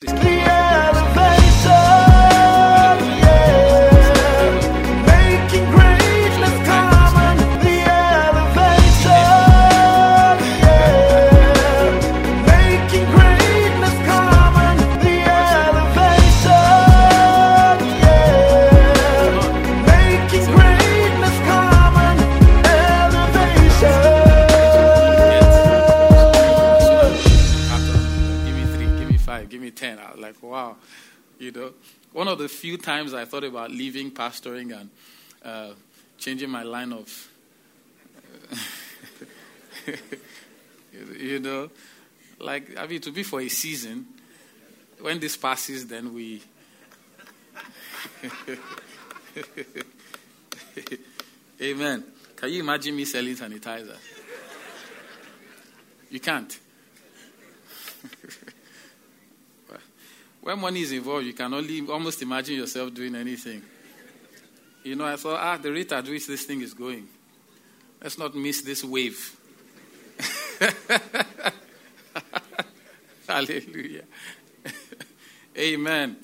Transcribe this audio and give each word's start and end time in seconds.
the 0.00 0.39
pastoring 34.30 34.78
and 34.78 34.90
uh, 35.44 35.72
changing 36.18 36.50
my 36.50 36.62
line 36.62 36.92
of, 36.92 37.30
you 41.18 41.40
know, 41.40 41.70
like, 42.38 42.78
I 42.78 42.86
mean, 42.86 43.00
to 43.02 43.10
be 43.12 43.22
for 43.22 43.40
a 43.40 43.48
season. 43.48 44.06
When 45.00 45.18
this 45.18 45.36
passes, 45.36 45.86
then 45.86 46.12
we. 46.12 46.42
Amen. 51.62 52.04
Can 52.36 52.50
you 52.50 52.60
imagine 52.60 52.94
me 52.96 53.06
selling 53.06 53.34
sanitizer? 53.34 53.96
You 56.10 56.20
can't. 56.20 56.58
when 60.42 60.58
money 60.58 60.82
is 60.82 60.92
involved, 60.92 61.24
you 61.26 61.32
can 61.32 61.54
only 61.54 61.80
almost 61.88 62.20
imagine 62.20 62.56
yourself 62.56 62.92
doing 62.92 63.14
anything. 63.14 63.62
You 64.82 64.96
know, 64.96 65.04
I 65.04 65.16
thought, 65.16 65.38
ah, 65.38 65.56
the 65.58 65.70
rate 65.70 65.92
at 65.92 66.08
which 66.08 66.26
this 66.26 66.44
thing 66.44 66.62
is 66.62 66.72
going, 66.72 67.06
let's 68.02 68.18
not 68.18 68.34
miss 68.34 68.62
this 68.62 68.82
wave. 68.82 69.36
Hallelujah. 73.28 74.04
Amen. 75.58 76.16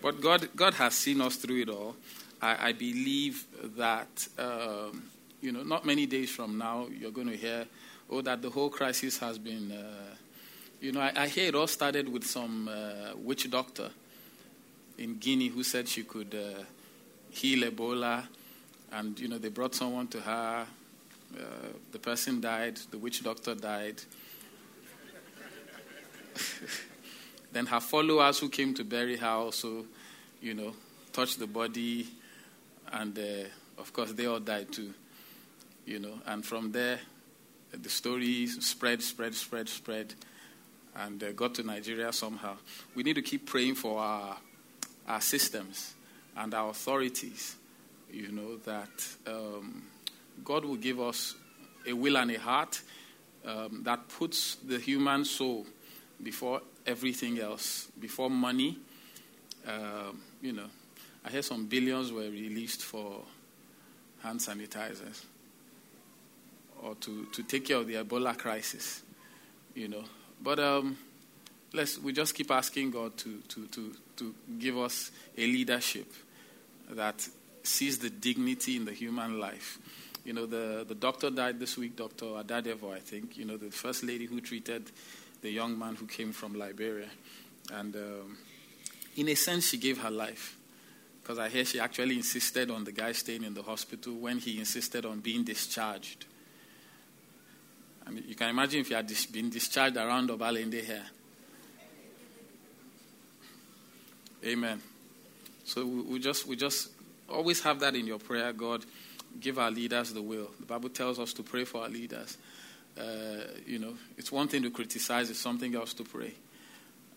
But 0.00 0.20
God, 0.20 0.48
God 0.54 0.74
has 0.74 0.94
seen 0.94 1.20
us 1.20 1.36
through 1.36 1.62
it 1.62 1.68
all. 1.68 1.96
I, 2.40 2.68
I 2.68 2.72
believe 2.72 3.44
that, 3.76 4.28
um, 4.38 5.02
you 5.40 5.50
know, 5.50 5.64
not 5.64 5.84
many 5.84 6.06
days 6.06 6.30
from 6.30 6.58
now, 6.58 6.86
you're 6.86 7.10
going 7.10 7.28
to 7.28 7.36
hear, 7.36 7.66
oh, 8.08 8.20
that 8.20 8.40
the 8.40 8.50
whole 8.50 8.70
crisis 8.70 9.18
has 9.18 9.38
been. 9.38 9.72
Uh, 9.72 10.14
you 10.80 10.92
know, 10.92 11.00
I, 11.00 11.12
I, 11.16 11.26
hear 11.28 11.48
it 11.48 11.54
all 11.54 11.66
started 11.66 12.08
with 12.08 12.24
some 12.24 12.68
uh, 12.68 13.16
witch 13.16 13.50
doctor 13.50 13.90
in 14.98 15.18
Guinea 15.18 15.48
who 15.48 15.62
said 15.62 15.88
she 15.88 16.04
could 16.04 16.34
uh, 16.34 16.62
heal 17.30 17.70
Ebola, 17.70 18.26
and 18.92 19.18
you 19.18 19.28
know 19.28 19.38
they 19.38 19.48
brought 19.48 19.74
someone 19.74 20.08
to 20.08 20.20
her. 20.20 20.66
Uh, 21.36 21.42
the 21.92 21.98
person 21.98 22.40
died. 22.40 22.76
The 22.90 22.98
witch 22.98 23.22
doctor 23.22 23.54
died. 23.54 24.00
then 27.52 27.66
her 27.66 27.80
followers 27.80 28.38
who 28.38 28.48
came 28.48 28.74
to 28.74 28.84
bury 28.84 29.16
her 29.16 29.26
also, 29.26 29.84
you 30.40 30.54
know, 30.54 30.74
touched 31.12 31.38
the 31.38 31.46
body, 31.46 32.06
and 32.92 33.18
uh, 33.18 33.44
of 33.78 33.92
course 33.92 34.12
they 34.12 34.26
all 34.26 34.40
died 34.40 34.72
too. 34.72 34.92
You 35.84 35.98
know, 36.00 36.20
and 36.26 36.44
from 36.44 36.72
there, 36.72 36.98
the 37.72 37.88
story 37.88 38.46
spread, 38.46 39.02
spread, 39.02 39.34
spread, 39.34 39.68
spread 39.68 40.14
and 40.98 41.22
uh, 41.22 41.32
got 41.32 41.54
to 41.54 41.62
Nigeria 41.62 42.12
somehow. 42.12 42.56
We 42.94 43.02
need 43.02 43.14
to 43.14 43.22
keep 43.22 43.46
praying 43.46 43.74
for 43.74 44.00
our, 44.00 44.36
our 45.06 45.20
systems 45.20 45.94
and 46.36 46.54
our 46.54 46.70
authorities, 46.70 47.56
you 48.12 48.30
know, 48.30 48.56
that 48.58 49.06
um, 49.26 49.82
God 50.44 50.64
will 50.64 50.76
give 50.76 51.00
us 51.00 51.34
a 51.86 51.92
will 51.92 52.16
and 52.16 52.30
a 52.30 52.38
heart 52.38 52.82
um, 53.44 53.82
that 53.84 54.08
puts 54.08 54.56
the 54.56 54.78
human 54.78 55.24
soul 55.24 55.66
before 56.22 56.60
everything 56.86 57.38
else, 57.38 57.88
before 58.00 58.30
money. 58.30 58.78
Um, 59.66 60.20
you 60.42 60.52
know, 60.52 60.66
I 61.24 61.30
hear 61.30 61.42
some 61.42 61.66
billions 61.66 62.12
were 62.12 62.22
released 62.22 62.82
for 62.82 63.22
hand 64.22 64.40
sanitizers 64.40 65.24
or 66.82 66.94
to, 66.96 67.26
to 67.32 67.42
take 67.42 67.64
care 67.64 67.78
of 67.78 67.86
the 67.86 67.94
Ebola 67.94 68.36
crisis, 68.36 69.02
you 69.74 69.88
know. 69.88 70.04
But 70.42 70.58
um, 70.58 70.98
let's 71.72 71.98
we 71.98 72.12
just 72.12 72.34
keep 72.34 72.50
asking 72.50 72.90
God 72.90 73.16
to, 73.18 73.38
to, 73.48 73.66
to, 73.66 73.94
to 74.16 74.34
give 74.58 74.76
us 74.78 75.10
a 75.36 75.46
leadership 75.46 76.12
that 76.90 77.26
sees 77.62 77.98
the 77.98 78.10
dignity 78.10 78.76
in 78.76 78.84
the 78.84 78.92
human 78.92 79.38
life. 79.38 79.78
You 80.24 80.32
know, 80.32 80.46
the, 80.46 80.84
the 80.86 80.94
doctor 80.94 81.30
died 81.30 81.60
this 81.60 81.76
week, 81.76 81.96
Dr. 81.96 82.26
Adadevoh, 82.26 82.94
I 82.94 82.98
think, 82.98 83.36
you 83.36 83.44
know, 83.44 83.56
the 83.56 83.70
first 83.70 84.02
lady 84.02 84.26
who 84.26 84.40
treated 84.40 84.90
the 85.42 85.50
young 85.50 85.78
man 85.78 85.94
who 85.94 86.06
came 86.06 86.32
from 86.32 86.54
Liberia. 86.54 87.08
And 87.72 87.94
um, 87.94 88.38
in 89.16 89.28
a 89.28 89.34
sense, 89.34 89.68
she 89.68 89.78
gave 89.78 89.98
her 89.98 90.10
life. 90.10 90.56
Because 91.22 91.38
I 91.38 91.48
hear 91.48 91.64
she 91.64 91.80
actually 91.80 92.16
insisted 92.16 92.70
on 92.70 92.84
the 92.84 92.92
guy 92.92 93.12
staying 93.12 93.44
in 93.44 93.54
the 93.54 93.62
hospital 93.62 94.14
when 94.14 94.38
he 94.38 94.58
insisted 94.58 95.04
on 95.04 95.20
being 95.20 95.44
discharged. 95.44 96.24
I 98.06 98.10
mean, 98.10 98.24
you 98.28 98.36
can 98.36 98.50
imagine 98.50 98.80
if 98.80 98.90
you 98.90 98.96
had 98.96 99.10
been 99.32 99.50
discharged 99.50 99.96
around 99.96 100.30
Obalende 100.30 100.84
here. 100.84 101.04
Amen. 104.44 104.80
So 105.66 105.84
we, 105.84 106.20
just 106.20 106.46
we 106.46 106.54
just 106.54 106.90
always 107.28 107.60
have 107.62 107.80
that 107.80 107.96
in 107.96 108.06
your 108.06 108.20
prayer, 108.20 108.52
God. 108.52 108.84
Give 109.40 109.58
our 109.58 109.70
leaders 109.70 110.12
the 110.12 110.22
will. 110.22 110.48
The 110.60 110.64
Bible 110.64 110.88
tells 110.90 111.18
us 111.18 111.32
to 111.34 111.42
pray 111.42 111.64
for 111.64 111.82
our 111.82 111.88
leaders. 111.88 112.38
Uh, 112.96 113.48
you 113.66 113.80
know, 113.80 113.94
it's 114.16 114.30
one 114.30 114.46
thing 114.46 114.62
to 114.62 114.70
criticize; 114.70 115.28
it's 115.28 115.40
something 115.40 115.74
else 115.74 115.92
to 115.94 116.04
pray, 116.04 116.32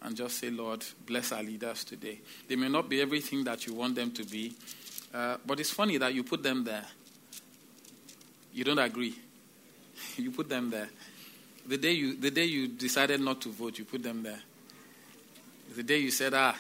and 0.01 0.15
just 0.15 0.39
say, 0.39 0.49
Lord, 0.49 0.83
bless 1.05 1.31
our 1.31 1.43
leaders 1.43 1.83
today. 1.83 2.19
They 2.47 2.55
may 2.55 2.69
not 2.69 2.89
be 2.89 2.99
everything 3.01 3.43
that 3.43 3.67
you 3.67 3.75
want 3.75 3.93
them 3.93 4.11
to 4.13 4.23
be, 4.25 4.53
uh, 5.13 5.37
but 5.45 5.59
it's 5.59 5.71
funny 5.71 5.97
that 5.97 6.15
you 6.15 6.23
put 6.23 6.41
them 6.41 6.63
there. 6.63 6.85
You 8.51 8.63
don't 8.63 8.79
agree. 8.79 9.15
you 10.17 10.31
put 10.31 10.49
them 10.49 10.71
there. 10.71 10.89
The 11.67 11.77
day 11.77 11.91
you, 11.91 12.15
the 12.15 12.31
day 12.31 12.45
you 12.45 12.67
decided 12.67 13.21
not 13.21 13.41
to 13.41 13.49
vote, 13.49 13.77
you 13.77 13.85
put 13.85 14.01
them 14.01 14.23
there. 14.23 14.39
The 15.75 15.83
day 15.83 15.99
you 15.99 16.09
said, 16.09 16.33
ah, 16.33 16.55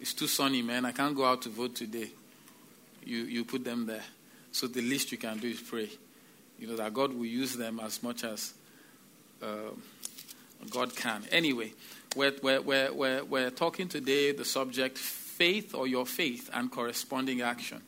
it's 0.00 0.14
too 0.14 0.26
sunny, 0.26 0.62
man, 0.62 0.84
I 0.84 0.92
can't 0.92 1.16
go 1.16 1.24
out 1.24 1.42
to 1.42 1.48
vote 1.48 1.74
today, 1.74 2.10
you, 3.04 3.18
you 3.24 3.44
put 3.44 3.64
them 3.64 3.86
there. 3.86 4.02
So 4.52 4.66
the 4.66 4.80
least 4.80 5.12
you 5.12 5.18
can 5.18 5.38
do 5.38 5.48
is 5.48 5.60
pray. 5.60 5.88
You 6.58 6.68
know, 6.68 6.76
that 6.76 6.94
God 6.94 7.12
will 7.12 7.26
use 7.26 7.56
them 7.56 7.80
as 7.80 8.02
much 8.02 8.22
as 8.24 8.54
uh, 9.42 9.70
God 10.70 10.94
can. 10.94 11.24
Anyway, 11.32 11.72
we're, 12.14 12.32
we're, 12.42 12.92
we're, 12.92 13.24
we're, 13.24 13.50
talking 13.50 13.88
today 13.88 14.32
the 14.32 14.44
subject 14.44 14.96
faith 14.96 15.74
or 15.74 15.86
your 15.88 16.06
faith 16.06 16.48
and 16.52 16.70
corresponding 16.70 17.40
action. 17.40 17.82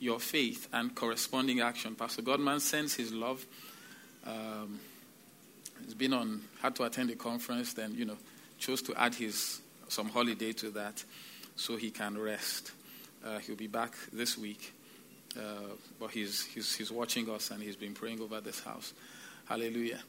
Your 0.00 0.18
faith 0.18 0.68
and 0.72 0.94
corresponding 0.94 1.60
action. 1.60 1.94
Pastor 1.94 2.22
Godman 2.22 2.58
sends 2.58 2.94
his 2.94 3.12
love 3.12 3.46
um, 4.26 4.80
he's 5.84 5.94
been 5.94 6.12
on, 6.12 6.42
had 6.60 6.76
to 6.76 6.84
attend 6.84 7.10
a 7.10 7.16
conference, 7.16 7.72
then, 7.72 7.94
you 7.94 8.04
know, 8.04 8.16
chose 8.58 8.82
to 8.82 8.94
add 8.94 9.14
his 9.14 9.60
some 9.88 10.08
holiday 10.08 10.52
to 10.52 10.70
that 10.70 11.04
so 11.62 11.76
he 11.76 11.90
can 11.92 12.18
rest. 12.18 12.72
Uh, 13.24 13.38
he'll 13.38 13.54
be 13.54 13.68
back 13.68 13.94
this 14.12 14.36
week, 14.36 14.74
uh, 15.38 15.70
but 16.00 16.10
he's, 16.10 16.44
he's, 16.46 16.74
he's 16.74 16.90
watching 16.90 17.30
us 17.30 17.52
and 17.52 17.62
he's 17.62 17.76
been 17.76 17.94
praying 17.94 18.20
over 18.20 18.40
this 18.40 18.58
house. 18.60 18.92
Hallelujah. 19.44 20.00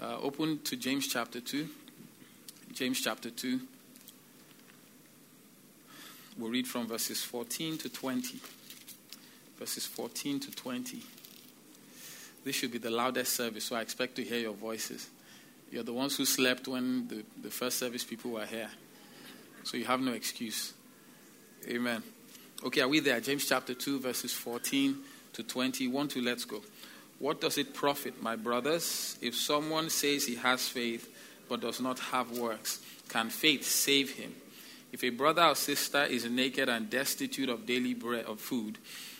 Uh, 0.00 0.16
open 0.22 0.60
to 0.60 0.74
James 0.74 1.06
chapter 1.06 1.38
2. 1.38 1.68
James 2.72 2.98
chapter 3.02 3.28
2. 3.28 3.60
We'll 6.38 6.50
read 6.50 6.66
from 6.66 6.86
verses 6.86 7.22
14 7.22 7.76
to 7.78 7.90
20. 7.90 8.40
Verses 9.58 9.84
14 9.84 10.40
to 10.40 10.50
20. 10.50 11.02
This 12.42 12.56
should 12.56 12.72
be 12.72 12.78
the 12.78 12.90
loudest 12.90 13.34
service, 13.34 13.64
so 13.64 13.76
I 13.76 13.82
expect 13.82 14.16
to 14.16 14.24
hear 14.24 14.38
your 14.38 14.54
voices. 14.54 15.10
You're 15.70 15.84
the 15.84 15.92
ones 15.92 16.16
who 16.16 16.24
slept 16.24 16.68
when 16.68 17.06
the, 17.08 17.22
the 17.42 17.50
first 17.50 17.78
service 17.78 18.02
people 18.02 18.30
were 18.30 18.46
here. 18.46 18.70
So 19.64 19.76
you 19.76 19.84
have 19.84 20.00
no 20.00 20.12
excuse. 20.12 20.72
Amen. 21.68 22.02
Okay, 22.64 22.80
are 22.80 22.88
we 22.88 23.00
there? 23.00 23.20
James 23.20 23.46
chapter 23.46 23.74
2, 23.74 24.00
verses 24.00 24.32
14 24.32 24.96
to 25.32 25.42
20. 25.42 25.88
1 25.88 26.08
to 26.08 26.20
let's 26.20 26.44
go. 26.44 26.60
What 27.18 27.40
does 27.40 27.56
it 27.56 27.72
profit, 27.72 28.20
my 28.20 28.34
brothers, 28.34 29.16
if 29.20 29.36
someone 29.36 29.90
says 29.90 30.26
he 30.26 30.34
has 30.36 30.68
faith 30.68 31.08
but 31.48 31.60
does 31.60 31.80
not 31.80 31.98
have 32.00 32.36
works? 32.36 32.80
Can 33.08 33.30
faith 33.30 33.64
save 33.64 34.10
him? 34.16 34.34
If 34.90 35.04
a 35.04 35.10
brother 35.10 35.42
or 35.42 35.54
sister 35.54 36.02
is 36.02 36.24
naked 36.24 36.68
and 36.68 36.90
destitute 36.90 37.48
of 37.48 37.64
daily 37.64 37.94
bread 37.94 38.24
of 38.26 38.40
food, 38.40 38.78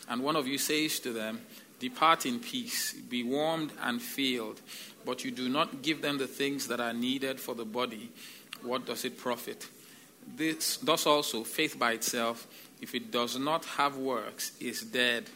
and 0.09 0.23
one 0.23 0.35
of 0.35 0.49
you 0.49 0.59
says 0.59 0.99
to 1.01 1.13
them, 1.13 1.43
Depart 1.79 2.27
in 2.27 2.41
peace, 2.41 2.93
be 2.93 3.23
warmed 3.23 3.73
and 3.83 4.03
filled, 4.03 4.61
but 5.05 5.25
you 5.25 5.31
do 5.31 5.49
not 5.49 5.83
give 5.83 6.03
them 6.03 6.19
the 6.19 6.27
things 6.27 6.69
that 6.69 6.81
are 6.81 6.93
needed 6.93 7.41
for 7.41 7.55
the 7.55 7.65
body. 7.65 8.11
What 8.63 8.87
does 8.87 9.05
it 9.05 9.19
profit? 9.19 9.69
This, 10.27 10.77
thus 10.79 11.07
also, 11.07 11.45
faith 11.45 11.79
by 11.79 11.93
itself, 11.93 12.47
if 12.81 12.95
it 12.95 13.11
does 13.11 13.39
not 13.39 13.65
have 13.65 13.97
works, 13.97 14.53
is 14.61 14.83
dead. 14.83 15.31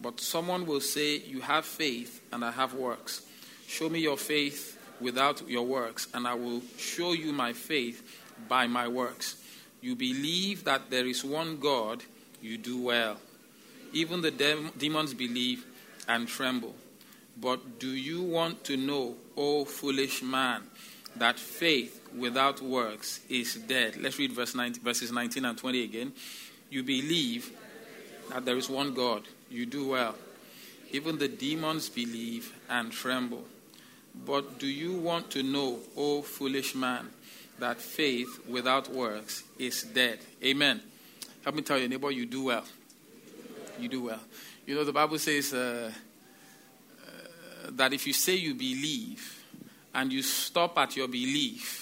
But 0.00 0.20
someone 0.20 0.66
will 0.66 0.80
say, 0.80 1.18
You 1.18 1.40
have 1.40 1.64
faith, 1.64 2.20
and 2.32 2.44
I 2.44 2.50
have 2.50 2.74
works. 2.74 3.22
Show 3.66 3.88
me 3.88 4.00
your 4.00 4.16
faith 4.16 4.78
without 5.00 5.48
your 5.48 5.66
works, 5.66 6.08
and 6.14 6.26
I 6.26 6.34
will 6.34 6.62
show 6.76 7.12
you 7.12 7.32
my 7.32 7.52
faith 7.52 8.20
by 8.48 8.66
my 8.66 8.88
works. 8.88 9.36
You 9.80 9.96
believe 9.96 10.64
that 10.64 10.90
there 10.90 11.06
is 11.06 11.24
one 11.24 11.58
God, 11.58 12.02
you 12.40 12.58
do 12.58 12.80
well. 12.80 13.16
Even 13.92 14.20
the 14.20 14.30
de- 14.30 14.70
demons 14.78 15.14
believe 15.14 15.66
and 16.08 16.26
tremble. 16.26 16.74
But 17.40 17.78
do 17.78 17.88
you 17.88 18.22
want 18.22 18.64
to 18.64 18.76
know, 18.76 19.16
O 19.36 19.64
foolish 19.64 20.22
man, 20.22 20.62
that 21.16 21.38
faith 21.38 22.01
without 22.16 22.60
works 22.60 23.20
is 23.28 23.54
dead? 23.54 23.96
Let's 23.96 24.18
read 24.18 24.32
verse 24.32 24.54
19, 24.54 24.82
verses 24.82 25.12
19 25.12 25.44
and 25.44 25.58
20 25.58 25.84
again. 25.84 26.12
You 26.70 26.82
believe 26.82 27.50
that 28.30 28.44
there 28.44 28.56
is 28.56 28.68
one 28.68 28.94
God, 28.94 29.22
you 29.50 29.66
do 29.66 29.88
well. 29.88 30.14
Even 30.90 31.18
the 31.18 31.28
demons 31.28 31.88
believe 31.88 32.52
and 32.68 32.92
tremble. 32.92 33.44
But 34.26 34.58
do 34.58 34.66
you 34.66 34.92
want 34.92 35.30
to 35.30 35.42
know, 35.42 35.78
O 35.96 36.22
foolish 36.22 36.74
man, 36.74 37.08
that 37.58 37.80
faith 37.80 38.40
without 38.48 38.90
works 38.90 39.44
is 39.58 39.82
dead? 39.82 40.18
Amen. 40.44 40.80
Help 41.42 41.56
me 41.56 41.62
tell 41.62 41.78
your 41.78 41.88
neighbor, 41.88 42.10
you 42.10 42.26
do 42.26 42.44
well. 42.44 42.64
You 43.78 43.88
do 43.88 44.04
well. 44.04 44.20
You 44.66 44.74
know, 44.74 44.84
the 44.84 44.92
Bible 44.92 45.18
says 45.18 45.52
uh, 45.52 45.90
uh, 47.04 47.70
that 47.70 47.92
if 47.92 48.06
you 48.06 48.12
say 48.12 48.34
you 48.34 48.54
believe 48.54 49.44
and 49.94 50.12
you 50.12 50.22
stop 50.22 50.78
at 50.78 50.96
your 50.96 51.08
belief, 51.08 51.81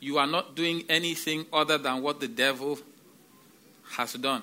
you 0.00 0.18
are 0.18 0.26
not 0.26 0.54
doing 0.54 0.84
anything 0.88 1.46
other 1.52 1.78
than 1.78 2.02
what 2.02 2.20
the 2.20 2.28
devil 2.28 2.78
has 3.92 4.12
done. 4.14 4.42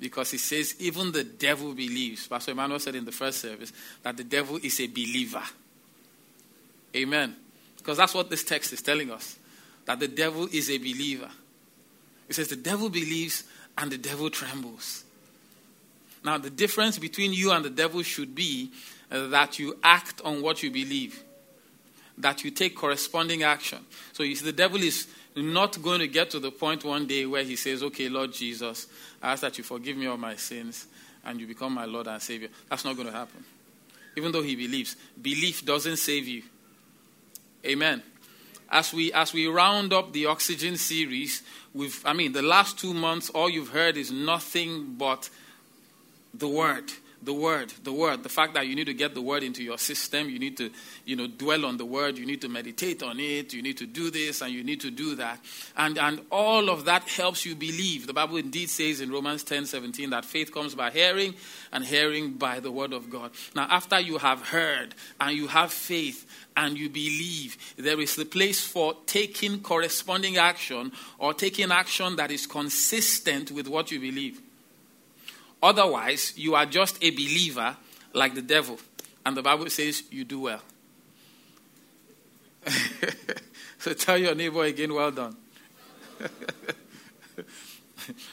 Because 0.00 0.30
he 0.30 0.38
says, 0.38 0.76
even 0.78 1.12
the 1.12 1.24
devil 1.24 1.74
believes. 1.74 2.26
Pastor 2.28 2.52
Emmanuel 2.52 2.78
said 2.78 2.94
in 2.94 3.04
the 3.04 3.12
first 3.12 3.40
service 3.40 3.72
that 4.02 4.16
the 4.16 4.24
devil 4.24 4.58
is 4.62 4.80
a 4.80 4.86
believer. 4.86 5.42
Amen. 6.94 7.34
Because 7.76 7.96
that's 7.96 8.14
what 8.14 8.30
this 8.30 8.44
text 8.44 8.72
is 8.72 8.80
telling 8.80 9.10
us 9.10 9.38
that 9.86 10.00
the 10.00 10.08
devil 10.08 10.48
is 10.52 10.70
a 10.70 10.78
believer. 10.78 11.30
It 12.28 12.34
says 12.34 12.48
the 12.48 12.56
devil 12.56 12.90
believes 12.90 13.44
and 13.76 13.90
the 13.90 13.98
devil 13.98 14.28
trembles. 14.28 15.04
Now, 16.22 16.36
the 16.36 16.50
difference 16.50 16.98
between 16.98 17.32
you 17.32 17.52
and 17.52 17.64
the 17.64 17.70
devil 17.70 18.02
should 18.02 18.34
be 18.34 18.70
uh, 19.10 19.28
that 19.28 19.58
you 19.58 19.78
act 19.82 20.20
on 20.24 20.42
what 20.42 20.62
you 20.62 20.70
believe, 20.70 21.22
that 22.18 22.44
you 22.44 22.50
take 22.50 22.76
corresponding 22.76 23.42
action. 23.42 23.78
So, 24.12 24.22
you 24.22 24.34
see, 24.34 24.44
the 24.44 24.52
devil 24.52 24.82
is 24.82 25.06
not 25.36 25.80
going 25.82 26.00
to 26.00 26.08
get 26.08 26.30
to 26.30 26.40
the 26.40 26.50
point 26.50 26.84
one 26.84 27.06
day 27.06 27.26
where 27.26 27.44
he 27.44 27.56
says, 27.56 27.82
Okay, 27.82 28.08
Lord 28.08 28.32
Jesus, 28.32 28.86
I 29.22 29.32
ask 29.32 29.42
that 29.42 29.58
you 29.58 29.64
forgive 29.64 29.96
me 29.96 30.06
all 30.06 30.16
my 30.16 30.36
sins 30.36 30.86
and 31.24 31.40
you 31.40 31.46
become 31.46 31.74
my 31.74 31.84
Lord 31.84 32.06
and 32.06 32.20
Savior. 32.20 32.48
That's 32.68 32.84
not 32.84 32.96
going 32.96 33.06
to 33.06 33.12
happen. 33.12 33.44
Even 34.16 34.32
though 34.32 34.42
he 34.42 34.56
believes, 34.56 34.96
belief 35.20 35.64
doesn't 35.64 35.98
save 35.98 36.26
you. 36.26 36.42
Amen. 37.64 38.02
As 38.70 38.92
we 38.92 39.12
as 39.12 39.32
we 39.32 39.46
round 39.46 39.92
up 39.92 40.12
the 40.12 40.26
oxygen 40.26 40.76
series, 40.76 41.42
we've 41.72 42.04
I 42.04 42.12
mean 42.12 42.32
the 42.32 42.42
last 42.42 42.78
two 42.78 42.92
months, 42.92 43.30
all 43.30 43.48
you've 43.48 43.70
heard 43.70 43.96
is 43.96 44.10
nothing 44.10 44.94
but 44.98 45.30
the 46.34 46.48
word 46.48 46.92
the 47.22 47.34
word 47.34 47.72
the 47.84 47.92
word 47.92 48.22
the 48.22 48.28
fact 48.28 48.54
that 48.54 48.66
you 48.66 48.74
need 48.74 48.86
to 48.86 48.94
get 48.94 49.14
the 49.14 49.22
word 49.22 49.42
into 49.42 49.62
your 49.62 49.78
system 49.78 50.28
you 50.30 50.38
need 50.38 50.56
to 50.56 50.70
you 51.04 51.16
know 51.16 51.26
dwell 51.26 51.64
on 51.64 51.76
the 51.76 51.84
word 51.84 52.16
you 52.16 52.26
need 52.26 52.40
to 52.40 52.48
meditate 52.48 53.02
on 53.02 53.18
it 53.18 53.52
you 53.52 53.62
need 53.62 53.76
to 53.76 53.86
do 53.86 54.10
this 54.10 54.40
and 54.42 54.52
you 54.52 54.64
need 54.64 54.80
to 54.80 54.90
do 54.90 55.14
that. 55.16 55.40
And 55.76 55.98
and 55.98 56.20
all 56.30 56.70
of 56.70 56.84
that 56.84 57.08
helps 57.08 57.44
you 57.44 57.54
believe. 57.54 58.06
The 58.06 58.12
bible 58.12 58.36
indeed 58.36 58.70
says 58.70 59.00
in 59.00 59.10
romans 59.10 59.42
10 59.44 59.66
17 59.66 60.10
that 60.10 60.24
faith 60.24 60.52
comes 60.52 60.74
by 60.74 60.90
hearing 60.90 61.34
and 61.72 61.84
hearing 61.84 62.34
by 62.34 62.60
the 62.60 62.70
word 62.70 62.92
of 62.92 63.10
god. 63.10 63.32
Now 63.54 63.66
after 63.70 63.98
you 64.00 64.18
have 64.18 64.48
heard 64.48 64.94
and 65.20 65.36
you 65.36 65.48
have 65.48 65.72
faith 65.72 66.26
and 66.56 66.76
you 66.76 66.88
believe 66.88 67.56
there 67.76 68.00
is 68.00 68.16
the 68.16 68.24
place 68.24 68.60
for 68.60 68.94
taking 69.06 69.60
corresponding 69.60 70.36
action 70.36 70.92
or 71.18 71.34
taking 71.34 71.70
action 71.70 72.16
that 72.16 72.30
is 72.30 72.46
consistent 72.46 73.50
with 73.50 73.68
what 73.68 73.90
you 73.90 74.00
believe 74.00 74.40
Otherwise, 75.62 76.34
you 76.36 76.54
are 76.54 76.66
just 76.66 77.02
a 77.02 77.10
believer 77.10 77.76
like 78.12 78.34
the 78.34 78.42
devil. 78.42 78.78
And 79.26 79.36
the 79.36 79.42
Bible 79.42 79.68
says 79.70 80.04
you 80.10 80.24
do 80.24 80.40
well. 80.40 80.62
so 83.78 83.92
tell 83.94 84.18
your 84.18 84.34
neighbor 84.34 84.64
again, 84.64 84.92
well 84.94 85.10
done. 85.10 85.36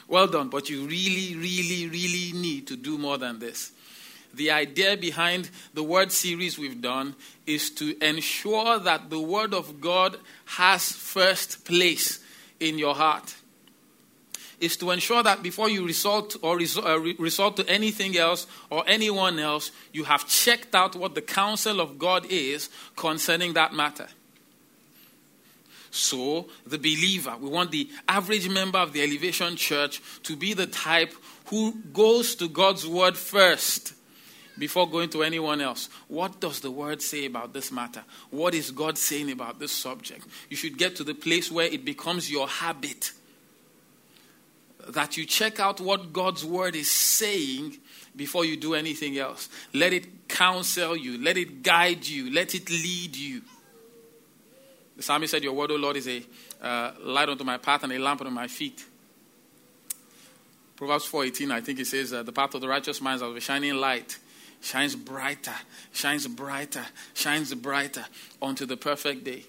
well 0.08 0.26
done, 0.26 0.48
but 0.48 0.68
you 0.70 0.86
really, 0.86 1.36
really, 1.36 1.88
really 1.88 2.32
need 2.38 2.66
to 2.68 2.76
do 2.76 2.98
more 2.98 3.18
than 3.18 3.38
this. 3.38 3.72
The 4.34 4.50
idea 4.50 4.96
behind 4.96 5.50
the 5.72 5.82
word 5.82 6.12
series 6.12 6.58
we've 6.58 6.82
done 6.82 7.14
is 7.46 7.70
to 7.72 7.96
ensure 8.04 8.78
that 8.78 9.08
the 9.08 9.20
word 9.20 9.54
of 9.54 9.80
God 9.80 10.18
has 10.44 10.92
first 10.92 11.64
place 11.64 12.20
in 12.60 12.78
your 12.78 12.94
heart 12.94 13.34
is 14.60 14.76
to 14.78 14.90
ensure 14.90 15.22
that 15.22 15.42
before 15.42 15.68
you 15.68 15.86
resort 15.86 16.34
or 16.42 16.58
uh, 16.58 16.98
resort 17.18 17.56
to 17.56 17.68
anything 17.68 18.16
else 18.16 18.46
or 18.70 18.84
anyone 18.86 19.38
else, 19.38 19.70
you 19.92 20.04
have 20.04 20.26
checked 20.26 20.74
out 20.74 20.96
what 20.96 21.14
the 21.14 21.22
counsel 21.22 21.80
of 21.80 21.98
God 21.98 22.26
is 22.30 22.70
concerning 22.96 23.52
that 23.54 23.74
matter. 23.74 24.08
So, 25.90 26.48
the 26.66 26.78
believer, 26.78 27.36
we 27.40 27.48
want 27.48 27.70
the 27.70 27.88
average 28.06 28.48
member 28.48 28.78
of 28.78 28.92
the 28.92 29.02
Elevation 29.02 29.56
Church 29.56 30.02
to 30.24 30.36
be 30.36 30.52
the 30.52 30.66
type 30.66 31.14
who 31.46 31.74
goes 31.92 32.34
to 32.36 32.48
God's 32.48 32.86
word 32.86 33.16
first 33.16 33.94
before 34.58 34.88
going 34.88 35.08
to 35.10 35.22
anyone 35.22 35.60
else. 35.60 35.88
What 36.08 36.40
does 36.40 36.60
the 36.60 36.70
word 36.70 37.02
say 37.02 37.26
about 37.26 37.52
this 37.52 37.70
matter? 37.70 38.02
What 38.30 38.54
is 38.54 38.70
God 38.70 38.98
saying 38.98 39.30
about 39.30 39.58
this 39.58 39.72
subject? 39.72 40.26
You 40.50 40.56
should 40.56 40.78
get 40.78 40.96
to 40.96 41.04
the 41.04 41.14
place 41.14 41.50
where 41.50 41.66
it 41.66 41.84
becomes 41.84 42.30
your 42.30 42.48
habit 42.48 43.12
that 44.88 45.16
you 45.16 45.24
check 45.24 45.60
out 45.60 45.80
what 45.80 46.12
God's 46.12 46.44
word 46.44 46.76
is 46.76 46.90
saying 46.90 47.78
before 48.14 48.44
you 48.44 48.56
do 48.56 48.74
anything 48.74 49.18
else. 49.18 49.48
Let 49.72 49.92
it 49.92 50.28
counsel 50.28 50.96
you, 50.96 51.22
let 51.22 51.36
it 51.36 51.62
guide 51.62 52.06
you, 52.06 52.32
let 52.32 52.54
it 52.54 52.70
lead 52.70 53.16
you. 53.16 53.42
The 54.96 55.02
psalmist 55.02 55.30
said, 55.30 55.44
Your 55.44 55.52
word, 55.52 55.70
O 55.70 55.76
Lord, 55.76 55.96
is 55.96 56.08
a 56.08 56.22
uh, 56.60 56.92
light 57.00 57.28
unto 57.28 57.44
my 57.44 57.58
path 57.58 57.82
and 57.82 57.92
a 57.92 57.98
lamp 57.98 58.20
unto 58.20 58.32
my 58.32 58.48
feet. 58.48 58.84
Proverbs 60.76 61.06
4:18, 61.06 61.50
I 61.50 61.60
think 61.60 61.80
it 61.80 61.86
says, 61.86 62.12
uh, 62.12 62.22
"The 62.22 62.32
path 62.32 62.54
of 62.54 62.60
the 62.60 62.68
righteous 62.68 63.00
man 63.00 63.16
is 63.16 63.22
as 63.22 63.34
a 63.34 63.40
shining 63.40 63.74
light, 63.74 64.18
shines 64.60 64.94
brighter, 64.94 65.54
shines 65.92 66.26
brighter, 66.26 66.86
shines 67.14 67.54
brighter 67.54 68.06
unto 68.42 68.66
the 68.66 68.76
perfect 68.76 69.24
day." 69.24 69.44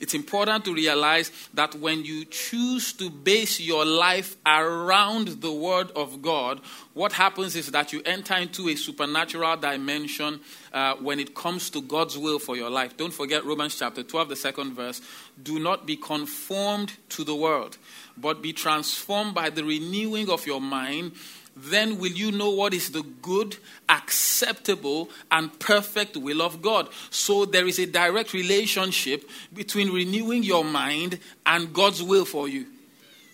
It's 0.00 0.14
important 0.14 0.64
to 0.66 0.74
realize 0.74 1.30
that 1.54 1.74
when 1.76 2.04
you 2.04 2.24
choose 2.26 2.92
to 2.94 3.10
base 3.10 3.60
your 3.60 3.84
life 3.84 4.36
around 4.44 5.28
the 5.40 5.52
Word 5.52 5.90
of 5.92 6.22
God, 6.22 6.60
what 6.94 7.12
happens 7.12 7.56
is 7.56 7.70
that 7.72 7.92
you 7.92 8.02
enter 8.04 8.34
into 8.34 8.68
a 8.68 8.76
supernatural 8.76 9.56
dimension 9.56 10.40
uh, 10.72 10.94
when 10.96 11.20
it 11.20 11.34
comes 11.34 11.70
to 11.70 11.82
God's 11.82 12.18
will 12.18 12.38
for 12.38 12.56
your 12.56 12.70
life. 12.70 12.96
Don't 12.96 13.12
forget 13.12 13.44
Romans 13.44 13.78
chapter 13.78 14.02
12, 14.02 14.28
the 14.28 14.36
second 14.36 14.74
verse. 14.74 15.00
Do 15.42 15.58
not 15.58 15.86
be 15.86 15.96
conformed 15.96 16.94
to 17.10 17.24
the 17.24 17.34
world, 17.34 17.78
but 18.16 18.42
be 18.42 18.52
transformed 18.52 19.34
by 19.34 19.50
the 19.50 19.64
renewing 19.64 20.30
of 20.30 20.46
your 20.46 20.60
mind 20.60 21.12
then 21.56 21.98
will 21.98 22.12
you 22.12 22.30
know 22.32 22.50
what 22.50 22.74
is 22.74 22.90
the 22.90 23.02
good, 23.22 23.56
acceptable, 23.88 25.08
and 25.30 25.58
perfect 25.58 26.16
will 26.16 26.42
of 26.42 26.60
God. 26.60 26.88
So 27.10 27.46
there 27.46 27.66
is 27.66 27.78
a 27.78 27.86
direct 27.86 28.34
relationship 28.34 29.28
between 29.54 29.90
renewing 29.90 30.42
your 30.42 30.64
mind 30.64 31.18
and 31.46 31.72
God's 31.72 32.02
will 32.02 32.26
for 32.26 32.46
you. 32.46 32.66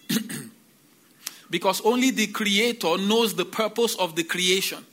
because 1.50 1.80
only 1.82 2.10
the 2.10 2.28
Creator 2.28 2.98
knows 2.98 3.34
the 3.34 3.44
purpose 3.44 3.96
of 3.96 4.14
the 4.14 4.24
creation. 4.24 4.86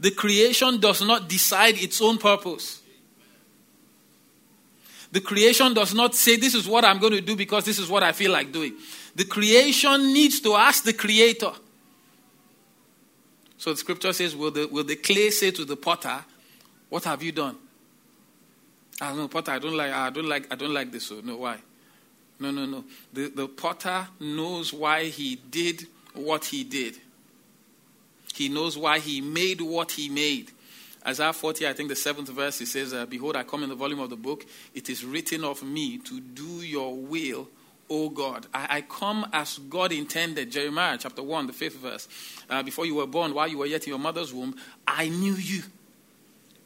The 0.00 0.10
creation 0.10 0.80
does 0.80 1.00
not 1.00 1.28
decide 1.28 1.76
its 1.80 2.02
own 2.02 2.18
purpose. 2.18 2.82
The 5.12 5.20
creation 5.20 5.74
does 5.74 5.94
not 5.94 6.14
say, 6.14 6.36
This 6.36 6.54
is 6.54 6.66
what 6.66 6.84
I'm 6.84 6.98
going 6.98 7.12
to 7.12 7.20
do 7.20 7.36
because 7.36 7.64
this 7.64 7.78
is 7.78 7.88
what 7.88 8.02
I 8.02 8.12
feel 8.12 8.32
like 8.32 8.50
doing. 8.50 8.74
The 9.14 9.24
creation 9.24 10.12
needs 10.12 10.40
to 10.40 10.54
ask 10.54 10.84
the 10.84 10.92
Creator, 10.94 11.52
so 13.62 13.70
the 13.70 13.76
scripture 13.76 14.12
says, 14.12 14.34
Will 14.34 14.50
the, 14.50 14.66
will 14.66 14.82
the 14.82 14.96
clay 14.96 15.30
say 15.30 15.52
to 15.52 15.64
the 15.64 15.76
potter, 15.76 16.24
What 16.88 17.04
have 17.04 17.22
you 17.22 17.30
done? 17.30 17.56
I 19.00 19.14
know, 19.14 19.28
potter, 19.28 19.52
I 19.52 19.60
don't 19.60 19.76
like 19.76 19.92
I 19.92 20.10
don't 20.10 20.28
like 20.28 20.52
I 20.52 20.56
don't 20.56 20.74
like 20.74 20.90
this. 20.90 21.06
So 21.06 21.20
no, 21.22 21.36
why? 21.36 21.58
No, 22.40 22.50
no, 22.50 22.66
no. 22.66 22.82
The 23.12 23.28
the 23.28 23.46
potter 23.46 24.08
knows 24.18 24.72
why 24.72 25.04
he 25.04 25.36
did 25.36 25.86
what 26.12 26.46
he 26.46 26.64
did. 26.64 26.96
He 28.34 28.48
knows 28.48 28.76
why 28.76 28.98
he 28.98 29.20
made 29.20 29.60
what 29.60 29.92
he 29.92 30.08
made. 30.08 30.50
Isaiah 31.06 31.32
40, 31.32 31.68
I 31.68 31.72
think 31.72 31.88
the 31.88 31.94
seventh 31.94 32.30
verse, 32.30 32.60
it 32.62 32.66
says, 32.66 32.92
uh, 32.92 33.06
Behold, 33.06 33.36
I 33.36 33.44
come 33.44 33.62
in 33.62 33.68
the 33.68 33.76
volume 33.76 34.00
of 34.00 34.10
the 34.10 34.16
book. 34.16 34.44
It 34.74 34.90
is 34.90 35.04
written 35.04 35.44
of 35.44 35.62
me 35.62 35.98
to 35.98 36.18
do 36.18 36.62
your 36.62 36.96
will, 36.96 37.46
O 37.92 38.08
God. 38.08 38.46
I, 38.54 38.78
I 38.78 38.80
come 38.80 39.26
as 39.34 39.58
God 39.58 39.92
intended. 39.92 40.50
Jeremiah 40.50 40.96
chapter 40.98 41.22
1, 41.22 41.46
the 41.46 41.52
fifth 41.52 41.76
verse. 41.76 42.08
Uh, 42.48 42.62
before 42.62 42.86
you 42.86 42.94
were 42.94 43.06
born, 43.06 43.34
while 43.34 43.46
you 43.46 43.58
were 43.58 43.66
yet 43.66 43.84
in 43.84 43.90
your 43.90 43.98
mother's 43.98 44.32
womb, 44.32 44.56
I 44.88 45.10
knew 45.10 45.34
you. 45.34 45.62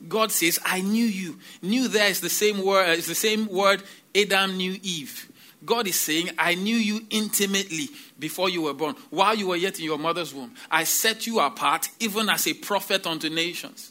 God 0.06 0.30
says, 0.30 0.60
I 0.64 0.82
knew 0.82 1.04
you. 1.04 1.38
Knew 1.62 1.88
there 1.88 2.08
is 2.08 2.20
the 2.20 2.30
same 2.30 2.64
word, 2.64 2.96
it's 2.96 3.08
the 3.08 3.14
same 3.14 3.48
word 3.48 3.82
Adam 4.14 4.56
knew 4.56 4.78
Eve. 4.82 5.32
God 5.64 5.88
is 5.88 5.98
saying, 5.98 6.30
I 6.38 6.54
knew 6.54 6.76
you 6.76 7.04
intimately 7.10 7.88
before 8.18 8.48
you 8.48 8.62
were 8.62 8.74
born, 8.74 8.94
while 9.10 9.34
you 9.34 9.48
were 9.48 9.56
yet 9.56 9.80
in 9.80 9.84
your 9.84 9.98
mother's 9.98 10.32
womb. 10.32 10.54
I 10.70 10.84
set 10.84 11.26
you 11.26 11.40
apart, 11.40 11.88
even 11.98 12.28
as 12.28 12.46
a 12.46 12.54
prophet 12.54 13.04
unto 13.04 13.28
nations. 13.28 13.90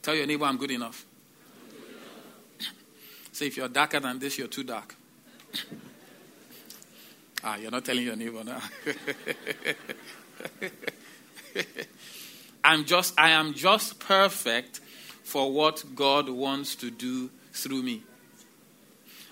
Tell 0.00 0.16
your 0.16 0.26
neighbor, 0.26 0.46
I'm 0.46 0.56
good 0.56 0.72
enough. 0.72 1.06
Say, 3.32 3.46
if 3.46 3.56
you're 3.56 3.68
darker 3.68 4.00
than 4.00 4.18
this, 4.18 4.36
you're 4.36 4.48
too 4.48 4.64
dark. 4.64 4.96
Ah, 7.44 7.56
you're 7.56 7.70
not 7.70 7.84
telling 7.84 8.04
your 8.04 8.16
neighbor 8.16 8.44
now. 8.44 8.60
I'm 12.64 12.84
just, 12.84 13.18
I 13.18 13.30
am 13.30 13.54
just 13.54 13.98
perfect 13.98 14.80
for 15.24 15.52
what 15.52 15.84
God 15.94 16.28
wants 16.28 16.76
to 16.76 16.90
do 16.90 17.30
through 17.52 17.82
me. 17.82 18.02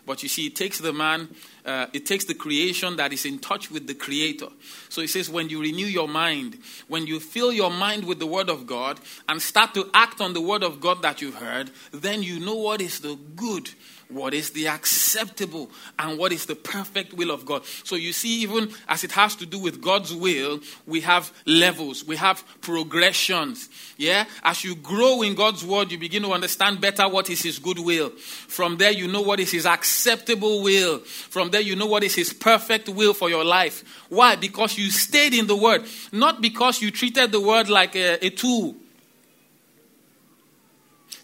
But 0.07 0.23
you 0.23 0.29
see, 0.29 0.47
it 0.47 0.57
takes 0.57 0.79
the 0.79 0.93
man, 0.93 1.29
uh, 1.65 1.87
it 1.93 2.07
takes 2.07 2.25
the 2.25 2.35
creation 2.35 2.97
that 2.97 3.13
is 3.13 3.25
in 3.25 3.39
touch 3.39 3.71
with 3.71 3.87
the 3.87 3.95
creator. 3.95 4.49
So 4.89 5.03
he 5.03 5.07
says, 5.07 5.31
when 5.31 5.49
you 5.51 5.61
renew 5.61 5.87
your 5.87 6.09
mind, 6.09 6.59
when 6.89 7.07
you 7.07 7.21
fill 7.21 7.53
your 7.53 7.71
mind 7.71 8.05
with 8.05 8.19
the 8.19 8.27
word 8.27 8.49
of 8.49 8.67
God 8.67 8.99
and 9.29 9.41
start 9.41 9.75
to 9.75 9.89
act 9.95 10.21
on 10.21 10.33
the 10.33 10.41
word 10.41 10.65
of 10.65 10.81
God 10.81 11.03
that 11.03 11.23
you've 11.23 11.37
heard, 11.37 11.71
then 11.93 12.23
you 12.23 12.41
know 12.41 12.57
what 12.57 12.81
is 12.81 13.01
the 13.01 13.17
good 13.37 13.71
what 14.11 14.35
is 14.35 14.51
the 14.51 14.69
acceptable 14.69 15.71
and 15.99 16.19
what 16.19 16.33
is 16.33 16.47
the 16.47 16.55
perfect 16.55 17.15
will 17.15 17.31
of 17.31 17.45
God. 17.45 17.65
So 17.85 17.97
you 17.97 18.13
see, 18.13 18.43
even 18.43 18.71
as 18.89 19.05
it 19.05 19.13
has 19.13 19.37
to 19.37 19.47
do 19.47 19.59
with 19.59 19.81
God's 19.81 20.15
will, 20.15 20.61
we 20.87 21.01
have 21.03 21.33
levels, 21.47 22.05
we 22.05 22.17
have 22.17 22.45
progressions. 22.61 23.69
Yeah? 23.97 24.25
As 24.43 24.65
you 24.65 24.75
grow 24.75 25.23
in 25.23 25.35
God's 25.35 25.65
word, 25.65 25.93
you 25.93 25.99
begin 25.99 26.23
to 26.23 26.33
understand 26.33 26.81
better 26.81 27.09
what 27.09 27.31
is 27.31 27.43
His 27.43 27.59
good 27.59 27.79
will. 27.79 28.11
From 28.11 28.77
there, 28.77 28.93
you 28.93 29.09
know 29.09 29.23
what 29.23 29.41
is 29.41 29.53
His 29.53 29.67
acceptable 29.67 30.63
will. 30.63 30.99
From 30.99 31.51
there, 31.51 31.61
you 31.61 31.77
know 31.77 31.87
what 31.87 32.05
is 32.05 32.15
His 32.15 32.33
perfect 32.33 32.89
will 32.89 33.15
for 33.15 33.29
your 33.29 33.45
life. 33.45 33.85
Why? 34.09 34.37
Because 34.37 34.77
you 34.79 34.91
stayed 34.91 35.35
in 35.35 35.47
the 35.47 35.57
word, 35.57 35.85
not 36.13 36.41
because 36.41 36.83
you 36.83 36.91
treated 36.91 37.33
the 37.33 37.41
word 37.41 37.69
like 37.69 37.95
a, 37.97 38.25
a 38.25 38.31
tool. 38.31 38.77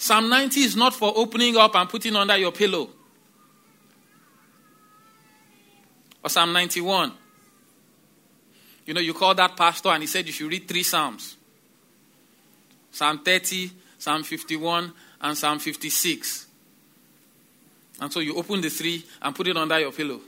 Psalm 0.07 0.29
90 0.29 0.61
is 0.61 0.77
not 0.77 0.95
for 0.95 1.13
opening 1.17 1.57
up 1.57 1.75
and 1.75 1.89
putting 1.89 2.15
under 2.15 2.37
your 2.37 2.53
pillow. 2.53 2.89
Or 6.23 6.31
Psalm 6.31 6.53
91. 6.53 7.13
You 8.87 8.95
know, 8.95 9.01
you 9.01 9.15
call 9.15 9.35
that 9.35 9.57
pastor 9.57 9.89
and 9.89 10.05
he 10.05 10.07
said 10.07 10.25
you 10.29 10.33
should 10.33 10.49
read 10.49 10.69
three 10.69 10.85
Psalms 10.85 11.37
Psalm 12.93 13.19
30, 13.19 13.73
Psalm 13.99 14.23
51, 14.23 14.93
and 15.23 15.37
Psalm 15.37 15.59
56. 15.59 16.47
And 18.01 18.13
so 18.13 18.21
you 18.21 18.37
open 18.37 18.61
the 18.61 18.71
three 18.71 19.05
and 19.21 19.35
put 19.35 19.49
it 19.49 19.57
under 19.57 19.81
your 19.81 19.91
pillow. 19.91 20.21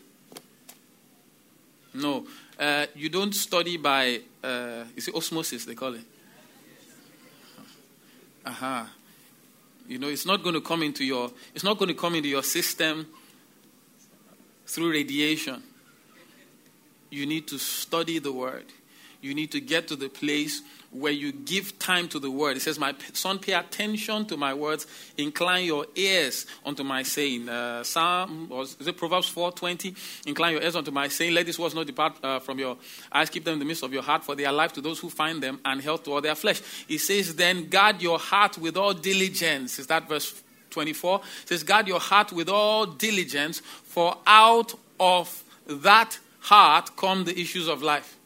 No. 1.94 2.26
Uh, 2.58 2.87
you 2.97 3.08
don't 3.08 3.32
study 3.32 3.76
by, 3.76 4.20
uh, 4.42 4.85
it 4.97 5.14
osmosis 5.14 5.64
they 5.64 5.76
call 5.76 5.94
it? 5.94 6.04
Aha. 8.44 8.80
Uh-huh. 8.80 8.97
You 9.88 9.99
know, 9.99 10.09
it's 10.09 10.26
not 10.26 10.42
going 10.42 10.54
to 10.54 10.61
come 10.61 10.83
into 10.83 11.04
your 11.04 11.30
it's 11.54 11.64
not 11.64 11.78
going 11.78 11.88
to 11.88 11.95
come 11.95 12.14
into 12.14 12.28
your 12.28 12.42
system 12.42 13.07
through 14.66 14.92
radiation. 14.92 15.62
You 17.11 17.25
need 17.25 17.49
to 17.49 17.59
study 17.59 18.18
the 18.18 18.33
word. 18.33 18.66
You 19.20 19.34
need 19.34 19.50
to 19.52 19.60
get 19.60 19.88
to 19.88 19.96
the 19.96 20.08
place 20.08 20.62
where 20.90 21.12
you 21.12 21.32
give 21.32 21.78
time 21.78 22.08
to 22.08 22.18
the 22.18 22.30
word. 22.30 22.56
It 22.56 22.60
says, 22.60 22.78
My 22.78 22.94
son, 23.12 23.38
pay 23.38 23.52
attention 23.52 24.25
to 24.26 24.37
my 24.37 24.54
words, 24.54 24.87
incline 25.16 25.66
your 25.66 25.87
ears 25.94 26.46
unto 26.64 26.82
my 26.82 27.02
saying. 27.02 27.48
Uh, 27.48 27.84
Psalm, 27.84 28.48
or 28.50 28.62
is 28.62 28.76
it 28.80 28.96
Proverbs 28.96 29.30
4:20? 29.32 30.26
Incline 30.26 30.54
your 30.54 30.62
ears 30.62 30.76
unto 30.76 30.90
my 30.90 31.08
saying, 31.08 31.34
let 31.34 31.46
these 31.46 31.58
words 31.58 31.75
not 31.75 31.87
depart 31.87 32.16
uh, 32.22 32.38
from 32.38 32.58
your 32.58 32.76
eyes, 33.12 33.28
keep 33.28 33.44
them 33.44 33.54
in 33.54 33.58
the 33.58 33.64
midst 33.64 33.82
of 33.82 33.92
your 33.92 34.02
heart, 34.02 34.25
for 34.25 34.34
they 34.34 34.44
are 34.44 34.52
life 34.52 34.72
to 34.75 34.80
those 34.80 34.98
who 34.98 35.10
find 35.10 35.42
them 35.42 35.60
and 35.64 35.82
health 35.82 36.04
to 36.04 36.12
all 36.12 36.20
their 36.20 36.34
flesh. 36.34 36.62
It 36.88 36.98
says, 36.98 37.34
Then 37.34 37.68
guard 37.68 38.00
your 38.00 38.18
heart 38.18 38.56
with 38.56 38.76
all 38.76 38.94
diligence. 38.94 39.78
Is 39.78 39.88
that 39.88 40.08
verse 40.08 40.42
24? 40.70 41.20
It 41.42 41.48
says, 41.48 41.62
Guard 41.62 41.88
your 41.88 42.00
heart 42.00 42.32
with 42.32 42.48
all 42.48 42.87
diligence, 42.87 43.60
for 43.60 44.16
out 44.26 44.75
of 44.98 45.44
that 45.66 46.18
heart 46.40 46.96
come 46.96 47.25
the 47.25 47.38
issues 47.38 47.68
of 47.68 47.82
life. 47.82 48.17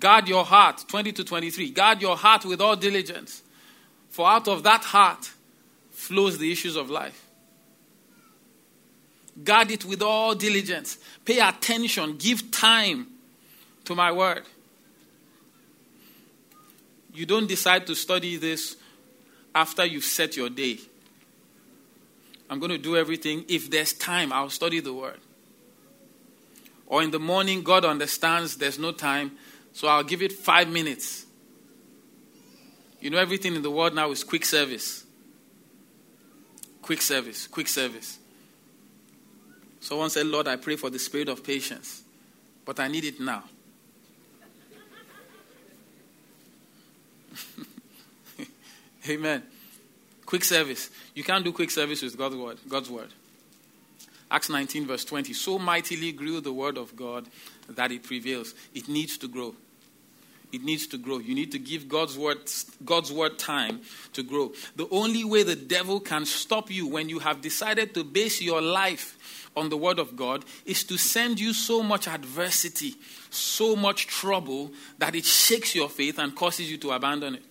Guard 0.00 0.28
your 0.28 0.44
heart, 0.44 0.84
20 0.88 1.12
to 1.12 1.24
23. 1.24 1.70
Guard 1.70 2.00
your 2.00 2.16
heart 2.16 2.46
with 2.46 2.60
all 2.60 2.74
diligence, 2.74 3.42
for 4.08 4.26
out 4.26 4.48
of 4.48 4.62
that 4.62 4.82
heart 4.82 5.30
flows 5.90 6.38
the 6.38 6.50
issues 6.50 6.74
of 6.74 6.88
life. 6.88 7.26
Guard 9.44 9.70
it 9.70 9.84
with 9.84 10.02
all 10.02 10.34
diligence. 10.34 10.98
Pay 11.24 11.38
attention. 11.38 12.16
Give 12.16 12.50
time 12.50 13.06
to 13.84 13.94
my 13.94 14.10
word. 14.10 14.42
You 17.12 17.26
don't 17.26 17.46
decide 17.46 17.86
to 17.86 17.94
study 17.94 18.36
this 18.36 18.76
after 19.54 19.84
you've 19.84 20.04
set 20.04 20.36
your 20.36 20.48
day. 20.48 20.78
I'm 22.48 22.58
going 22.58 22.72
to 22.72 22.78
do 22.78 22.96
everything. 22.96 23.44
If 23.48 23.70
there's 23.70 23.92
time, 23.92 24.32
I'll 24.32 24.50
study 24.50 24.80
the 24.80 24.92
word. 24.92 25.20
Or 26.86 27.02
in 27.02 27.10
the 27.10 27.20
morning, 27.20 27.62
God 27.62 27.84
understands 27.84 28.56
there's 28.56 28.78
no 28.78 28.92
time 28.92 29.32
so 29.72 29.88
I'll 29.88 30.04
give 30.04 30.22
it 30.22 30.32
five 30.32 30.68
minutes. 30.68 31.26
You 33.00 33.10
know, 33.10 33.18
everything 33.18 33.54
in 33.54 33.62
the 33.62 33.70
world 33.70 33.94
now 33.94 34.10
is 34.10 34.24
quick 34.24 34.44
service. 34.44 35.04
Quick 36.82 37.02
service, 37.02 37.46
quick 37.46 37.68
service. 37.68 38.18
Someone 39.80 40.10
said, 40.10 40.26
Lord, 40.26 40.48
I 40.48 40.56
pray 40.56 40.76
for 40.76 40.90
the 40.90 40.98
spirit 40.98 41.28
of 41.28 41.42
patience, 41.42 42.02
but 42.64 42.78
I 42.80 42.88
need 42.88 43.04
it 43.04 43.20
now. 43.20 43.44
Amen. 49.08 49.42
Quick 50.26 50.44
service. 50.44 50.90
You 51.14 51.24
can't 51.24 51.44
do 51.44 51.52
quick 51.52 51.70
service 51.70 52.02
with 52.02 52.18
God's 52.18 52.36
word. 52.36 52.58
God's 52.68 52.90
word. 52.90 53.08
Acts 54.30 54.48
19, 54.48 54.86
verse 54.86 55.04
20. 55.04 55.32
So 55.32 55.58
mightily 55.58 56.12
grew 56.12 56.40
the 56.40 56.52
word 56.52 56.78
of 56.78 56.94
God 56.94 57.26
that 57.76 57.92
it 57.92 58.02
prevails. 58.02 58.54
It 58.74 58.88
needs 58.88 59.18
to 59.18 59.28
grow. 59.28 59.54
It 60.52 60.64
needs 60.64 60.86
to 60.88 60.98
grow. 60.98 61.18
You 61.18 61.34
need 61.34 61.52
to 61.52 61.58
give 61.58 61.88
God's 61.88 62.18
word, 62.18 62.38
God's 62.84 63.12
word 63.12 63.38
time 63.38 63.82
to 64.14 64.22
grow. 64.22 64.52
The 64.74 64.88
only 64.90 65.24
way 65.24 65.44
the 65.44 65.54
devil 65.54 66.00
can 66.00 66.26
stop 66.26 66.70
you 66.70 66.88
when 66.88 67.08
you 67.08 67.20
have 67.20 67.40
decided 67.40 67.94
to 67.94 68.02
base 68.02 68.40
your 68.40 68.60
life 68.60 69.48
on 69.56 69.68
the 69.68 69.76
word 69.76 69.98
of 69.98 70.16
God 70.16 70.44
is 70.64 70.84
to 70.84 70.96
send 70.96 71.38
you 71.38 71.52
so 71.52 71.82
much 71.82 72.08
adversity, 72.08 72.94
so 73.30 73.76
much 73.76 74.06
trouble 74.06 74.72
that 74.98 75.14
it 75.14 75.24
shakes 75.24 75.74
your 75.74 75.88
faith 75.88 76.18
and 76.18 76.34
causes 76.34 76.70
you 76.70 76.78
to 76.78 76.90
abandon 76.92 77.36
it. 77.36 77.44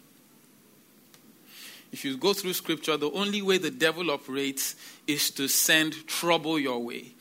If 1.91 2.05
you 2.05 2.17
go 2.17 2.33
through 2.33 2.53
scripture, 2.53 2.97
the 2.97 3.11
only 3.11 3.41
way 3.41 3.57
the 3.57 3.71
devil 3.71 4.11
operates 4.11 4.75
is 5.07 5.31
to 5.31 5.47
send 5.47 6.07
trouble 6.07 6.59
your 6.59 6.79
way, 6.83 7.13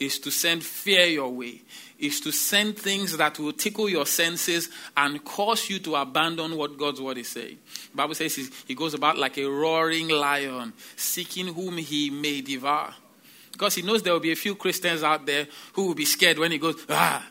is 0.00 0.18
to 0.20 0.30
send 0.30 0.64
fear 0.64 1.06
your 1.06 1.28
way, 1.28 1.62
is 1.98 2.20
to 2.20 2.32
send 2.32 2.76
things 2.76 3.16
that 3.16 3.38
will 3.38 3.52
tickle 3.52 3.88
your 3.88 4.06
senses 4.06 4.68
and 4.96 5.24
cause 5.24 5.68
you 5.70 5.78
to 5.80 5.96
abandon 5.96 6.56
what 6.56 6.76
God's 6.76 7.00
word 7.00 7.18
is 7.18 7.28
saying. 7.28 7.58
The 7.92 7.96
Bible 7.96 8.14
says 8.14 8.34
he 8.66 8.74
goes 8.74 8.94
about 8.94 9.18
like 9.18 9.38
a 9.38 9.46
roaring 9.46 10.08
lion, 10.08 10.72
seeking 10.96 11.48
whom 11.48 11.78
he 11.78 12.10
may 12.10 12.40
devour. 12.40 12.94
Because 13.52 13.76
he 13.76 13.82
knows 13.82 14.02
there 14.02 14.12
will 14.12 14.20
be 14.20 14.32
a 14.32 14.36
few 14.36 14.56
Christians 14.56 15.02
out 15.02 15.26
there 15.26 15.46
who 15.74 15.86
will 15.86 15.94
be 15.94 16.04
scared 16.04 16.38
when 16.38 16.50
he 16.50 16.58
goes, 16.58 16.74
ah. 16.88 17.24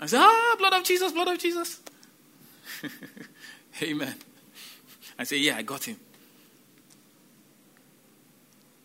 I 0.00 0.06
say, 0.06 0.18
ah, 0.18 0.56
blood 0.58 0.72
of 0.72 0.82
Jesus, 0.82 1.12
blood 1.12 1.28
of 1.28 1.38
Jesus. 1.38 1.80
Amen. 3.82 4.14
I 5.16 5.22
say, 5.22 5.36
yeah, 5.36 5.56
I 5.56 5.62
got 5.62 5.84
him. 5.84 5.96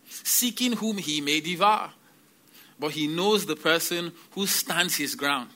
Seeking 0.07 0.73
whom 0.73 0.97
he 0.97 1.21
may 1.21 1.39
devour. 1.39 1.91
But 2.79 2.91
he 2.91 3.07
knows 3.07 3.45
the 3.45 3.55
person 3.55 4.13
who 4.31 4.45
stands 4.45 4.95
his 4.95 5.15
ground. 5.15 5.49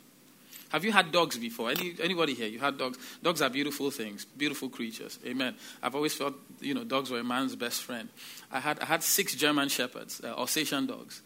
Have 0.69 0.85
you 0.85 0.93
had 0.93 1.11
dogs 1.11 1.37
before? 1.37 1.69
Any, 1.69 1.95
anybody 2.01 2.33
here? 2.33 2.47
You 2.47 2.59
had 2.59 2.77
dogs? 2.77 2.97
Dogs 3.21 3.41
are 3.41 3.49
beautiful 3.49 3.91
things, 3.91 4.23
beautiful 4.25 4.69
creatures. 4.69 5.19
Amen. 5.25 5.55
I've 5.83 5.95
always 5.95 6.13
felt, 6.13 6.35
you 6.61 6.73
know, 6.73 6.85
dogs 6.85 7.11
were 7.11 7.19
a 7.19 7.23
man's 7.23 7.57
best 7.57 7.83
friend. 7.83 8.07
I 8.49 8.61
had, 8.61 8.79
I 8.79 8.85
had 8.85 9.03
six 9.03 9.35
German 9.35 9.67
shepherds, 9.67 10.21
uh, 10.23 10.27
Alsatian 10.27 10.87
dogs. 10.87 11.21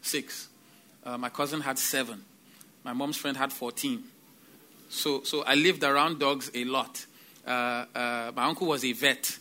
Six. 0.00 0.48
Uh, 1.04 1.18
my 1.18 1.28
cousin 1.28 1.60
had 1.60 1.78
seven. 1.78 2.24
My 2.84 2.92
mom's 2.92 3.16
friend 3.16 3.36
had 3.36 3.52
14. 3.52 4.04
So, 4.90 5.24
so 5.24 5.42
I 5.42 5.56
lived 5.56 5.82
around 5.82 6.20
dogs 6.20 6.52
a 6.54 6.64
lot. 6.64 7.04
Uh, 7.44 7.50
uh, 7.94 8.32
my 8.36 8.44
uncle 8.44 8.68
was 8.68 8.84
a 8.84 8.92
vet. 8.92 9.38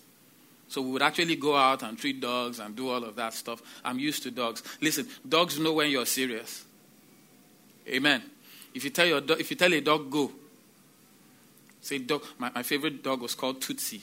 So 0.73 0.81
we 0.81 0.89
would 0.93 1.03
actually 1.03 1.35
go 1.35 1.55
out 1.55 1.83
and 1.83 1.95
treat 1.99 2.19
dogs 2.19 2.57
and 2.57 2.75
do 2.75 2.89
all 2.89 3.03
of 3.03 3.15
that 3.17 3.35
stuff. 3.35 3.61
I'm 3.85 3.99
used 3.99 4.23
to 4.23 4.31
dogs. 4.31 4.63
Listen, 4.81 5.07
dogs 5.29 5.59
know 5.59 5.71
when 5.71 5.91
you're 5.91 6.07
serious. 6.07 6.65
Amen. 7.87 8.23
If 8.73 8.83
you 8.83 8.89
tell, 8.89 9.05
your 9.05 9.21
do- 9.21 9.35
if 9.35 9.51
you 9.51 9.55
tell 9.55 9.71
a 9.71 9.81
dog, 9.81 10.09
go. 10.09 10.31
Say, 11.79 11.99
dog. 11.99 12.23
My, 12.39 12.49
my 12.55 12.63
favorite 12.63 13.03
dog 13.03 13.21
was 13.21 13.35
called 13.35 13.61
Tootsie. 13.61 14.01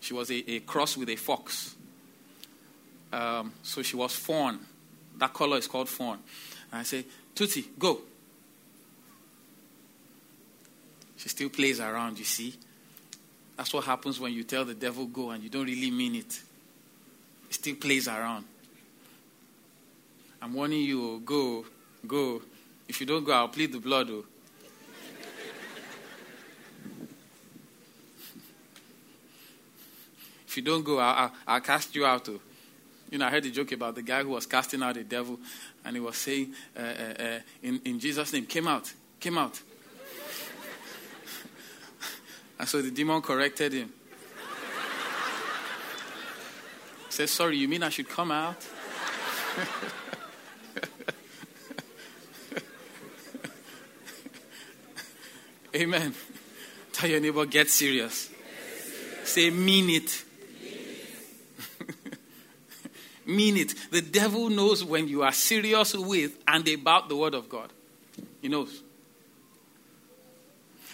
She 0.00 0.12
was 0.12 0.28
a, 0.32 0.50
a 0.50 0.58
cross 0.58 0.96
with 0.96 1.08
a 1.08 1.14
fox. 1.14 1.76
Um, 3.12 3.52
so 3.62 3.82
she 3.82 3.94
was 3.94 4.12
fawn. 4.12 4.58
That 5.18 5.32
color 5.32 5.56
is 5.56 5.68
called 5.68 5.88
fawn. 5.88 6.18
And 6.72 6.80
I 6.80 6.82
say, 6.82 7.04
Tootsie, 7.32 7.66
go. 7.78 8.00
She 11.16 11.28
still 11.28 11.48
plays 11.48 11.78
around, 11.78 12.18
you 12.18 12.24
see. 12.24 12.54
That's 13.58 13.74
what 13.74 13.84
happens 13.84 14.20
when 14.20 14.32
you 14.32 14.44
tell 14.44 14.64
the 14.64 14.72
devil 14.72 15.04
go 15.06 15.30
and 15.30 15.42
you 15.42 15.50
don't 15.50 15.66
really 15.66 15.90
mean 15.90 16.14
it. 16.14 16.40
It 17.50 17.54
still 17.54 17.74
plays 17.74 18.06
around. 18.06 18.44
I'm 20.40 20.54
warning 20.54 20.82
you, 20.82 21.04
oh, 21.04 21.18
go, 21.18 21.64
go. 22.06 22.40
If 22.88 23.00
you 23.00 23.06
don't 23.06 23.24
go, 23.24 23.32
I'll 23.32 23.48
plead 23.48 23.72
the 23.72 23.80
blood. 23.80 24.10
Oh. 24.10 24.24
if 30.46 30.56
you 30.56 30.62
don't 30.62 30.84
go, 30.84 31.00
I'll, 31.00 31.24
I'll, 31.24 31.32
I'll 31.48 31.60
cast 31.60 31.96
you 31.96 32.06
out. 32.06 32.28
Oh. 32.28 32.38
You 33.10 33.18
know, 33.18 33.26
I 33.26 33.30
heard 33.30 33.44
a 33.44 33.50
joke 33.50 33.72
about 33.72 33.96
the 33.96 34.02
guy 34.02 34.22
who 34.22 34.28
was 34.28 34.46
casting 34.46 34.84
out 34.84 34.94
the 34.94 35.02
devil, 35.02 35.36
and 35.84 35.96
he 35.96 36.00
was 36.00 36.16
saying, 36.16 36.54
uh, 36.76 36.80
uh, 36.80 37.22
uh, 37.22 37.38
in, 37.64 37.80
in 37.84 37.98
Jesus' 37.98 38.32
name, 38.32 38.46
came 38.46 38.68
out, 38.68 38.92
came 39.18 39.36
out. 39.36 39.60
And 42.58 42.68
so 42.68 42.82
the 42.82 42.90
demon 42.90 43.22
corrected 43.22 43.72
him. 43.72 43.92
Says, 47.08 47.30
sorry, 47.30 47.56
you 47.56 47.68
mean 47.68 47.82
I 47.82 47.88
should 47.88 48.08
come 48.08 48.30
out? 48.30 48.56
Amen. 55.74 56.14
Tell 56.92 57.10
your 57.10 57.20
neighbor, 57.20 57.46
get 57.46 57.70
serious. 57.70 58.28
Say, 59.24 59.48
mean 59.50 59.88
it. 59.90 60.24
mean 63.26 63.56
it. 63.56 63.74
The 63.90 64.02
devil 64.02 64.50
knows 64.50 64.84
when 64.84 65.08
you 65.08 65.22
are 65.22 65.32
serious 65.32 65.94
with 65.94 66.36
and 66.48 66.66
about 66.68 67.08
the 67.08 67.16
word 67.16 67.34
of 67.34 67.48
God. 67.48 67.72
He 68.42 68.48
knows 68.48 68.82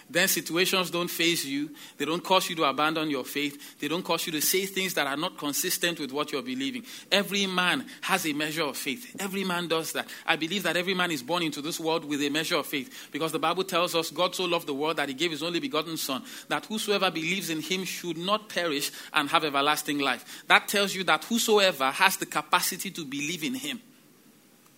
then 0.08 0.28
situations 0.28 0.90
don't 0.90 1.10
face 1.10 1.44
you. 1.44 1.70
They 1.96 2.04
don't 2.04 2.22
cause 2.22 2.48
you 2.48 2.56
to 2.56 2.64
abandon 2.64 3.10
your 3.10 3.24
faith. 3.24 3.78
They 3.80 3.88
don't 3.88 4.04
cause 4.04 4.26
you 4.26 4.32
to 4.32 4.40
say 4.40 4.66
things 4.66 4.94
that 4.94 5.06
are 5.06 5.16
not 5.16 5.38
consistent 5.38 5.98
with 5.98 6.12
what 6.12 6.30
you're 6.30 6.42
believing. 6.42 6.84
Every 7.10 7.46
man 7.46 7.86
has 8.02 8.26
a 8.26 8.32
measure 8.32 8.64
of 8.64 8.76
faith. 8.76 9.16
Every 9.18 9.44
man 9.44 9.68
does 9.68 9.92
that. 9.92 10.08
I 10.26 10.36
believe 10.36 10.62
that 10.64 10.76
every 10.76 10.94
man 10.94 11.10
is 11.10 11.22
born 11.22 11.42
into 11.42 11.62
this 11.62 11.80
world 11.80 12.04
with 12.04 12.20
a 12.22 12.28
measure 12.28 12.56
of 12.56 12.66
faith 12.66 13.08
because 13.12 13.32
the 13.32 13.38
Bible 13.38 13.64
tells 13.64 13.94
us 13.94 14.10
God 14.10 14.34
so 14.34 14.44
loved 14.44 14.66
the 14.66 14.74
world 14.74 14.98
that 14.98 15.08
he 15.08 15.14
gave 15.14 15.30
his 15.30 15.42
only 15.42 15.60
begotten 15.60 15.96
Son, 15.96 16.22
that 16.48 16.66
whosoever 16.66 17.10
believes 17.10 17.50
in 17.50 17.60
him 17.60 17.84
should 17.84 18.18
not 18.18 18.48
perish 18.48 18.90
and 19.12 19.28
have 19.30 19.44
everlasting 19.44 19.98
life. 19.98 20.44
That 20.48 20.68
tells 20.68 20.94
you 20.94 21.04
that 21.04 21.24
whosoever 21.24 21.90
has 21.90 22.16
the 22.18 22.26
capacity 22.26 22.90
to 22.90 23.04
believe 23.04 23.44
in 23.44 23.54
him 23.54 23.80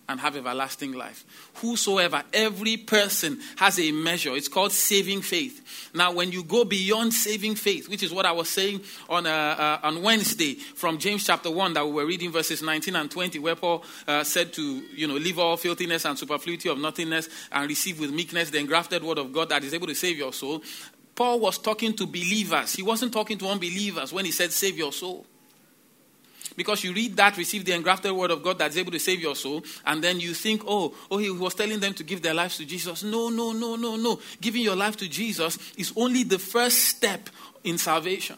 and 0.08 0.20
have 0.20 0.36
everlasting 0.36 0.92
life. 0.92 1.25
Whosoever, 1.56 2.22
every 2.32 2.76
person 2.76 3.40
has 3.56 3.78
a 3.78 3.90
measure. 3.92 4.36
It's 4.36 4.48
called 4.48 4.72
saving 4.72 5.22
faith. 5.22 5.90
Now, 5.94 6.12
when 6.12 6.32
you 6.32 6.44
go 6.44 6.64
beyond 6.64 7.12
saving 7.12 7.56
faith, 7.56 7.88
which 7.88 8.02
is 8.02 8.12
what 8.12 8.26
I 8.26 8.32
was 8.32 8.48
saying 8.48 8.82
on, 9.08 9.26
uh, 9.26 9.30
uh, 9.30 9.86
on 9.86 10.02
Wednesday 10.02 10.54
from 10.54 10.98
James 10.98 11.25
chapter 11.25 11.50
1 11.50 11.75
that 11.75 11.84
we 11.84 11.92
were 11.92 12.06
reading 12.06 12.30
verses 12.30 12.62
19 12.62 12.94
and 12.96 13.10
20, 13.10 13.38
where 13.38 13.56
Paul 13.56 13.84
uh, 14.06 14.22
said 14.22 14.52
to, 14.54 14.62
you 14.62 15.09
know, 15.09 15.14
leave 15.14 15.38
all 15.38 15.57
filthiness 15.57 16.04
and 16.04 16.18
superfluity 16.18 16.68
of 16.68 16.78
nothingness 16.78 17.28
and 17.50 17.68
receive 17.68 17.98
with 17.98 18.12
meekness 18.12 18.50
the 18.50 18.59
engrafted 18.59 19.02
word 19.02 19.18
of 19.18 19.33
God 19.33 19.48
that 19.48 19.64
is 19.64 19.74
able 19.74 19.87
to 19.88 19.94
save 19.94 20.16
your 20.18 20.33
soul. 20.33 20.62
Paul 21.14 21.40
was 21.40 21.59
talking 21.59 21.94
to 21.94 22.07
believers. 22.07 22.74
He 22.74 22.83
wasn't 22.83 23.12
talking 23.12 23.38
to 23.38 23.48
unbelievers 23.48 24.12
when 24.12 24.26
he 24.26 24.31
said 24.31 24.52
save 24.52 24.76
your 24.76 24.92
soul. 24.92 25.26
Because 26.54 26.85
you 26.85 26.92
read 26.92 27.16
that, 27.16 27.37
receive 27.37 27.64
the 27.64 27.72
engrafted 27.72 28.12
word 28.12 28.30
of 28.30 28.42
God 28.42 28.59
that's 28.59 28.76
able 28.76 28.92
to 28.92 28.98
save 28.98 29.20
your 29.20 29.35
soul, 29.35 29.64
and 29.85 30.02
then 30.02 30.20
you 30.20 30.32
think, 30.32 30.62
oh, 30.66 30.94
oh, 31.11 31.18
he 31.18 31.30
was 31.30 31.54
telling 31.54 31.80
them 31.80 31.92
to 31.94 32.04
give 32.04 32.22
their 32.22 32.35
lives 32.35 32.56
to 32.59 32.64
Jesus. 32.64 33.02
No, 33.02 33.28
no, 33.28 33.52
no, 33.52 33.76
no, 33.76 33.96
no. 33.96 34.20
Giving 34.40 34.62
your 34.62 34.76
life 34.76 34.96
to 34.98 35.09
Jesus 35.09 35.59
is 35.76 35.92
only 35.96 36.22
the 36.22 36.38
first 36.38 36.78
step 36.85 37.28
in 37.64 37.78
salvation. 37.78 38.37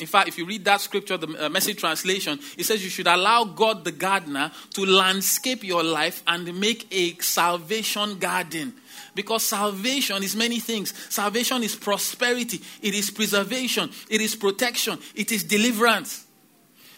In 0.00 0.06
fact, 0.06 0.28
if 0.28 0.38
you 0.38 0.46
read 0.46 0.64
that 0.64 0.80
scripture, 0.80 1.16
the 1.16 1.46
uh, 1.46 1.48
message 1.48 1.78
translation, 1.78 2.38
it 2.56 2.64
says 2.64 2.82
you 2.82 2.90
should 2.90 3.06
allow 3.06 3.44
God 3.44 3.84
the 3.84 3.92
gardener 3.92 4.50
to 4.70 4.86
landscape 4.86 5.62
your 5.62 5.82
life 5.82 6.22
and 6.26 6.58
make 6.58 6.86
a 6.90 7.14
salvation 7.18 8.18
garden. 8.18 8.74
Because 9.14 9.42
salvation 9.42 10.22
is 10.22 10.36
many 10.36 10.58
things. 10.58 10.94
Salvation 11.12 11.62
is 11.62 11.76
prosperity, 11.76 12.62
it 12.80 12.94
is 12.94 13.10
preservation, 13.10 13.90
it 14.08 14.20
is 14.20 14.34
protection, 14.34 14.98
it 15.14 15.32
is 15.32 15.44
deliverance. 15.44 16.26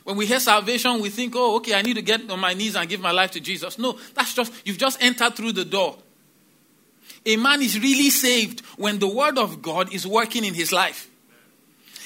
When 0.04 0.16
we 0.16 0.26
hear 0.26 0.40
salvation, 0.40 1.00
we 1.00 1.10
think, 1.10 1.34
oh, 1.36 1.56
okay, 1.56 1.74
I 1.74 1.82
need 1.82 1.94
to 1.94 2.02
get 2.02 2.28
on 2.30 2.40
my 2.40 2.54
knees 2.54 2.74
and 2.74 2.88
give 2.88 3.00
my 3.00 3.12
life 3.12 3.30
to 3.32 3.40
Jesus. 3.40 3.78
No, 3.78 3.98
that's 4.14 4.34
just, 4.34 4.52
you've 4.66 4.78
just 4.78 5.02
entered 5.02 5.34
through 5.34 5.52
the 5.52 5.64
door. 5.64 5.96
A 7.24 7.36
man 7.36 7.62
is 7.62 7.78
really 7.78 8.10
saved 8.10 8.60
when 8.76 8.98
the 8.98 9.06
word 9.06 9.38
of 9.38 9.62
God 9.62 9.92
is 9.92 10.06
working 10.06 10.44
in 10.44 10.54
his 10.54 10.72
life. 10.72 11.08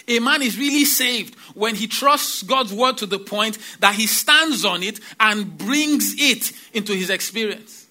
A 0.08 0.18
man 0.20 0.42
is 0.42 0.58
really 0.58 0.84
saved 0.84 1.34
when 1.54 1.74
he 1.74 1.86
trusts 1.86 2.42
God's 2.42 2.72
word 2.72 2.98
to 2.98 3.06
the 3.06 3.18
point 3.18 3.58
that 3.80 3.94
he 3.94 4.06
stands 4.06 4.64
on 4.64 4.82
it 4.82 5.00
and 5.18 5.56
brings 5.58 6.14
it 6.18 6.52
into 6.72 6.94
his 6.94 7.10
experience. 7.10 7.86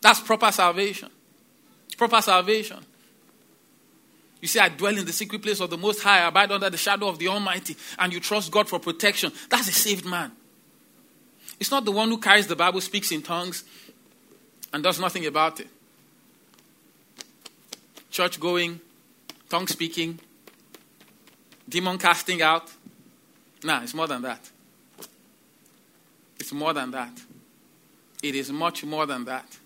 That's 0.00 0.20
proper 0.20 0.50
salvation. 0.52 1.10
Proper 1.98 2.22
salvation. 2.22 2.78
You 4.40 4.48
say, 4.48 4.60
I 4.60 4.68
dwell 4.68 4.96
in 4.96 5.04
the 5.04 5.12
secret 5.12 5.42
place 5.42 5.60
of 5.60 5.70
the 5.70 5.76
Most 5.76 6.02
High, 6.02 6.20
I 6.20 6.28
abide 6.28 6.52
under 6.52 6.70
the 6.70 6.76
shadow 6.76 7.08
of 7.08 7.18
the 7.18 7.28
Almighty, 7.28 7.76
and 7.98 8.12
you 8.12 8.20
trust 8.20 8.52
God 8.52 8.68
for 8.68 8.78
protection. 8.78 9.32
That's 9.50 9.68
a 9.68 9.72
saved 9.72 10.04
man. 10.04 10.32
It's 11.58 11.70
not 11.70 11.84
the 11.84 11.90
one 11.90 12.08
who 12.08 12.18
carries 12.18 12.46
the 12.46 12.54
Bible, 12.54 12.80
speaks 12.80 13.10
in 13.10 13.22
tongues, 13.22 13.64
and 14.72 14.82
does 14.82 15.00
nothing 15.00 15.26
about 15.26 15.58
it. 15.58 15.68
Church 18.10 18.38
going, 18.38 18.80
tongue 19.48 19.66
speaking, 19.66 20.20
demon 21.68 21.98
casting 21.98 22.42
out. 22.42 22.70
Nah, 23.64 23.82
it's 23.82 23.94
more 23.94 24.06
than 24.06 24.22
that. 24.22 24.50
It's 26.38 26.52
more 26.52 26.72
than 26.72 26.92
that. 26.92 27.20
It 28.22 28.34
is 28.34 28.52
much 28.52 28.84
more 28.84 29.06
than 29.06 29.24
that. 29.24 29.58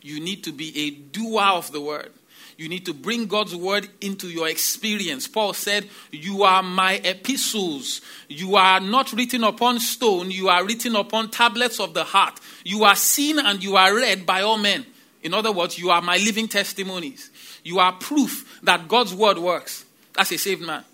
You 0.00 0.20
need 0.20 0.44
to 0.44 0.52
be 0.52 0.76
a 0.78 0.90
doer 0.90 1.42
of 1.42 1.72
the 1.72 1.80
word. 1.80 2.12
You 2.56 2.68
need 2.70 2.86
to 2.86 2.94
bring 2.94 3.26
God's 3.26 3.54
word 3.54 3.88
into 4.00 4.28
your 4.28 4.48
experience. 4.48 5.28
Paul 5.28 5.52
said, 5.52 5.88
You 6.10 6.44
are 6.44 6.62
my 6.62 6.94
epistles. 7.04 8.00
You 8.28 8.56
are 8.56 8.80
not 8.80 9.12
written 9.12 9.44
upon 9.44 9.78
stone, 9.78 10.30
you 10.30 10.48
are 10.48 10.64
written 10.64 10.96
upon 10.96 11.30
tablets 11.30 11.80
of 11.80 11.92
the 11.92 12.04
heart. 12.04 12.40
You 12.64 12.84
are 12.84 12.96
seen 12.96 13.38
and 13.38 13.62
you 13.62 13.76
are 13.76 13.94
read 13.94 14.24
by 14.24 14.40
all 14.40 14.56
men. 14.56 14.86
In 15.22 15.34
other 15.34 15.52
words, 15.52 15.78
you 15.78 15.90
are 15.90 16.00
my 16.00 16.16
living 16.16 16.48
testimonies. 16.48 17.30
You 17.62 17.78
are 17.78 17.92
proof 17.92 18.60
that 18.62 18.88
God's 18.88 19.14
word 19.14 19.38
works. 19.38 19.84
That's 20.14 20.32
a 20.32 20.38
saved 20.38 20.62
man. 20.62 20.84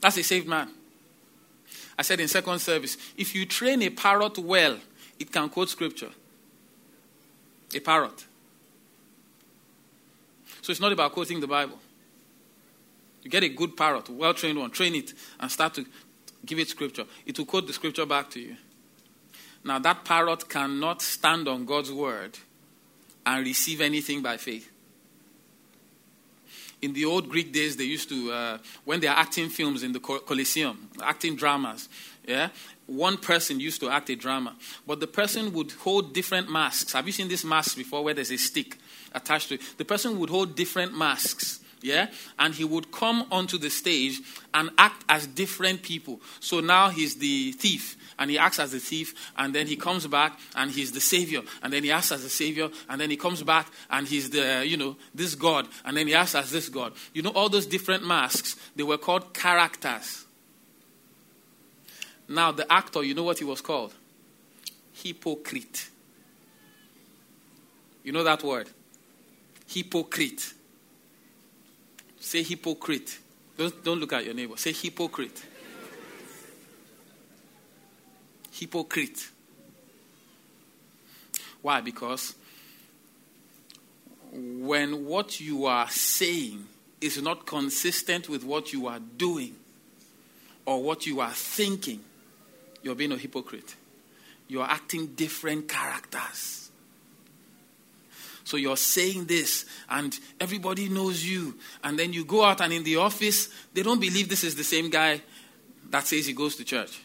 That's 0.00 0.16
a 0.16 0.22
saved 0.22 0.48
man. 0.48 0.70
I 1.98 2.02
said 2.02 2.20
in 2.20 2.28
second 2.28 2.58
service, 2.58 2.96
if 3.16 3.34
you 3.34 3.46
train 3.46 3.82
a 3.82 3.90
parrot 3.90 4.38
well, 4.38 4.78
it 5.18 5.32
can 5.32 5.48
quote 5.48 5.68
scripture. 5.68 6.10
A 7.74 7.80
parrot. 7.80 8.26
So 10.66 10.72
it's 10.72 10.80
not 10.80 10.90
about 10.90 11.12
quoting 11.12 11.38
the 11.38 11.46
Bible. 11.46 11.78
You 13.22 13.30
get 13.30 13.44
a 13.44 13.48
good 13.48 13.76
parrot, 13.76 14.10
well 14.10 14.34
trained 14.34 14.58
one, 14.58 14.72
train 14.72 14.96
it, 14.96 15.14
and 15.38 15.48
start 15.48 15.74
to 15.74 15.86
give 16.44 16.58
it 16.58 16.68
scripture. 16.68 17.04
It 17.24 17.38
will 17.38 17.46
quote 17.46 17.68
the 17.68 17.72
scripture 17.72 18.04
back 18.04 18.30
to 18.30 18.40
you. 18.40 18.56
Now, 19.62 19.78
that 19.78 20.04
parrot 20.04 20.48
cannot 20.48 21.02
stand 21.02 21.46
on 21.46 21.66
God's 21.66 21.92
word 21.92 22.36
and 23.24 23.46
receive 23.46 23.80
anything 23.80 24.22
by 24.22 24.38
faith. 24.38 24.68
In 26.82 26.94
the 26.94 27.04
old 27.04 27.28
Greek 27.28 27.52
days, 27.52 27.76
they 27.76 27.84
used 27.84 28.08
to, 28.08 28.32
uh, 28.32 28.58
when 28.84 28.98
they 28.98 29.06
are 29.06 29.16
acting 29.16 29.48
films 29.50 29.84
in 29.84 29.92
the 29.92 30.00
Colosseum, 30.00 30.90
acting 31.00 31.36
dramas, 31.36 31.88
yeah, 32.26 32.48
one 32.86 33.18
person 33.18 33.60
used 33.60 33.80
to 33.82 33.88
act 33.88 34.10
a 34.10 34.16
drama, 34.16 34.56
but 34.84 34.98
the 34.98 35.06
person 35.06 35.52
would 35.52 35.70
hold 35.70 36.12
different 36.12 36.50
masks. 36.50 36.92
Have 36.92 37.06
you 37.06 37.12
seen 37.12 37.28
this 37.28 37.44
mask 37.44 37.76
before 37.76 38.02
where 38.02 38.14
there's 38.14 38.32
a 38.32 38.36
stick? 38.36 38.78
Attached 39.16 39.48
to 39.48 39.54
it. 39.54 39.62
The 39.78 39.84
person 39.84 40.18
would 40.20 40.30
hold 40.30 40.54
different 40.54 40.96
masks 40.96 41.60
Yeah? 41.86 42.08
And 42.38 42.54
he 42.54 42.64
would 42.64 42.90
come 42.90 43.26
onto 43.30 43.58
the 43.58 43.70
stage 43.70 44.20
and 44.54 44.70
act 44.78 45.04
as 45.08 45.26
different 45.26 45.82
people. 45.82 46.20
So 46.40 46.60
now 46.60 46.88
he's 46.88 47.16
the 47.16 47.52
thief 47.52 47.96
and 48.18 48.30
he 48.30 48.38
acts 48.38 48.58
as 48.58 48.72
the 48.72 48.78
thief, 48.78 49.30
and 49.36 49.54
then 49.54 49.66
he 49.66 49.76
comes 49.76 50.06
back 50.06 50.38
and 50.54 50.70
he's 50.70 50.90
the 50.92 51.02
savior, 51.02 51.42
and 51.62 51.70
then 51.70 51.84
he 51.84 51.92
acts 51.92 52.10
as 52.12 52.22
the 52.22 52.30
savior, 52.30 52.70
and 52.88 52.98
then 52.98 53.10
he 53.10 53.16
comes 53.18 53.42
back 53.42 53.70
and 53.90 54.08
he's 54.08 54.30
the, 54.30 54.64
you 54.66 54.78
know, 54.78 54.96
this 55.14 55.34
God, 55.34 55.68
and 55.84 55.94
then 55.94 56.06
he 56.06 56.14
acts 56.14 56.34
as 56.34 56.50
this 56.50 56.70
God. 56.70 56.94
You 57.12 57.20
know, 57.20 57.30
all 57.30 57.50
those 57.50 57.66
different 57.66 58.06
masks, 58.06 58.56
they 58.74 58.82
were 58.82 58.96
called 58.96 59.34
characters. 59.34 60.24
Now, 62.26 62.52
the 62.52 62.70
actor, 62.72 63.04
you 63.04 63.14
know 63.14 63.22
what 63.22 63.38
he 63.38 63.44
was 63.44 63.60
called? 63.60 63.92
Hypocrite. 64.92 65.90
You 68.02 68.12
know 68.12 68.24
that 68.24 68.42
word? 68.42 68.70
Hypocrite. 69.66 70.52
Say 72.20 72.42
hypocrite. 72.42 73.18
Don't, 73.56 73.84
don't 73.84 74.00
look 74.00 74.12
at 74.12 74.24
your 74.24 74.34
neighbor. 74.34 74.56
Say 74.56 74.72
hypocrite. 74.72 75.44
hypocrite. 78.56 79.30
Why? 81.62 81.80
Because 81.80 82.34
when 84.32 85.04
what 85.06 85.40
you 85.40 85.66
are 85.66 85.88
saying 85.88 86.66
is 87.00 87.20
not 87.22 87.46
consistent 87.46 88.28
with 88.28 88.44
what 88.44 88.72
you 88.72 88.86
are 88.86 89.00
doing 89.16 89.54
or 90.64 90.82
what 90.82 91.06
you 91.06 91.20
are 91.20 91.30
thinking, 91.30 92.00
you're 92.82 92.94
being 92.94 93.12
a 93.12 93.16
hypocrite. 93.16 93.76
You're 94.48 94.64
acting 94.64 95.08
different 95.08 95.68
characters. 95.68 96.65
So 98.46 98.56
you're 98.56 98.76
saying 98.76 99.24
this, 99.24 99.66
and 99.90 100.16
everybody 100.38 100.88
knows 100.88 101.26
you. 101.26 101.58
And 101.82 101.98
then 101.98 102.12
you 102.12 102.24
go 102.24 102.44
out, 102.44 102.60
and 102.60 102.72
in 102.72 102.84
the 102.84 102.94
office, 102.94 103.48
they 103.74 103.82
don't 103.82 104.00
believe 104.00 104.28
this 104.28 104.44
is 104.44 104.54
the 104.54 104.62
same 104.62 104.88
guy 104.88 105.20
that 105.90 106.06
says 106.06 106.26
he 106.26 106.32
goes 106.32 106.54
to 106.54 106.64
church. 106.64 106.96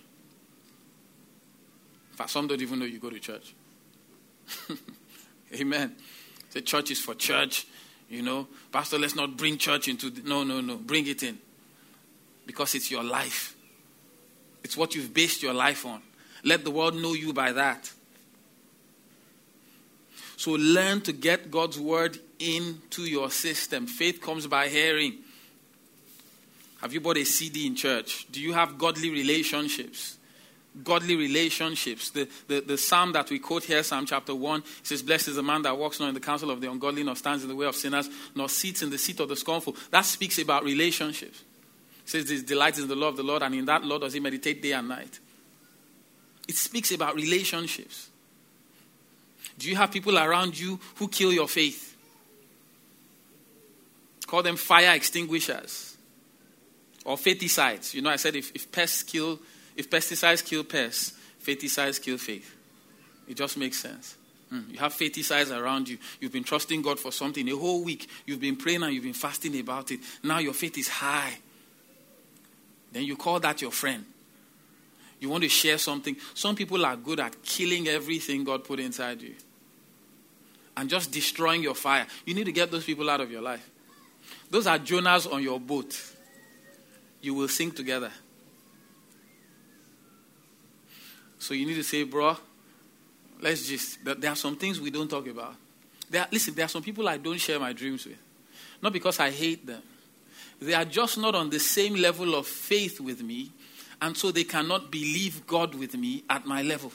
In 2.11 2.17
fact, 2.17 2.29
some 2.29 2.45
don't 2.45 2.61
even 2.61 2.77
know 2.77 2.85
you 2.85 2.99
go 2.99 3.09
to 3.09 3.19
church. 3.19 3.55
Amen. 5.55 5.95
The 6.51 6.61
church 6.61 6.91
is 6.91 6.99
for 6.99 7.15
church. 7.15 7.65
You 8.07 8.21
know, 8.21 8.47
Pastor, 8.71 8.99
let's 8.99 9.15
not 9.15 9.35
bring 9.35 9.57
church 9.57 9.87
into. 9.87 10.11
The, 10.11 10.21
no, 10.21 10.43
no, 10.43 10.61
no. 10.61 10.77
Bring 10.77 11.07
it 11.07 11.23
in. 11.23 11.39
Because 12.45 12.75
it's 12.75 12.91
your 12.91 13.03
life, 13.03 13.55
it's 14.63 14.77
what 14.77 14.93
you've 14.93 15.11
based 15.11 15.41
your 15.41 15.55
life 15.55 15.87
on. 15.87 16.03
Let 16.43 16.63
the 16.63 16.71
world 16.71 17.01
know 17.01 17.13
you 17.13 17.33
by 17.33 17.51
that. 17.53 17.91
So 20.41 20.53
learn 20.53 21.01
to 21.01 21.13
get 21.13 21.51
God's 21.51 21.79
word 21.79 22.17
into 22.39 23.03
your 23.03 23.29
system. 23.29 23.85
Faith 23.85 24.19
comes 24.19 24.47
by 24.47 24.69
hearing. 24.69 25.19
Have 26.81 26.91
you 26.93 26.99
bought 26.99 27.17
a 27.17 27.25
CD 27.25 27.67
in 27.67 27.75
church? 27.75 28.25
Do 28.31 28.41
you 28.41 28.53
have 28.53 28.79
godly 28.79 29.11
relationships? 29.11 30.17
Godly 30.83 31.15
relationships. 31.15 32.09
The, 32.09 32.27
the, 32.47 32.61
the 32.61 32.77
psalm 32.79 33.11
that 33.11 33.29
we 33.29 33.37
quote 33.37 33.65
here, 33.65 33.83
Psalm 33.83 34.07
chapter 34.07 34.33
1, 34.33 34.63
says, 34.81 35.03
Blessed 35.03 35.27
is 35.27 35.35
the 35.35 35.43
man 35.43 35.61
that 35.61 35.77
walks 35.77 35.99
not 35.99 36.07
in 36.07 36.15
the 36.15 36.19
counsel 36.19 36.49
of 36.49 36.59
the 36.59 36.71
ungodly, 36.71 37.03
nor 37.03 37.15
stands 37.15 37.43
in 37.43 37.49
the 37.49 37.55
way 37.55 37.67
of 37.67 37.75
sinners, 37.75 38.09
nor 38.33 38.49
sits 38.49 38.81
in 38.81 38.89
the 38.89 38.97
seat 38.97 39.19
of 39.19 39.29
the 39.29 39.35
scornful. 39.35 39.75
That 39.91 40.05
speaks 40.05 40.39
about 40.39 40.63
relationships. 40.63 41.43
It 42.03 42.09
says, 42.09 42.25
This 42.25 42.41
delights 42.41 42.79
in 42.79 42.87
the 42.87 42.95
law 42.95 43.09
of 43.09 43.15
the 43.15 43.21
Lord, 43.21 43.43
and 43.43 43.53
in 43.53 43.65
that 43.65 43.85
law 43.85 43.99
does 43.99 44.13
he 44.13 44.19
meditate 44.19 44.63
day 44.63 44.71
and 44.71 44.87
night. 44.87 45.19
It 46.47 46.55
speaks 46.55 46.91
about 46.91 47.13
relationships. 47.13 48.07
Do 49.61 49.69
you 49.69 49.75
have 49.75 49.91
people 49.91 50.17
around 50.17 50.59
you 50.59 50.79
who 50.95 51.07
kill 51.07 51.31
your 51.31 51.47
faith? 51.47 51.95
Call 54.25 54.41
them 54.41 54.55
fire 54.55 54.95
extinguishers 54.95 55.97
or 57.05 57.15
faithicides. 57.15 57.93
You 57.93 58.01
know, 58.01 58.09
I 58.09 58.15
said 58.15 58.35
if, 58.35 58.51
if 58.55 58.71
pests 58.71 59.03
kill, 59.03 59.39
if 59.75 59.87
pesticides 59.87 60.43
kill 60.43 60.63
pests, 60.63 61.13
faithicides 61.45 62.01
kill 62.01 62.17
faith. 62.17 62.55
It 63.27 63.37
just 63.37 63.55
makes 63.55 63.77
sense. 63.77 64.15
Mm. 64.51 64.71
You 64.71 64.79
have 64.79 64.95
faithicides 64.95 65.55
around 65.55 65.87
you. 65.89 65.99
You've 66.19 66.33
been 66.33 66.43
trusting 66.43 66.81
God 66.81 66.99
for 66.99 67.11
something 67.11 67.47
a 67.47 67.55
whole 67.55 67.83
week. 67.83 68.09
You've 68.25 68.41
been 68.41 68.55
praying 68.55 68.81
and 68.81 68.91
you've 68.95 69.03
been 69.03 69.13
fasting 69.13 69.59
about 69.59 69.91
it. 69.91 69.99
Now 70.23 70.39
your 70.39 70.53
faith 70.53 70.75
is 70.79 70.87
high. 70.87 71.37
Then 72.91 73.03
you 73.03 73.15
call 73.15 73.39
that 73.41 73.61
your 73.61 73.71
friend. 73.71 74.05
You 75.19 75.29
want 75.29 75.43
to 75.43 75.49
share 75.49 75.77
something. 75.77 76.15
Some 76.33 76.55
people 76.55 76.83
are 76.83 76.95
good 76.95 77.19
at 77.19 77.43
killing 77.43 77.87
everything 77.87 78.43
God 78.43 78.63
put 78.63 78.79
inside 78.79 79.21
you 79.21 79.35
and 80.81 80.89
just 80.89 81.11
destroying 81.11 81.61
your 81.61 81.75
fire. 81.75 82.07
You 82.25 82.33
need 82.33 82.45
to 82.45 82.51
get 82.51 82.71
those 82.71 82.83
people 82.83 83.07
out 83.07 83.21
of 83.21 83.31
your 83.31 83.43
life. 83.43 83.69
Those 84.49 84.65
are 84.65 84.79
Jonahs 84.79 85.31
on 85.31 85.43
your 85.43 85.59
boat. 85.59 85.95
You 87.21 87.35
will 87.35 87.47
sink 87.47 87.75
together. 87.75 88.11
So 91.37 91.53
you 91.53 91.67
need 91.67 91.75
to 91.75 91.83
say, 91.83 92.01
bro, 92.01 92.35
let's 93.41 93.67
just, 93.67 94.03
there 94.03 94.31
are 94.31 94.35
some 94.35 94.55
things 94.55 94.81
we 94.81 94.89
don't 94.89 95.07
talk 95.07 95.27
about. 95.27 95.53
There, 96.09 96.25
listen, 96.31 96.55
there 96.55 96.65
are 96.65 96.69
some 96.69 96.81
people 96.81 97.07
I 97.07 97.17
don't 97.17 97.39
share 97.39 97.59
my 97.59 97.73
dreams 97.73 98.07
with. 98.07 98.17
Not 98.81 98.91
because 98.91 99.19
I 99.19 99.29
hate 99.29 99.67
them. 99.67 99.83
They 100.59 100.73
are 100.73 100.85
just 100.85 101.19
not 101.19 101.35
on 101.35 101.51
the 101.51 101.59
same 101.59 101.93
level 101.93 102.33
of 102.33 102.47
faith 102.47 102.99
with 102.99 103.21
me, 103.21 103.51
and 104.01 104.17
so 104.17 104.31
they 104.31 104.45
cannot 104.45 104.89
believe 104.89 105.45
God 105.45 105.75
with 105.75 105.95
me 105.95 106.23
at 106.27 106.47
my 106.47 106.63
level. 106.63 106.91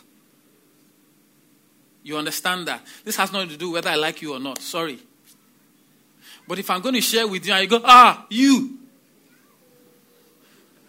You 2.06 2.16
understand 2.16 2.68
that? 2.68 2.86
This 3.04 3.16
has 3.16 3.32
nothing 3.32 3.48
to 3.48 3.56
do 3.56 3.72
whether 3.72 3.90
I 3.90 3.96
like 3.96 4.22
you 4.22 4.32
or 4.32 4.38
not. 4.38 4.60
Sorry. 4.60 5.00
But 6.46 6.60
if 6.60 6.70
I'm 6.70 6.80
going 6.80 6.94
to 6.94 7.00
share 7.00 7.26
with 7.26 7.44
you 7.44 7.52
and 7.52 7.62
you 7.64 7.68
go, 7.68 7.80
ah, 7.84 8.24
you. 8.30 8.78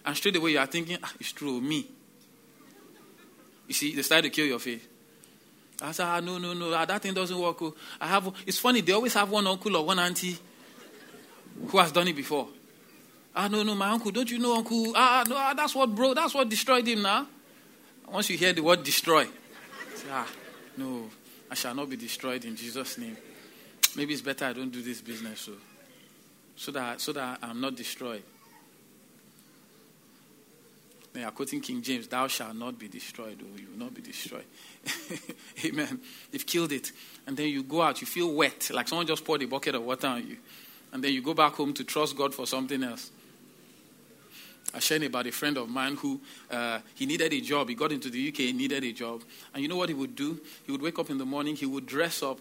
And 0.05 0.15
straight 0.15 0.35
away 0.35 0.51
you 0.51 0.59
are 0.59 0.67
thinking, 0.67 0.99
ah, 1.01 1.11
it's 1.19 1.31
true, 1.31 1.59
me. 1.59 1.87
You 3.67 3.73
see, 3.73 3.95
they 3.95 4.03
start 4.03 4.25
to 4.25 4.29
kill 4.29 4.45
your 4.45 4.59
faith. 4.59 4.87
I 5.81 5.91
said, 5.91 6.05
ah, 6.05 6.19
no, 6.19 6.37
no, 6.37 6.53
no, 6.53 6.71
ah, 6.71 6.85
that 6.85 7.01
thing 7.01 7.15
doesn't 7.15 7.39
work. 7.39 7.63
Oh. 7.63 7.73
I 7.99 8.05
have, 8.05 8.31
it's 8.45 8.59
funny, 8.59 8.81
they 8.81 8.93
always 8.93 9.15
have 9.15 9.31
one 9.31 9.47
uncle 9.47 9.75
or 9.75 9.83
one 9.83 9.97
auntie 9.97 10.37
who 11.67 11.79
has 11.79 11.91
done 11.91 12.07
it 12.07 12.15
before. 12.15 12.47
Ah, 13.35 13.47
no, 13.47 13.63
no, 13.63 13.73
my 13.73 13.89
uncle, 13.89 14.11
don't 14.11 14.29
you 14.29 14.37
know, 14.37 14.55
uncle? 14.55 14.93
Ah, 14.95 15.23
no, 15.27 15.35
ah, 15.35 15.55
that's 15.55 15.73
what 15.73 15.95
broke, 15.95 16.13
that's 16.13 16.35
what 16.35 16.47
destroyed 16.47 16.87
him 16.87 17.01
now. 17.01 17.25
Once 18.07 18.29
you 18.29 18.37
hear 18.37 18.53
the 18.53 18.61
word 18.61 18.83
destroy, 18.83 19.25
say, 19.95 20.07
ah, 20.11 20.27
no, 20.77 21.09
I 21.49 21.55
shall 21.55 21.75
not 21.75 21.89
be 21.89 21.97
destroyed 21.97 22.45
in 22.45 22.55
Jesus' 22.55 22.97
name. 22.97 23.17
Maybe 23.95 24.13
it's 24.13 24.21
better 24.21 24.45
I 24.45 24.53
don't 24.53 24.71
do 24.71 24.81
this 24.81 25.01
business 25.01 25.41
so, 25.41 25.53
so, 26.55 26.71
that, 26.71 27.01
so 27.01 27.13
that 27.13 27.39
I'm 27.41 27.59
not 27.59 27.75
destroyed. 27.75 28.23
They 31.13 31.23
are 31.23 31.31
quoting 31.31 31.61
King 31.61 31.81
James, 31.81 32.07
Thou 32.07 32.27
shalt 32.27 32.55
not 32.55 32.77
be 32.77 32.87
destroyed, 32.87 33.41
or 33.41 33.59
you 33.59 33.67
will 33.71 33.79
not 33.85 33.93
be 33.93 34.03
destroyed. 34.03 34.45
Amen. 35.65 35.99
They've 36.31 36.45
killed 36.45 36.71
it. 36.71 36.91
And 37.25 37.35
then 37.35 37.47
you 37.47 37.63
go 37.63 37.81
out, 37.81 38.01
you 38.01 38.05
feel 38.05 38.31
wet, 38.31 38.69
like 38.71 38.87
someone 38.87 39.07
just 39.07 39.25
poured 39.25 39.41
a 39.41 39.47
bucket 39.47 39.73
of 39.73 39.83
water 39.83 40.05
on 40.05 40.27
you. 40.27 40.37
And 40.93 41.03
then 41.03 41.13
you 41.13 41.23
go 41.23 41.33
back 41.33 41.53
home 41.53 41.73
to 41.73 41.83
trust 41.83 42.15
God 42.15 42.35
for 42.35 42.45
something 42.45 42.83
else. 42.83 43.09
I 44.73 44.79
shared 44.79 45.03
about 45.03 45.25
a 45.27 45.31
friend 45.31 45.57
of 45.57 45.69
mine 45.69 45.95
who 45.95 46.19
uh, 46.51 46.79
he 46.93 47.05
needed 47.05 47.33
a 47.33 47.41
job. 47.41 47.69
He 47.69 47.75
got 47.75 47.91
into 47.91 48.09
the 48.09 48.27
UK, 48.27 48.35
he 48.37 48.53
needed 48.53 48.83
a 48.83 48.91
job, 48.91 49.23
and 49.53 49.63
you 49.63 49.69
know 49.69 49.77
what 49.77 49.89
he 49.89 49.95
would 49.95 50.15
do? 50.15 50.39
He 50.65 50.71
would 50.71 50.81
wake 50.81 50.99
up 50.99 51.09
in 51.09 51.17
the 51.17 51.25
morning. 51.25 51.55
He 51.55 51.65
would 51.65 51.85
dress 51.85 52.21
up 52.21 52.39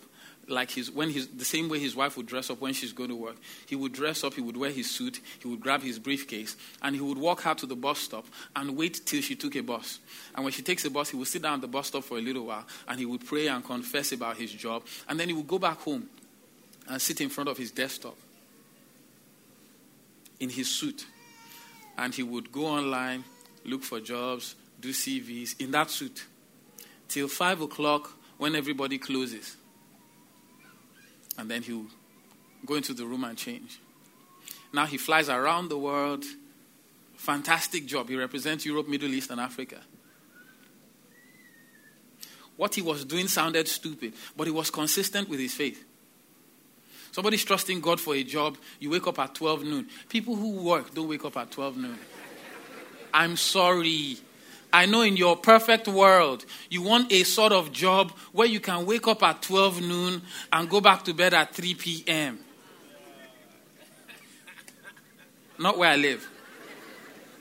like 0.48 0.70
his 0.70 0.90
when 0.90 1.10
his 1.10 1.28
the 1.28 1.44
same 1.44 1.68
way 1.68 1.78
his 1.78 1.96
wife 1.96 2.16
would 2.16 2.26
dress 2.26 2.50
up 2.50 2.60
when 2.60 2.72
she's 2.72 2.92
going 2.92 3.10
to 3.10 3.16
work. 3.16 3.36
He 3.66 3.76
would 3.76 3.92
dress 3.92 4.24
up. 4.24 4.34
He 4.34 4.40
would 4.40 4.56
wear 4.56 4.70
his 4.70 4.90
suit. 4.90 5.20
He 5.40 5.48
would 5.48 5.60
grab 5.60 5.82
his 5.82 5.98
briefcase, 5.98 6.56
and 6.82 6.94
he 6.94 7.00
would 7.00 7.18
walk 7.18 7.46
out 7.46 7.58
to 7.58 7.66
the 7.66 7.76
bus 7.76 7.98
stop 8.00 8.26
and 8.54 8.76
wait 8.76 9.00
till 9.04 9.20
she 9.22 9.36
took 9.36 9.54
a 9.56 9.62
bus. 9.62 10.00
And 10.34 10.44
when 10.44 10.52
she 10.52 10.62
takes 10.62 10.84
a 10.84 10.90
bus, 10.90 11.10
he 11.10 11.16
would 11.16 11.28
sit 11.28 11.42
down 11.42 11.54
at 11.54 11.60
the 11.60 11.68
bus 11.68 11.88
stop 11.88 12.04
for 12.04 12.18
a 12.18 12.20
little 12.20 12.46
while, 12.46 12.66
and 12.88 12.98
he 12.98 13.06
would 13.06 13.24
pray 13.24 13.46
and 13.46 13.64
confess 13.64 14.12
about 14.12 14.36
his 14.36 14.52
job, 14.52 14.82
and 15.08 15.18
then 15.18 15.28
he 15.28 15.34
would 15.34 15.48
go 15.48 15.58
back 15.58 15.78
home 15.78 16.08
and 16.88 17.00
sit 17.00 17.20
in 17.20 17.28
front 17.28 17.48
of 17.48 17.56
his 17.56 17.70
desktop 17.70 18.16
in 20.38 20.50
his 20.50 20.68
suit 20.68 21.06
and 21.98 22.14
he 22.14 22.22
would 22.22 22.52
go 22.52 22.66
online, 22.66 23.24
look 23.64 23.82
for 23.82 24.00
jobs, 24.00 24.54
do 24.80 24.90
CVs 24.90 25.60
in 25.60 25.70
that 25.70 25.90
suit 25.90 26.26
till 27.08 27.28
five 27.28 27.60
o'clock 27.60 28.12
when 28.38 28.54
everybody 28.54 28.98
closes. 28.98 29.56
And 31.38 31.50
then 31.50 31.62
he 31.62 31.72
would 31.72 31.90
go 32.64 32.74
into 32.74 32.94
the 32.94 33.06
room 33.06 33.24
and 33.24 33.36
change. 33.36 33.78
Now 34.72 34.86
he 34.86 34.98
flies 34.98 35.28
around 35.28 35.68
the 35.68 35.78
world. 35.78 36.24
Fantastic 37.14 37.86
job. 37.86 38.08
He 38.08 38.16
represents 38.16 38.66
Europe, 38.66 38.88
Middle 38.88 39.12
East, 39.12 39.30
and 39.30 39.40
Africa. 39.40 39.80
What 42.56 42.74
he 42.74 42.82
was 42.82 43.04
doing 43.04 43.28
sounded 43.28 43.68
stupid, 43.68 44.14
but 44.36 44.46
he 44.46 44.50
was 44.50 44.70
consistent 44.70 45.28
with 45.28 45.40
his 45.40 45.54
faith. 45.54 45.85
Somebody's 47.16 47.46
trusting 47.46 47.80
God 47.80 47.98
for 47.98 48.14
a 48.14 48.22
job. 48.22 48.58
You 48.78 48.90
wake 48.90 49.06
up 49.06 49.18
at 49.18 49.34
12 49.34 49.64
noon. 49.64 49.86
People 50.10 50.36
who 50.36 50.50
work 50.62 50.92
don't 50.92 51.08
wake 51.08 51.24
up 51.24 51.34
at 51.38 51.50
12 51.50 51.78
noon. 51.78 51.98
I'm 53.14 53.38
sorry. 53.38 54.18
I 54.70 54.84
know 54.84 55.00
in 55.00 55.16
your 55.16 55.34
perfect 55.34 55.88
world, 55.88 56.44
you 56.68 56.82
want 56.82 57.10
a 57.10 57.22
sort 57.24 57.52
of 57.52 57.72
job 57.72 58.12
where 58.32 58.46
you 58.46 58.60
can 58.60 58.84
wake 58.84 59.08
up 59.08 59.22
at 59.22 59.40
12 59.40 59.80
noon 59.80 60.20
and 60.52 60.68
go 60.68 60.82
back 60.82 61.06
to 61.06 61.14
bed 61.14 61.32
at 61.32 61.54
3 61.54 61.74
p.m. 61.76 62.38
Not 65.58 65.78
where 65.78 65.88
I 65.88 65.96
live. 65.96 66.28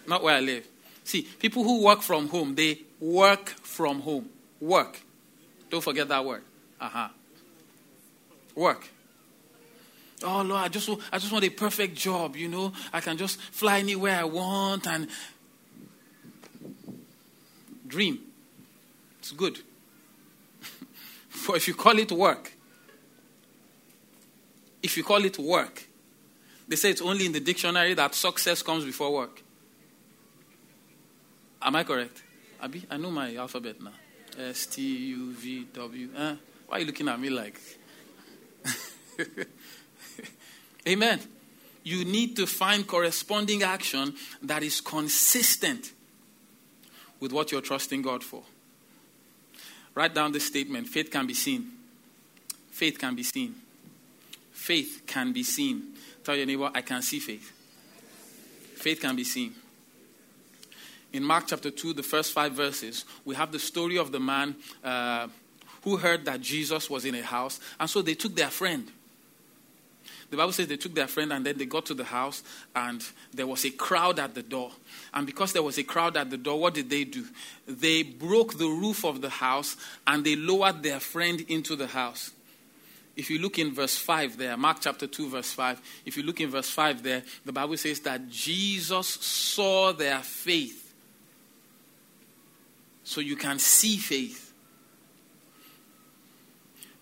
Not 0.08 0.24
where 0.24 0.36
I 0.36 0.40
live. 0.40 0.66
See, 1.04 1.24
people 1.24 1.66
who 1.66 1.84
work 1.84 2.02
from 2.02 2.30
home, 2.30 2.56
they 2.56 2.80
work 3.02 3.50
from 3.50 4.00
home. 4.00 4.30
Work. 4.62 5.02
Don't 5.70 5.84
forget 5.84 6.08
that 6.08 6.24
word. 6.24 6.44
Uh 6.80 6.88
huh. 6.88 7.10
Work. 8.56 8.94
Oh 10.26 10.42
Lord, 10.42 10.62
I 10.62 10.68
just, 10.68 10.90
I 11.12 11.20
just 11.20 11.32
want 11.32 11.46
a 11.46 11.50
perfect 11.50 11.96
job, 11.96 12.36
you 12.36 12.48
know. 12.48 12.74
I 12.92 13.00
can 13.00 13.18
just 13.18 13.40
fly 13.40 13.80
anywhere 13.80 14.20
I 14.20 14.24
want 14.24 14.88
and 14.88 15.08
dream. 17.88 18.20
It's 19.20 19.32
good. 19.32 19.60
but 21.48 21.58
if 21.58 21.68
you 21.68 21.76
call 21.76 21.98
it 22.00 22.12
work, 22.12 22.54
if 24.82 24.98
you 24.98 25.04
call 25.04 25.24
it 25.24 25.38
work, 25.38 25.88
they 26.68 26.76
say 26.76 26.90
it's 26.90 27.02
only 27.02 27.26
in 27.26 27.32
the 27.32 27.40
dictionary 27.40 27.94
that 27.94 28.16
success 28.16 28.62
comes 28.62 28.84
before 28.84 29.14
work. 29.14 29.44
Am 31.62 31.76
I 31.76 31.84
correct? 31.84 32.24
Abi, 32.62 32.86
I 32.90 32.98
know 32.98 33.12
my 33.12 33.36
alphabet 33.36 33.82
now. 33.82 33.92
S 34.38 34.66
T 34.66 34.82
U 34.82 35.32
V 35.34 35.68
W. 35.74 36.10
Eh? 36.16 36.36
Why 36.68 36.78
are 36.78 36.80
you 36.80 36.86
looking 36.86 37.08
at 37.08 37.20
me 37.20 37.30
like? 37.30 37.60
Amen. 40.88 41.19
You 41.84 42.04
need 42.04 42.36
to 42.38 42.48
find 42.48 42.86
corresponding 42.86 43.63
action 43.63 44.15
that 44.41 44.63
is 44.63 44.82
consistent 44.82 45.91
with 47.19 47.32
what 47.32 47.52
you're 47.52 47.62
trusting 47.62 48.02
God 48.02 48.24
for. 48.24 48.43
Write 49.93 50.13
down 50.13 50.32
this 50.32 50.45
statement 50.45 50.88
faith 50.88 51.10
can 51.10 51.26
be 51.26 51.34
seen. 51.34 51.71
Faith 52.71 53.00
can 53.00 53.15
be 53.15 53.24
seen. 53.24 53.56
Faith 54.52 55.04
can 55.06 55.32
be 55.32 55.43
seen. 55.43 55.93
Tell 56.24 56.36
your 56.36 56.45
neighbor, 56.45 56.69
I 56.74 56.82
can 56.82 57.02
see 57.02 57.19
faith. 57.19 57.52
Faith 58.76 59.00
can 59.00 59.15
be 59.15 59.24
seen. 59.24 59.54
In 61.13 61.24
Mark 61.24 61.45
chapter 61.48 61.71
2, 61.71 61.93
the 61.93 62.04
first 62.04 62.34
five 62.34 62.52
verses, 62.54 63.06
we 63.24 63.36
have 63.36 63.52
the 63.52 63.60
story 63.60 63.98
of 63.98 64.12
the 64.12 64.19
man 64.19 64.56
uh, 64.84 65.28
who 65.84 65.98
heard 65.98 66.26
that 66.26 66.41
Jesus 66.41 66.89
was 66.89 67.06
in 67.06 67.15
a 67.15 67.21
house, 67.21 67.60
and 67.80 67.89
so 67.89 68.02
they 68.02 68.15
took 68.15 68.36
their 68.36 68.50
friend. 68.50 68.91
The 70.36 70.41
Bible 70.41 70.52
says 70.52 70.67
they 70.67 70.76
took 70.76 70.93
their 70.93 71.08
friend 71.08 71.32
and 71.32 71.45
then 71.45 71.58
they 71.58 71.65
got 71.65 71.86
to 71.86 71.93
the 71.93 72.04
house 72.04 72.43
and 72.76 73.02
there 73.34 73.48
was 73.48 73.63
a 73.63 73.69
crowd 73.69 74.19
at 74.19 74.36
the 74.36 74.43
door. 74.43 74.69
And 75.13 75.26
because 75.26 75.54
there 75.54 75.63
was 75.63 75.78
a 75.78 75.84
crowd 75.84 76.17
at 76.17 76.30
the 76.30 76.36
door, 76.36 76.60
what 76.60 76.74
did 76.74 76.89
they 76.89 77.06
do? 77.06 77.24
They 77.65 78.04
broke 78.04 78.58
the 78.58 78.67
roof 78.67 79.06
of 79.06 79.21
the 79.21 79.30
house 79.30 79.78
and 80.06 80.26
they 80.26 80.36
lowered 80.36 80.84
their 80.84 81.00
friend 81.00 81.39
into 81.48 81.78
the 81.78 81.88
house. 81.88 82.32
If 83.15 83.30
you 83.30 83.39
look 83.39 83.58
in 83.58 83.74
verse 83.74 83.98
5 83.98 84.38
there, 84.38 84.58
Mark 84.58 84.80
chapter 84.82 85.08
2, 85.08 85.30
verse 85.30 85.54
5, 85.54 85.82
if 86.06 86.17
you 86.17 86.24
look 86.24 86.41
in 86.41 86.50
verse 86.50 86.69
5 86.69 87.02
there, 87.02 87.24
the 87.45 87.54
Bible 87.54 87.78
says 87.78 88.02
that 88.02 88.28
Jesus 88.28 89.08
saw 89.08 89.93
their 89.93 90.19
faith. 90.19 90.93
So 93.06 93.21
you 93.21 93.38
can 93.38 93.58
see 93.58 93.95
faith 93.95 94.44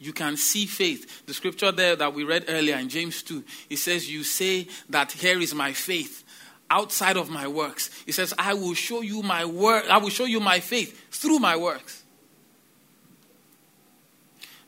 you 0.04 0.12
can 0.12 0.36
see 0.36 0.66
faith. 0.66 1.26
The 1.26 1.34
scripture 1.34 1.72
there 1.72 1.96
that 1.96 2.14
we 2.14 2.26
read 2.26 2.46
earlier 2.50 2.76
in 2.78 2.90
James 2.90 3.24
2, 3.24 3.44
it 3.70 3.78
says, 3.78 4.12
You 4.12 4.24
say 4.24 4.68
that 4.90 5.14
here 5.14 5.40
is 5.40 5.56
my 5.56 5.72
faith 5.72 6.24
outside 6.70 7.16
of 7.16 7.30
my 7.30 7.48
works. 7.48 7.90
It 8.06 8.14
says, 8.14 8.34
I 8.38 8.54
will 8.54 8.74
show 8.74 9.02
you 9.02 9.22
my 9.22 9.46
work, 9.46 9.86
I 9.90 9.98
will 9.98 10.10
show 10.10 10.26
you 10.26 10.40
my 10.40 10.60
faith 10.60 11.10
through 11.10 11.40
my 11.40 11.56
works. 11.56 12.04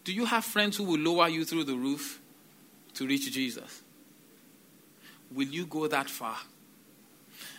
Do 0.05 0.13
you 0.13 0.25
have 0.25 0.45
friends 0.45 0.77
who 0.77 0.83
will 0.83 0.99
lower 0.99 1.27
you 1.27 1.43
through 1.43 1.65
the 1.65 1.75
roof 1.75 2.21
to 2.93 3.07
reach 3.07 3.29
Jesus? 3.31 3.81
Will 5.33 5.47
you 5.47 5.65
go 5.65 5.87
that 5.87 6.09
far? 6.09 6.37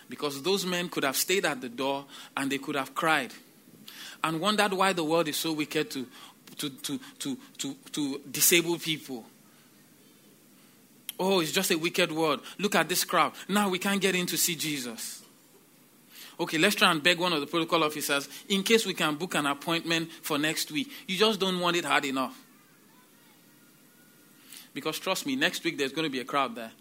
Because 0.09 0.41
those 0.41 0.65
men 0.65 0.89
could 0.89 1.03
have 1.05 1.17
stayed 1.17 1.45
at 1.45 1.61
the 1.61 1.69
door 1.69 2.07
and 2.37 2.51
they 2.51 2.59
could 2.59 2.77
have 2.77 2.95
cried 2.95 3.33
and 4.23 4.41
wondered 4.41 4.73
why 4.73 4.93
the 4.93 5.05
world 5.05 5.29
is 5.29 5.37
so 5.37 5.53
wicked 5.53 5.91
to 5.91 6.07
to, 6.59 6.71
to, 6.71 7.01
to, 7.19 7.37
to, 7.59 7.75
to 7.93 8.21
disable 8.31 8.79
people. 8.79 9.25
Oh, 11.19 11.41
it's 11.41 11.53
just 11.53 11.71
a 11.71 11.79
wicked 11.79 12.13
word. 12.13 12.41
Look 12.59 12.75
at 12.75 12.89
this 12.89 13.05
crowd. 13.05 13.33
Now 13.49 13.69
we 13.69 13.79
can't 13.79 14.01
get 14.01 14.15
in 14.15 14.27
to 14.27 14.37
see 14.37 14.55
Jesus. 14.55 15.23
Okay, 16.39 16.59
let's 16.59 16.75
try 16.75 16.91
and 16.91 17.03
beg 17.03 17.19
one 17.19 17.33
of 17.33 17.41
the 17.41 17.47
protocol 17.47 17.83
officers 17.83 18.29
in 18.49 18.63
case 18.63 18.85
we 18.85 18.93
can 18.93 19.17
book 19.17 19.35
an 19.35 19.47
appointment 19.47 20.11
for 20.21 20.37
next 20.37 20.71
week. 20.71 20.91
You 21.07 21.17
just 21.17 21.41
don't 21.41 21.59
want 21.61 21.77
it 21.77 21.85
hard 21.85 22.05
enough. 22.05 22.39
Because 24.75 24.99
trust 24.99 25.25
me, 25.25 25.37
next 25.37 25.65
week 25.65 25.79
there's 25.79 25.93
going 25.93 26.05
to 26.05 26.11
be 26.11 26.21
a 26.21 26.25
crowd 26.25 26.55
there. 26.55 26.73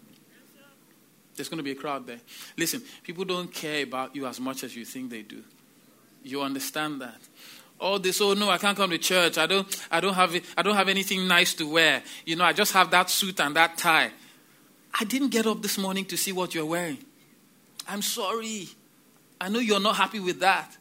There's 1.34 1.48
going 1.48 1.58
to 1.58 1.64
be 1.64 1.72
a 1.72 1.76
crowd 1.76 2.06
there. 2.06 2.20
Listen, 2.58 2.82
people 3.02 3.24
don't 3.24 3.52
care 3.52 3.84
about 3.84 4.14
you 4.14 4.26
as 4.26 4.38
much 4.38 4.64
as 4.64 4.76
you 4.76 4.84
think 4.84 5.10
they 5.10 5.22
do. 5.22 5.42
You 6.22 6.42
understand 6.42 7.00
that? 7.00 7.20
All 7.78 7.98
this 7.98 8.20
oh 8.20 8.34
no 8.34 8.48
i 8.48 8.58
can't 8.58 8.76
come 8.76 8.90
to 8.90 8.98
church. 8.98 9.38
I 9.38 9.46
don't 9.46 9.88
i 9.90 10.00
don't 10.00 10.14
have 10.14 10.34
i 10.56 10.62
don't 10.62 10.76
have 10.76 10.88
anything 10.88 11.28
nice 11.28 11.54
to 11.54 11.70
wear. 11.70 12.02
You 12.24 12.36
know 12.36 12.44
i 12.44 12.52
just 12.52 12.72
have 12.72 12.90
that 12.90 13.10
suit 13.10 13.40
and 13.40 13.54
that 13.56 13.76
tie. 13.76 14.10
I 14.98 15.04
didn't 15.04 15.28
get 15.28 15.46
up 15.46 15.62
this 15.62 15.76
morning 15.76 16.06
to 16.06 16.16
see 16.16 16.32
what 16.32 16.54
you're 16.54 16.64
wearing. 16.66 16.98
I'm 17.86 18.02
sorry. 18.02 18.68
I 19.40 19.50
know 19.50 19.58
you're 19.58 19.80
not 19.80 19.96
happy 19.96 20.20
with 20.20 20.40
that. 20.40 20.76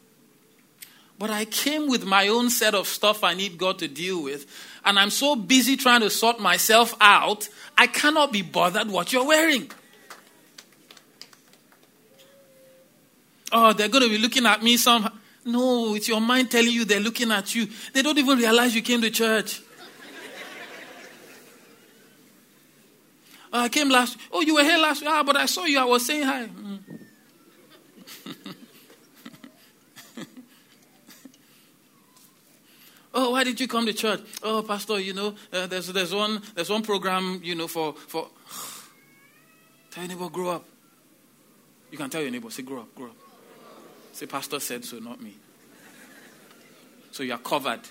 But 1.18 1.30
i 1.30 1.46
came 1.46 1.88
with 1.90 2.06
my 2.06 2.28
own 2.28 2.50
set 2.50 2.76
of 2.76 2.88
stuff 2.88 3.24
i 3.24 3.34
need 3.34 3.58
god 3.58 3.80
to 3.80 3.88
deal 3.88 4.22
with 4.22 4.46
and 4.84 5.00
i'm 5.00 5.10
so 5.10 5.36
busy 5.36 5.78
trying 5.78 6.02
to 6.02 6.10
sort 6.10 6.40
myself 6.40 6.94
out 7.00 7.48
i 7.78 7.88
cannot 7.88 8.34
be 8.34 8.42
bothered 8.42 8.90
what 8.90 9.14
you're 9.14 9.26
wearing. 9.26 9.72
Oh 13.52 13.74
they're 13.74 13.90
going 13.90 14.04
to 14.04 14.10
be 14.10 14.18
looking 14.18 14.46
at 14.46 14.62
me 14.64 14.78
somehow 14.78 15.12
no, 15.46 15.94
it's 15.94 16.08
your 16.08 16.20
mind 16.20 16.50
telling 16.50 16.72
you 16.72 16.86
they're 16.86 17.00
looking 17.00 17.32
at 17.32 17.54
you. 17.54 17.68
They 17.94 18.02
don't 18.02 18.18
even 18.18 18.38
realize 18.40 18.76
you 18.76 18.82
came 18.82 19.02
to 19.02 19.12
church. 19.12 19.62
Oh, 23.54 23.60
I 23.60 23.70
came 23.70 23.90
last. 23.90 24.18
Oh, 24.32 24.42
you 24.42 24.56
were 24.56 24.64
here 24.64 24.78
last 24.78 25.02
week. 25.02 25.10
Ah, 25.10 25.24
but 25.24 25.38
I 25.38 25.46
saw 25.46 25.64
you. 25.64 25.80
I 25.80 25.86
was 25.86 26.06
saying 26.06 26.24
hi. 26.24 26.48
Mm. 26.48 26.80
oh, 33.14 33.32
why 33.32 33.46
did 33.46 33.58
you 33.62 33.68
come 33.68 33.86
to 33.86 33.94
church? 33.94 34.20
Oh, 34.44 34.62
pastor, 34.62 35.00
you 35.00 35.14
know, 35.14 35.36
uh, 35.54 35.68
there's 35.68 35.88
there's 35.88 36.14
one 36.14 36.42
there's 36.54 36.70
one 36.70 36.82
program, 36.82 37.40
you 37.44 37.56
know, 37.56 37.68
for 37.70 37.94
for. 37.94 38.28
tell 39.92 40.04
your 40.04 40.18
neighbor, 40.18 40.30
grow 40.30 40.50
up. 40.50 40.66
You 41.92 41.98
can 41.98 42.10
tell 42.10 42.22
your 42.22 42.32
neighbor, 42.32 42.50
say, 42.50 42.64
grow 42.64 42.82
up, 42.82 42.94
grow 42.94 43.06
up. 43.06 43.25
Say, 44.16 44.28
Pastor 44.28 44.62
said 44.62 44.86
so, 44.86 44.98
not 45.00 45.22
me. 45.22 45.36
So 47.12 47.22
you 47.22 47.34
are 47.34 47.38
covered. 47.38 47.82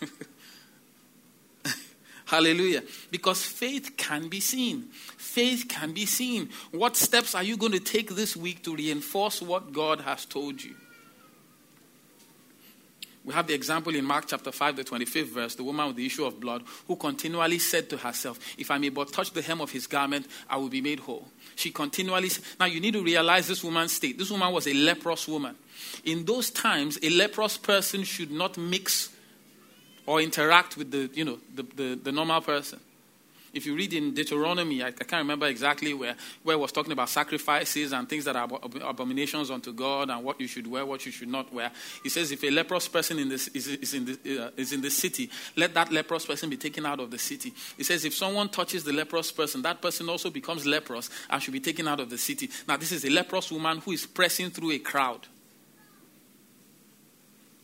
Hallelujah. 2.26 2.84
Because 3.10 3.42
faith 3.42 3.96
can 3.96 4.28
be 4.28 4.38
seen. 4.38 4.82
Faith 5.16 5.66
can 5.68 5.92
be 5.92 6.06
seen. 6.06 6.50
What 6.70 6.96
steps 6.96 7.34
are 7.34 7.42
you 7.42 7.56
going 7.56 7.72
to 7.72 7.80
take 7.80 8.14
this 8.14 8.36
week 8.36 8.62
to 8.62 8.76
reinforce 8.76 9.42
what 9.42 9.72
God 9.72 10.02
has 10.02 10.24
told 10.24 10.62
you? 10.62 10.76
We 13.26 13.34
have 13.34 13.48
the 13.48 13.54
example 13.54 13.92
in 13.92 14.04
Mark 14.04 14.26
chapter 14.28 14.52
5, 14.52 14.76
the 14.76 14.84
25th 14.84 15.26
verse, 15.26 15.54
the 15.56 15.64
woman 15.64 15.88
with 15.88 15.96
the 15.96 16.06
issue 16.06 16.24
of 16.24 16.38
blood, 16.38 16.62
who 16.86 16.94
continually 16.94 17.58
said 17.58 17.90
to 17.90 17.96
herself, 17.96 18.38
If 18.56 18.70
I 18.70 18.78
may 18.78 18.88
but 18.88 19.12
touch 19.12 19.32
the 19.32 19.42
hem 19.42 19.60
of 19.60 19.72
his 19.72 19.88
garment, 19.88 20.28
I 20.48 20.58
will 20.58 20.68
be 20.68 20.80
made 20.80 21.00
whole. 21.00 21.26
She 21.56 21.72
continually. 21.72 22.30
Now, 22.60 22.66
you 22.66 22.78
need 22.78 22.92
to 22.92 23.02
realize 23.02 23.48
this 23.48 23.64
woman's 23.64 23.92
state. 23.92 24.16
This 24.16 24.30
woman 24.30 24.52
was 24.52 24.68
a 24.68 24.74
leprous 24.74 25.26
woman. 25.26 25.56
In 26.04 26.24
those 26.24 26.50
times, 26.50 27.00
a 27.02 27.10
leprous 27.10 27.58
person 27.58 28.04
should 28.04 28.30
not 28.30 28.56
mix 28.56 29.10
or 30.06 30.20
interact 30.20 30.76
with 30.76 30.92
the, 30.92 31.10
you 31.12 31.24
know, 31.24 31.38
the, 31.52 31.64
the, 31.74 32.00
the 32.00 32.12
normal 32.12 32.40
person. 32.42 32.78
If 33.52 33.66
you 33.66 33.74
read 33.74 33.92
in 33.92 34.14
Deuteronomy, 34.14 34.82
I, 34.82 34.88
I, 34.88 34.90
can't 34.90 35.22
remember 35.22 35.46
exactly 35.46 35.94
where, 35.94 36.14
where 36.42 36.58
was 36.58 36.72
talking 36.72 36.92
about 36.92 37.08
sacrifices 37.08 37.92
and 37.92 38.08
things 38.08 38.24
that 38.24 38.36
are 38.36 38.48
abominations 38.82 39.50
unto 39.50 39.72
God 39.72 40.10
and 40.10 40.22
what 40.22 40.40
you 40.40 40.46
should 40.46 40.66
wear, 40.66 40.84
what 40.84 41.06
you 41.06 41.12
should 41.12 41.28
not 41.28 41.52
wear. 41.52 41.70
He 42.02 42.08
says, 42.08 42.32
if 42.32 42.42
a 42.44 42.50
leprous 42.50 42.88
person 42.88 43.18
in 43.18 43.28
this, 43.28 43.48
is, 43.48 43.68
is, 43.68 43.94
in 43.94 44.04
the, 44.04 44.46
uh, 44.46 44.50
is 44.56 44.72
in 44.72 44.80
the 44.82 44.90
city, 44.90 45.30
let 45.56 45.74
that 45.74 45.90
leprous 45.90 46.26
person 46.26 46.50
be 46.50 46.56
taken 46.56 46.84
out 46.84 47.00
of 47.00 47.10
the 47.10 47.18
city. 47.18 47.54
He 47.76 47.84
says, 47.84 48.04
if 48.04 48.14
someone 48.14 48.48
touches 48.48 48.84
the 48.84 48.92
leprous 48.92 49.32
person, 49.32 49.62
that 49.62 49.80
person 49.80 50.08
also 50.08 50.30
becomes 50.30 50.66
leprous 50.66 51.08
and 51.30 51.42
should 51.42 51.52
be 51.52 51.60
taken 51.60 51.88
out 51.88 52.00
of 52.00 52.10
the 52.10 52.18
city. 52.18 52.50
Now, 52.68 52.76
this 52.76 52.92
is 52.92 53.04
a 53.04 53.10
leprous 53.10 53.50
woman 53.50 53.78
who 53.78 53.92
is 53.92 54.06
pressing 54.06 54.50
through 54.50 54.72
a 54.72 54.78
crowd. 54.78 55.26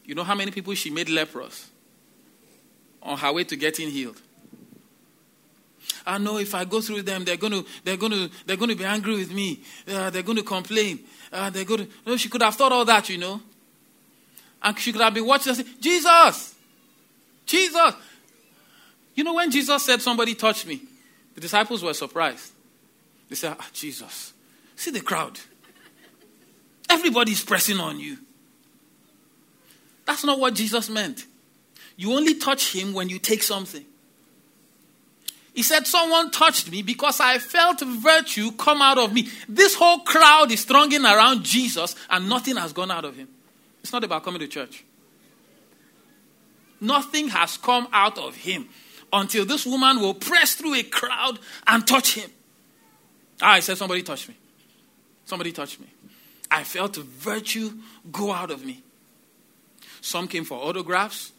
You 0.05 0.14
know 0.14 0.25
how 0.25 0.35
many 0.35 0.51
people 0.51 0.75
she 0.75 0.90
made 0.90 1.09
leprous 1.09 1.71
on 3.03 3.18
her 3.18 3.33
way 3.33 3.45
to 3.45 3.57
getting 3.57 3.90
healed? 3.90 4.21
I 6.07 6.19
know 6.19 6.38
if 6.38 6.55
I 6.55 6.65
go 6.65 6.81
through 6.81 7.03
them, 7.03 7.25
they're 7.25 7.37
going 7.37 7.53
to, 7.53 7.65
they're 7.85 7.97
going 7.97 8.12
to, 8.12 8.31
they're 8.47 8.57
going 8.57 8.71
to 8.71 8.77
be 8.77 8.85
angry 8.85 9.17
with 9.17 9.33
me. 9.33 9.61
Uh, 9.87 10.11
they're 10.11 10.23
going 10.23 10.38
to 10.38 10.45
complain. 10.45 11.01
Uh, 11.33 11.51
they're 11.51 11.65
going 11.65 11.87
to, 11.87 11.93
no, 12.07 12.17
she 12.17 12.29
could 12.29 12.43
have 12.43 12.55
thought 12.55 12.73
all 12.73 12.85
that, 12.85 13.09
you 13.09 13.19
know. 13.19 13.41
And 14.62 14.79
she 14.79 14.93
could 14.93 15.01
have 15.01 15.15
been 15.15 15.27
watching 15.27 15.51
and 15.51 15.59
say, 15.59 15.73
Jesus! 15.81 16.55
Jesus! 17.47 17.95
You 19.15 19.25
know, 19.25 19.35
when 19.35 19.51
Jesus 19.51 19.85
said, 19.85 20.01
somebody 20.01 20.35
touched 20.35 20.67
me, 20.67 20.81
the 21.35 21.41
disciples 21.41 21.83
were 21.83 21.95
surprised. 21.95 22.53
They 23.29 23.35
said, 23.35 23.57
ah, 23.59 23.69
Jesus, 23.73 24.33
see 24.77 24.91
the 24.91 25.01
crowd. 25.01 25.38
Everybody's 26.88 27.45
pressing 27.45 27.79
on 27.79 27.99
you. 27.99 28.19
That's 30.05 30.25
not 30.25 30.38
what 30.38 30.55
Jesus 30.55 30.91
meant. 30.91 31.27
You 31.97 32.12
only 32.12 32.35
touch 32.35 32.75
him 32.75 32.93
when 32.93 33.09
you 33.09 33.19
take 33.19 33.43
something. 33.43 33.85
He 35.55 35.62
said, 35.62 35.87
Someone 35.87 36.31
touched 36.31 36.71
me 36.71 36.83
because 36.83 37.21
I 37.21 37.38
felt 37.38 37.81
virtue 37.81 38.53
come 38.53 38.81
out 38.81 38.99
of 38.99 39.12
me. 39.12 39.29
This 39.49 39.75
whole 39.75 40.01
crowd 40.01 40.51
is 40.51 40.65
thronging 40.65 41.05
around 41.05 41.45
Jesus 41.45 41.95
and 42.09 42.29
nothing 42.29 42.57
has 42.57 42.73
gone 42.73 42.91
out 42.91 43.05
of 43.05 43.17
him. 43.17 43.29
It's 43.83 43.93
not 43.93 44.05
about 44.05 44.25
coming 44.25 44.41
to 44.41 44.49
church. 44.49 44.85
Nothing 46.81 47.29
has 47.29 47.57
come 47.57 47.87
out 47.93 48.19
of 48.19 48.35
him 48.37 48.69
until 49.12 49.45
this 49.45 49.67
woman 49.67 50.01
will 50.01 50.15
press 50.15 50.55
through 50.55 50.75
a 50.75 50.83
crowd 50.83 51.38
and 51.67 51.87
touch 51.87 52.15
him. 52.15 52.31
Ah, 53.41 53.53
I 53.53 53.61
said, 53.61 53.77
Somebody 53.77 54.03
touched 54.03 54.29
me. 54.29 54.37
Somebody 55.27 55.53
touched 55.53 55.81
me. 55.81 55.87
I 56.51 56.65
felt 56.65 56.97
virtue 56.97 57.73
go 58.11 58.33
out 58.33 58.51
of 58.51 58.65
me. 58.65 58.83
Some 60.01 60.29
came 60.29 60.45
for 60.45 60.59
autographs 60.59 61.32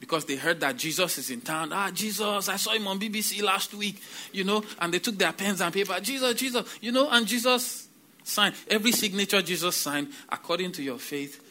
because 0.00 0.24
they 0.24 0.36
heard 0.36 0.60
that 0.60 0.76
Jesus 0.76 1.18
is 1.18 1.30
in 1.30 1.40
town. 1.40 1.72
Ah, 1.72 1.90
Jesus, 1.92 2.48
I 2.48 2.56
saw 2.56 2.72
him 2.72 2.86
on 2.86 3.00
BBC 3.00 3.42
last 3.42 3.74
week, 3.74 4.00
you 4.32 4.44
know, 4.44 4.62
and 4.80 4.92
they 4.92 4.98
took 4.98 5.18
their 5.18 5.32
pens 5.32 5.60
and 5.60 5.72
paper. 5.72 5.98
Jesus, 6.00 6.34
Jesus, 6.34 6.78
you 6.80 6.92
know, 6.92 7.08
and 7.10 7.26
Jesus 7.26 7.88
signed. 8.22 8.54
Every 8.68 8.92
signature 8.92 9.42
Jesus 9.42 9.76
signed, 9.76 10.08
according 10.28 10.72
to 10.72 10.82
your 10.82 10.98
faith, 10.98 11.42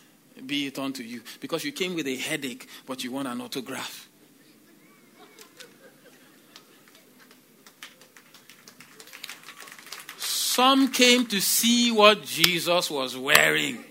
be 0.46 0.68
it 0.68 0.80
unto 0.80 1.04
you. 1.04 1.22
Because 1.40 1.66
you 1.66 1.72
came 1.72 1.96
with 1.96 2.08
a 2.08 2.16
headache, 2.16 2.68
but 2.86 3.04
you 3.04 3.12
want 3.12 3.28
an 3.28 3.42
autograph. 3.42 4.08
Some 10.18 10.92
came 10.92 11.26
to 11.28 11.40
see 11.40 11.92
what 11.92 12.24
Jesus 12.24 12.90
was 12.90 13.16
wearing. 13.16 13.84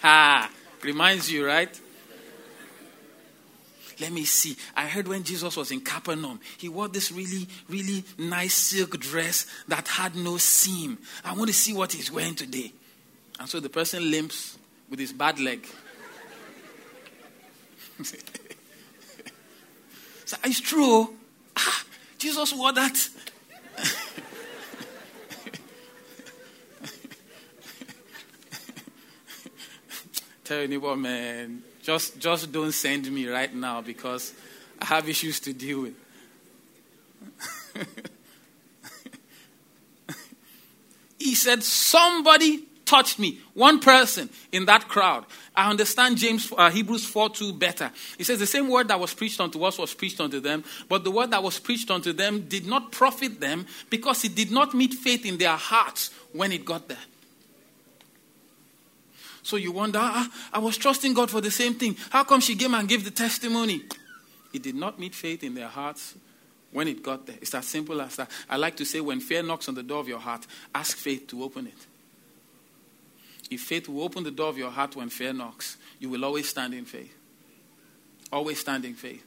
ha! 0.00 0.50
Reminds 0.82 1.30
you, 1.30 1.46
right? 1.46 1.80
Let 3.98 4.12
me 4.12 4.24
see. 4.24 4.56
I 4.76 4.86
heard 4.86 5.08
when 5.08 5.22
Jesus 5.22 5.56
was 5.56 5.70
in 5.70 5.80
Capernaum, 5.80 6.38
he 6.58 6.68
wore 6.68 6.88
this 6.88 7.10
really, 7.10 7.48
really 7.68 8.04
nice 8.18 8.52
silk 8.52 8.98
dress 9.00 9.46
that 9.68 9.88
had 9.88 10.14
no 10.14 10.36
seam. 10.36 10.98
I 11.24 11.32
want 11.32 11.48
to 11.48 11.54
see 11.54 11.72
what 11.72 11.92
he's 11.92 12.12
wearing 12.12 12.34
today. 12.34 12.72
And 13.40 13.48
so 13.48 13.58
the 13.58 13.70
person 13.70 14.10
limps 14.10 14.58
with 14.90 14.98
his 14.98 15.12
bad 15.12 15.40
leg. 15.40 15.66
so 20.24 20.36
it's 20.44 20.60
true. 20.60 21.14
Ah, 21.56 21.84
Jesus 22.18 22.52
wore 22.52 22.72
that. 22.72 23.08
Tell 30.46 30.60
anyone, 30.60 31.02
man, 31.02 31.62
just, 31.82 32.20
just 32.20 32.52
don't 32.52 32.70
send 32.70 33.10
me 33.10 33.26
right 33.26 33.52
now 33.52 33.80
because 33.80 34.32
I 34.80 34.84
have 34.84 35.08
issues 35.08 35.40
to 35.40 35.52
deal 35.52 35.80
with. 35.82 35.94
he 41.18 41.34
said, 41.34 41.64
Somebody 41.64 42.62
touched 42.84 43.18
me. 43.18 43.40
One 43.54 43.80
person 43.80 44.30
in 44.52 44.66
that 44.66 44.86
crowd. 44.86 45.26
I 45.56 45.68
understand 45.68 46.16
James 46.18 46.52
uh, 46.56 46.70
Hebrews 46.70 47.04
4 47.06 47.30
2 47.30 47.52
better. 47.54 47.90
He 48.16 48.22
says 48.22 48.38
the 48.38 48.46
same 48.46 48.68
word 48.68 48.86
that 48.86 49.00
was 49.00 49.14
preached 49.14 49.40
unto 49.40 49.64
us 49.64 49.78
was 49.78 49.94
preached 49.94 50.20
unto 50.20 50.38
them, 50.38 50.62
but 50.88 51.02
the 51.02 51.10
word 51.10 51.32
that 51.32 51.42
was 51.42 51.58
preached 51.58 51.90
unto 51.90 52.12
them 52.12 52.42
did 52.42 52.68
not 52.68 52.92
profit 52.92 53.40
them 53.40 53.66
because 53.90 54.24
it 54.24 54.36
did 54.36 54.52
not 54.52 54.74
meet 54.74 54.94
faith 54.94 55.26
in 55.26 55.38
their 55.38 55.56
hearts 55.56 56.12
when 56.32 56.52
it 56.52 56.64
got 56.64 56.86
there. 56.86 56.98
So 59.46 59.54
you 59.54 59.70
wonder, 59.70 60.00
ah, 60.02 60.28
I 60.52 60.58
was 60.58 60.76
trusting 60.76 61.14
God 61.14 61.30
for 61.30 61.40
the 61.40 61.52
same 61.52 61.74
thing. 61.74 61.96
How 62.10 62.24
come 62.24 62.40
she 62.40 62.56
came 62.56 62.74
and 62.74 62.88
gave 62.88 63.04
the 63.04 63.12
testimony? 63.12 63.82
It 64.52 64.60
did 64.60 64.74
not 64.74 64.98
meet 64.98 65.14
faith 65.14 65.44
in 65.44 65.54
their 65.54 65.68
hearts 65.68 66.16
when 66.72 66.88
it 66.88 67.00
got 67.00 67.26
there. 67.26 67.36
It's 67.40 67.54
as 67.54 67.64
simple 67.64 68.02
as 68.02 68.16
that. 68.16 68.28
I 68.50 68.56
like 68.56 68.76
to 68.78 68.84
say, 68.84 69.00
when 69.00 69.20
fear 69.20 69.44
knocks 69.44 69.68
on 69.68 69.76
the 69.76 69.84
door 69.84 70.00
of 70.00 70.08
your 70.08 70.18
heart, 70.18 70.44
ask 70.74 70.96
faith 70.96 71.28
to 71.28 71.44
open 71.44 71.68
it. 71.68 71.86
If 73.48 73.60
faith 73.60 73.88
will 73.88 74.02
open 74.02 74.24
the 74.24 74.32
door 74.32 74.48
of 74.48 74.58
your 74.58 74.72
heart 74.72 74.96
when 74.96 75.10
fear 75.10 75.32
knocks, 75.32 75.76
you 76.00 76.10
will 76.10 76.24
always 76.24 76.48
stand 76.48 76.74
in 76.74 76.84
faith. 76.84 77.16
Always 78.32 78.58
stand 78.58 78.84
in 78.84 78.94
faith. 78.94 79.24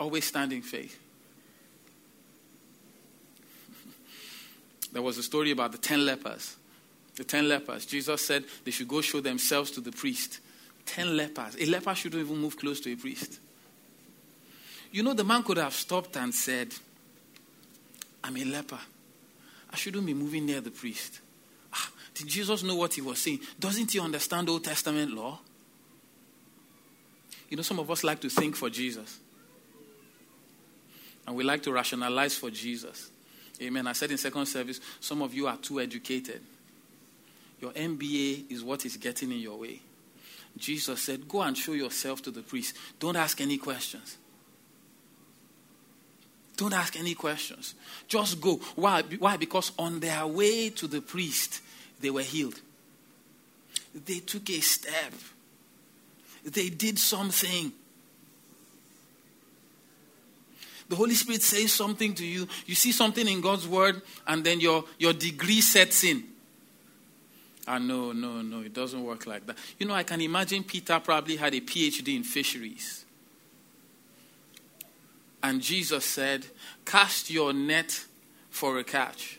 Always 0.00 0.24
stand 0.24 0.52
in 0.52 0.62
faith. 0.62 0.98
there 4.92 5.02
was 5.02 5.16
a 5.16 5.22
story 5.22 5.52
about 5.52 5.70
the 5.70 5.78
ten 5.78 6.04
lepers 6.04 6.56
the 7.18 7.24
ten 7.24 7.48
lepers. 7.48 7.84
Jesus 7.84 8.24
said 8.24 8.44
they 8.64 8.70
should 8.70 8.86
go 8.86 9.00
show 9.00 9.20
themselves 9.20 9.72
to 9.72 9.80
the 9.80 9.90
priest. 9.90 10.38
Ten 10.86 11.16
lepers. 11.16 11.56
A 11.58 11.66
leper 11.66 11.94
shouldn't 11.94 12.22
even 12.22 12.38
move 12.38 12.56
close 12.56 12.80
to 12.80 12.92
a 12.92 12.96
priest. 12.96 13.40
You 14.92 15.02
know, 15.02 15.12
the 15.12 15.24
man 15.24 15.42
could 15.42 15.58
have 15.58 15.74
stopped 15.74 16.16
and 16.16 16.32
said, 16.32 16.72
I'm 18.22 18.36
a 18.36 18.44
leper. 18.44 18.78
I 19.70 19.76
shouldn't 19.76 20.06
be 20.06 20.14
moving 20.14 20.46
near 20.46 20.60
the 20.60 20.70
priest. 20.70 21.20
Ah, 21.74 21.90
did 22.14 22.28
Jesus 22.28 22.62
know 22.62 22.76
what 22.76 22.94
he 22.94 23.00
was 23.00 23.18
saying? 23.18 23.40
Doesn't 23.58 23.90
he 23.90 23.98
understand 23.98 24.48
Old 24.48 24.64
Testament 24.64 25.10
law? 25.10 25.40
You 27.50 27.56
know, 27.56 27.64
some 27.64 27.80
of 27.80 27.90
us 27.90 28.04
like 28.04 28.20
to 28.20 28.30
think 28.30 28.54
for 28.54 28.70
Jesus. 28.70 29.18
And 31.26 31.34
we 31.34 31.42
like 31.42 31.64
to 31.64 31.72
rationalize 31.72 32.36
for 32.36 32.50
Jesus. 32.50 33.10
Amen. 33.60 33.88
I 33.88 33.92
said 33.92 34.12
in 34.12 34.18
second 34.18 34.46
service, 34.46 34.80
some 35.00 35.20
of 35.20 35.34
you 35.34 35.48
are 35.48 35.56
too 35.56 35.80
educated. 35.80 36.40
Your 37.60 37.72
MBA 37.72 38.50
is 38.50 38.62
what 38.62 38.86
is 38.86 38.96
getting 38.96 39.32
in 39.32 39.40
your 39.40 39.58
way. 39.58 39.80
Jesus 40.56 41.02
said, 41.02 41.28
Go 41.28 41.42
and 41.42 41.56
show 41.56 41.72
yourself 41.72 42.22
to 42.22 42.30
the 42.30 42.42
priest. 42.42 42.76
Don't 42.98 43.16
ask 43.16 43.40
any 43.40 43.58
questions. 43.58 44.16
Don't 46.56 46.72
ask 46.72 46.98
any 46.98 47.14
questions. 47.14 47.74
Just 48.08 48.40
go. 48.40 48.56
Why? 48.74 49.02
Why? 49.02 49.36
Because 49.36 49.72
on 49.78 50.00
their 50.00 50.26
way 50.26 50.70
to 50.70 50.88
the 50.88 51.00
priest, 51.00 51.62
they 52.00 52.10
were 52.10 52.22
healed. 52.22 52.60
They 53.94 54.18
took 54.18 54.50
a 54.50 54.60
step. 54.60 55.12
They 56.44 56.68
did 56.68 56.98
something. 56.98 57.72
The 60.88 60.96
Holy 60.96 61.14
Spirit 61.14 61.42
says 61.42 61.72
something 61.72 62.14
to 62.14 62.26
you. 62.26 62.48
You 62.66 62.74
see 62.74 62.92
something 62.92 63.28
in 63.28 63.40
God's 63.40 63.68
word, 63.68 64.00
and 64.26 64.42
then 64.42 64.58
your, 64.60 64.84
your 64.98 65.12
degree 65.12 65.60
sets 65.60 66.02
in. 66.02 66.24
Ah, 67.70 67.76
no, 67.76 68.12
no, 68.12 68.40
no, 68.40 68.60
it 68.60 68.72
doesn't 68.72 69.04
work 69.04 69.26
like 69.26 69.44
that. 69.46 69.58
You 69.78 69.86
know, 69.86 69.92
I 69.92 70.02
can 70.02 70.22
imagine 70.22 70.64
Peter 70.64 70.98
probably 71.00 71.36
had 71.36 71.52
a 71.52 71.60
PhD 71.60 72.16
in 72.16 72.24
fisheries. 72.24 73.04
And 75.42 75.60
Jesus 75.60 76.06
said, 76.06 76.46
Cast 76.86 77.30
your 77.30 77.52
net 77.52 78.06
for 78.48 78.78
a 78.78 78.84
catch. 78.84 79.38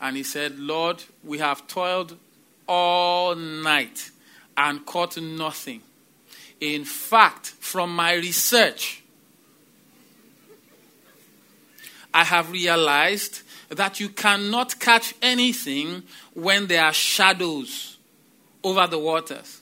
And 0.00 0.16
he 0.16 0.24
said, 0.24 0.58
Lord, 0.58 1.04
we 1.22 1.38
have 1.38 1.68
toiled 1.68 2.16
all 2.66 3.36
night 3.36 4.10
and 4.56 4.84
caught 4.84 5.16
nothing. 5.16 5.82
In 6.60 6.84
fact, 6.84 7.46
from 7.46 7.94
my 7.94 8.14
research, 8.14 9.04
I 12.12 12.24
have 12.24 12.50
realized 12.50 13.42
that 13.70 14.00
you 14.00 14.08
cannot 14.08 14.78
catch 14.78 15.14
anything 15.22 16.02
when 16.34 16.66
there 16.66 16.84
are 16.84 16.92
shadows 16.92 17.98
over 18.62 18.86
the 18.86 18.98
waters. 18.98 19.60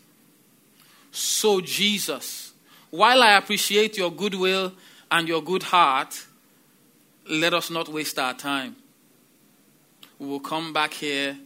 So, 1.12 1.60
Jesus, 1.60 2.52
while 2.90 3.22
I 3.22 3.36
appreciate 3.36 3.96
your 3.96 4.10
goodwill 4.10 4.72
and 5.10 5.28
your 5.28 5.42
good 5.42 5.62
heart, 5.62 6.26
let 7.28 7.52
us 7.52 7.70
not 7.70 7.88
waste 7.88 8.18
our 8.18 8.34
time. 8.34 8.76
We 10.18 10.26
will 10.26 10.40
come 10.40 10.72
back 10.72 10.94
here 10.94 11.36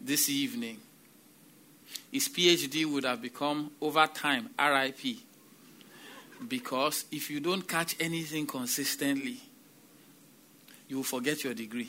this 0.00 0.28
evening. 0.28 0.78
His 2.10 2.28
PhD 2.28 2.86
would 2.86 3.04
have 3.04 3.20
become 3.20 3.70
over 3.80 4.06
time 4.06 4.50
RIP. 4.58 5.18
Because 6.48 7.04
if 7.12 7.30
you 7.30 7.40
don't 7.40 7.68
catch 7.68 7.94
anything 8.00 8.46
consistently, 8.46 9.40
you 10.90 10.96
will 10.96 11.04
forget 11.04 11.44
your 11.44 11.54
degree. 11.54 11.88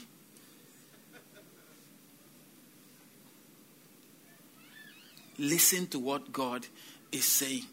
Listen 5.39 5.87
to 5.87 5.97
what 5.97 6.31
God 6.31 6.67
is 7.11 7.25
saying. 7.25 7.65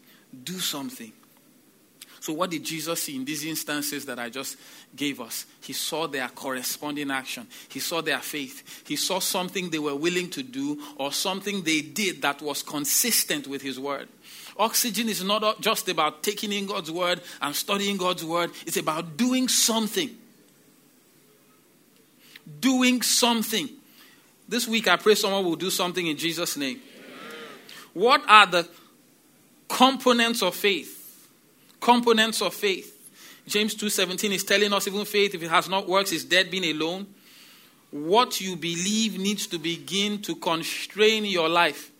Do 0.43 0.57
something. 0.59 1.13
So, 2.19 2.33
what 2.33 2.49
did 2.49 2.63
Jesus 2.63 3.03
see 3.03 3.15
in 3.15 3.25
these 3.25 3.45
instances 3.45 4.05
that 4.07 4.17
I 4.17 4.29
just 4.29 4.57
gave 4.95 5.21
us? 5.21 5.45
He 5.61 5.73
saw 5.73 6.07
their 6.07 6.27
corresponding 6.29 7.11
action. 7.11 7.45
He 7.69 7.79
saw 7.79 8.01
their 8.01 8.19
faith. 8.19 8.83
He 8.87 8.95
saw 8.95 9.19
something 9.19 9.69
they 9.69 9.77
were 9.77 9.95
willing 9.95 10.31
to 10.31 10.41
do 10.41 10.81
or 10.97 11.11
something 11.11 11.61
they 11.61 11.81
did 11.81 12.23
that 12.23 12.41
was 12.41 12.63
consistent 12.63 13.47
with 13.47 13.61
His 13.61 13.79
word. 13.79 14.09
Oxygen 14.57 15.07
is 15.07 15.23
not 15.23 15.61
just 15.61 15.87
about 15.89 16.23
taking 16.23 16.51
in 16.51 16.65
God's 16.65 16.91
word 16.91 17.21
and 17.39 17.55
studying 17.55 17.97
God's 17.97 18.25
word, 18.25 18.49
it's 18.65 18.77
about 18.77 19.15
doing 19.15 19.47
something. 19.47 20.17
Doing 22.59 23.01
something. 23.01 23.69
This 24.47 24.67
week, 24.67 24.87
I 24.87 24.95
pray 24.95 25.15
someone 25.15 25.45
will 25.45 25.55
do 25.55 25.69
something 25.69 26.05
in 26.05 26.17
Jesus' 26.17 26.57
name. 26.57 26.79
What 27.93 28.23
are 28.27 28.45
the 28.45 28.67
components 29.67 30.41
of 30.41 30.55
faith? 30.55 31.27
Components 31.79 32.41
of 32.41 32.53
faith. 32.53 32.95
James 33.47 33.75
2:17 33.75 34.31
is 34.31 34.43
telling 34.43 34.71
us 34.73 34.87
even 34.87 35.05
faith 35.05 35.33
if 35.33 35.41
it 35.41 35.49
has 35.49 35.67
not 35.67 35.87
works 35.87 36.11
is 36.11 36.23
dead 36.23 36.51
being 36.51 36.65
alone. 36.65 37.07
What 37.91 38.39
you 38.39 38.55
believe 38.55 39.17
needs 39.17 39.47
to 39.47 39.57
begin 39.57 40.21
to 40.21 40.35
constrain 40.35 41.25
your 41.25 41.49
life. 41.49 41.91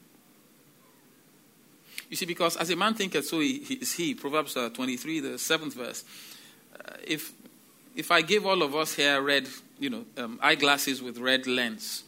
You 2.10 2.16
see, 2.16 2.26
because 2.26 2.58
as 2.58 2.70
a 2.70 2.76
man 2.76 2.94
thinketh, 2.94 3.28
so 3.28 3.40
is 3.40 3.94
he. 3.94 4.16
Proverbs 4.16 4.58
uh, 4.58 4.70
23, 4.70 5.20
the 5.20 5.40
seventh 5.40 5.76
verse. 5.76 6.04
Uh, 6.74 6.94
if 7.06 7.32
if 7.96 8.12
I 8.12 8.22
gave 8.22 8.46
all 8.46 8.62
of 8.62 8.76
us 8.76 8.96
here 8.96 9.22
red, 9.22 9.48
you 9.80 9.90
know, 9.90 10.06
um, 10.18 10.40
eyeglasses 10.42 11.02
with 11.02 11.18
red 11.18 11.48
lens, 11.48 12.04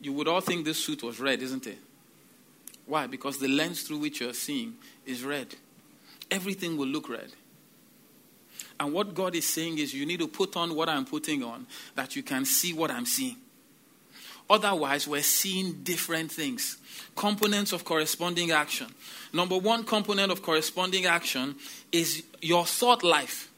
you 0.00 0.12
would 0.12 0.28
all 0.28 0.40
think 0.40 0.64
this 0.64 0.84
suit 0.84 1.02
was 1.02 1.20
red, 1.20 1.40
isn't 1.40 1.66
it? 1.66 1.78
Why? 2.86 3.06
Because 3.06 3.38
the 3.38 3.48
lens 3.48 3.82
through 3.82 3.98
which 3.98 4.20
you're 4.20 4.34
seeing 4.34 4.74
is 5.04 5.24
red. 5.24 5.54
Everything 6.30 6.76
will 6.76 6.86
look 6.86 7.08
red. 7.08 7.32
And 8.78 8.92
what 8.92 9.14
God 9.14 9.34
is 9.34 9.46
saying 9.46 9.78
is, 9.78 9.94
you 9.94 10.04
need 10.04 10.20
to 10.20 10.28
put 10.28 10.56
on 10.56 10.74
what 10.74 10.88
I'm 10.88 11.04
putting 11.06 11.42
on 11.42 11.66
that 11.94 12.14
you 12.14 12.22
can 12.22 12.44
see 12.44 12.72
what 12.72 12.90
I'm 12.90 13.06
seeing. 13.06 13.36
Otherwise, 14.48 15.08
we're 15.08 15.22
seeing 15.22 15.82
different 15.82 16.30
things. 16.30 16.76
Components 17.16 17.72
of 17.72 17.84
corresponding 17.84 18.52
action. 18.52 18.86
Number 19.32 19.58
one 19.58 19.82
component 19.82 20.30
of 20.30 20.42
corresponding 20.42 21.06
action 21.06 21.56
is 21.90 22.22
your 22.40 22.64
thought 22.64 23.02
life. 23.02 23.50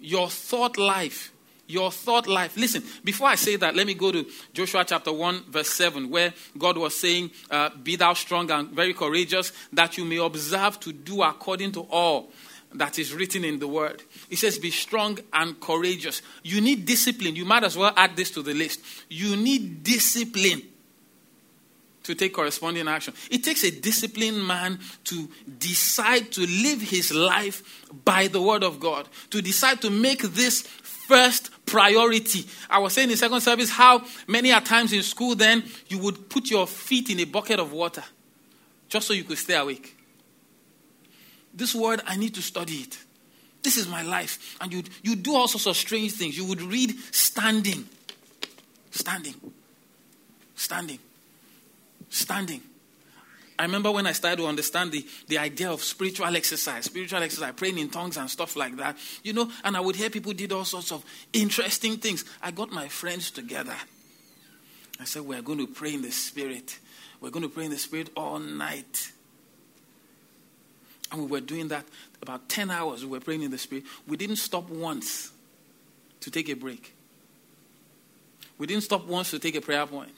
Your 0.00 0.28
thought 0.28 0.78
life. 0.78 1.31
Your 1.72 1.90
thought 1.90 2.26
life. 2.26 2.56
Listen, 2.56 2.82
before 3.02 3.28
I 3.28 3.34
say 3.36 3.56
that, 3.56 3.74
let 3.74 3.86
me 3.86 3.94
go 3.94 4.12
to 4.12 4.26
Joshua 4.52 4.84
chapter 4.84 5.10
1, 5.10 5.44
verse 5.48 5.70
7, 5.70 6.10
where 6.10 6.34
God 6.58 6.76
was 6.76 6.94
saying, 6.94 7.30
uh, 7.50 7.70
Be 7.82 7.96
thou 7.96 8.12
strong 8.12 8.50
and 8.50 8.68
very 8.68 8.92
courageous, 8.92 9.52
that 9.72 9.96
you 9.96 10.04
may 10.04 10.18
observe 10.18 10.78
to 10.80 10.92
do 10.92 11.22
according 11.22 11.72
to 11.72 11.86
all 11.90 12.30
that 12.74 12.98
is 12.98 13.14
written 13.14 13.42
in 13.44 13.58
the 13.58 13.68
word. 13.68 14.02
He 14.28 14.36
says, 14.36 14.58
Be 14.58 14.70
strong 14.70 15.18
and 15.32 15.58
courageous. 15.60 16.20
You 16.42 16.60
need 16.60 16.84
discipline. 16.84 17.36
You 17.36 17.46
might 17.46 17.64
as 17.64 17.76
well 17.76 17.94
add 17.96 18.16
this 18.16 18.30
to 18.32 18.42
the 18.42 18.52
list. 18.52 18.80
You 19.08 19.36
need 19.36 19.82
discipline 19.82 20.62
to 22.04 22.14
take 22.14 22.34
corresponding 22.34 22.88
action. 22.88 23.14
It 23.30 23.44
takes 23.44 23.64
a 23.64 23.70
disciplined 23.70 24.44
man 24.44 24.80
to 25.04 25.28
decide 25.58 26.32
to 26.32 26.40
live 26.40 26.82
his 26.82 27.12
life 27.12 27.86
by 28.04 28.26
the 28.26 28.42
word 28.42 28.64
of 28.64 28.80
God, 28.80 29.08
to 29.30 29.42
decide 29.42 29.80
to 29.82 29.90
make 29.90 30.22
this 30.22 30.62
first 31.06 31.50
priority. 31.66 32.46
I 32.68 32.78
was 32.78 32.92
saying 32.92 33.10
in 33.10 33.16
second 33.16 33.40
service 33.40 33.70
how 33.70 34.04
many 34.26 34.50
a 34.50 34.60
times 34.60 34.92
in 34.92 35.02
school 35.02 35.34
then 35.34 35.64
you 35.88 35.98
would 35.98 36.28
put 36.28 36.50
your 36.50 36.66
feet 36.66 37.10
in 37.10 37.20
a 37.20 37.24
bucket 37.24 37.58
of 37.58 37.72
water 37.72 38.04
just 38.88 39.06
so 39.06 39.14
you 39.14 39.24
could 39.24 39.38
stay 39.38 39.56
awake. 39.56 39.96
This 41.54 41.74
word, 41.74 42.00
I 42.06 42.16
need 42.16 42.34
to 42.34 42.42
study 42.42 42.74
it. 42.74 42.98
This 43.62 43.76
is 43.76 43.88
my 43.88 44.02
life. 44.02 44.56
And 44.60 44.72
you 44.72 44.82
you 45.02 45.16
do 45.16 45.34
all 45.34 45.48
sorts 45.48 45.66
of 45.66 45.76
strange 45.76 46.12
things. 46.12 46.36
You 46.36 46.44
would 46.46 46.62
read 46.62 46.94
standing. 47.12 47.86
Standing. 48.90 49.34
Standing. 50.54 50.98
Standing. 52.08 52.62
I 53.58 53.64
remember 53.64 53.90
when 53.90 54.06
I 54.06 54.12
started 54.12 54.38
to 54.38 54.46
understand 54.46 54.92
the, 54.92 55.06
the 55.28 55.38
idea 55.38 55.70
of 55.70 55.82
spiritual 55.82 56.34
exercise, 56.34 56.86
spiritual 56.86 57.22
exercise, 57.22 57.52
praying 57.54 57.78
in 57.78 57.90
tongues 57.90 58.16
and 58.16 58.28
stuff 58.28 58.56
like 58.56 58.76
that, 58.76 58.96
you 59.22 59.32
know, 59.32 59.50
and 59.64 59.76
I 59.76 59.80
would 59.80 59.96
hear 59.96 60.10
people 60.10 60.32
did 60.32 60.52
all 60.52 60.64
sorts 60.64 60.90
of 60.90 61.04
interesting 61.32 61.96
things. 61.96 62.24
I 62.42 62.50
got 62.50 62.72
my 62.72 62.88
friends 62.88 63.30
together. 63.30 63.76
I 65.00 65.04
said, 65.04 65.22
We're 65.22 65.42
going 65.42 65.58
to 65.58 65.66
pray 65.66 65.94
in 65.94 66.02
the 66.02 66.12
spirit. 66.12 66.78
We're 67.20 67.30
going 67.30 67.44
to 67.44 67.48
pray 67.48 67.66
in 67.66 67.70
the 67.70 67.78
spirit 67.78 68.10
all 68.16 68.38
night. 68.38 69.12
And 71.12 71.20
we 71.20 71.26
were 71.26 71.40
doing 71.40 71.68
that 71.68 71.84
about 72.22 72.48
10 72.48 72.70
hours. 72.70 73.04
We 73.04 73.10
were 73.10 73.20
praying 73.20 73.42
in 73.42 73.50
the 73.50 73.58
Spirit. 73.58 73.84
We 74.06 74.16
didn't 74.16 74.36
stop 74.36 74.70
once 74.70 75.30
to 76.20 76.30
take 76.30 76.48
a 76.48 76.54
break. 76.54 76.94
We 78.56 78.66
didn't 78.66 78.84
stop 78.84 79.06
once 79.06 79.30
to 79.32 79.38
take 79.38 79.54
a 79.54 79.60
prayer 79.60 79.86
point. 79.86 80.12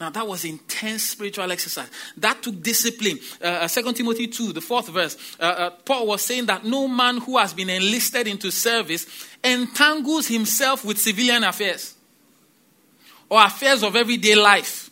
Now, 0.00 0.08
that 0.08 0.26
was 0.26 0.46
intense 0.46 1.02
spiritual 1.02 1.52
exercise. 1.52 1.90
That 2.16 2.42
took 2.42 2.62
discipline. 2.62 3.18
Uh, 3.42 3.68
2 3.68 3.86
uh, 3.86 3.92
Timothy 3.92 4.28
2, 4.28 4.54
the 4.54 4.62
fourth 4.62 4.88
verse, 4.88 5.36
uh, 5.38 5.42
uh, 5.42 5.70
Paul 5.84 6.06
was 6.06 6.22
saying 6.22 6.46
that 6.46 6.64
no 6.64 6.88
man 6.88 7.18
who 7.18 7.36
has 7.36 7.52
been 7.52 7.68
enlisted 7.68 8.26
into 8.26 8.50
service 8.50 9.06
entangles 9.44 10.26
himself 10.26 10.86
with 10.86 10.98
civilian 10.98 11.44
affairs 11.44 11.94
or 13.28 13.44
affairs 13.44 13.82
of 13.82 13.94
everyday 13.94 14.34
life. 14.34 14.88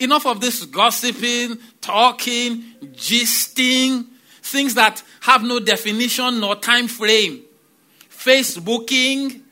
Enough 0.00 0.24
of 0.24 0.40
this 0.40 0.64
gossiping, 0.64 1.58
talking, 1.82 2.64
gisting, 2.94 4.06
things 4.40 4.74
that 4.74 5.02
have 5.20 5.42
no 5.42 5.60
definition 5.60 6.40
nor 6.40 6.56
time 6.56 6.88
frame. 6.88 7.42
Facebooking. 8.10 9.42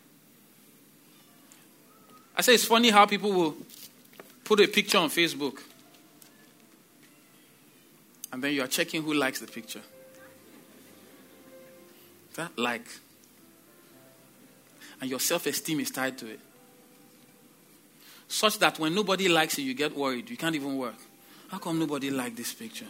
I 2.34 2.40
say 2.40 2.55
it's 2.55 2.64
funny 2.64 2.88
how 2.88 3.05
people 3.05 3.30
will 3.30 3.57
put 4.45 4.61
a 4.61 4.66
picture 4.68 4.99
on 4.99 5.09
Facebook 5.09 5.61
and 8.32 8.43
then 8.43 8.53
you 8.53 8.62
are 8.62 8.68
checking 8.68 9.03
who 9.03 9.14
likes 9.14 9.40
the 9.40 9.47
picture. 9.47 9.82
That 12.34 12.57
like. 12.59 12.86
And 15.01 15.11
your 15.11 15.20
self 15.20 15.47
esteem 15.47 15.80
is 15.80 15.90
tied 15.90 16.16
to 16.18 16.26
it 16.26 16.40
such 18.32 18.59
that 18.61 18.78
when 18.78 18.95
nobody 18.95 19.28
likes 19.28 19.59
it, 19.59 19.62
you 19.62 19.74
get 19.74 19.95
worried. 19.95 20.30
You 20.30 20.38
can't 20.38 20.57
even 20.57 20.78
work. 20.78 20.95
How 21.51 21.59
come 21.59 21.78
nobody 21.78 22.11
liked 22.11 22.36
this 22.36 22.55
picture? 22.55 22.86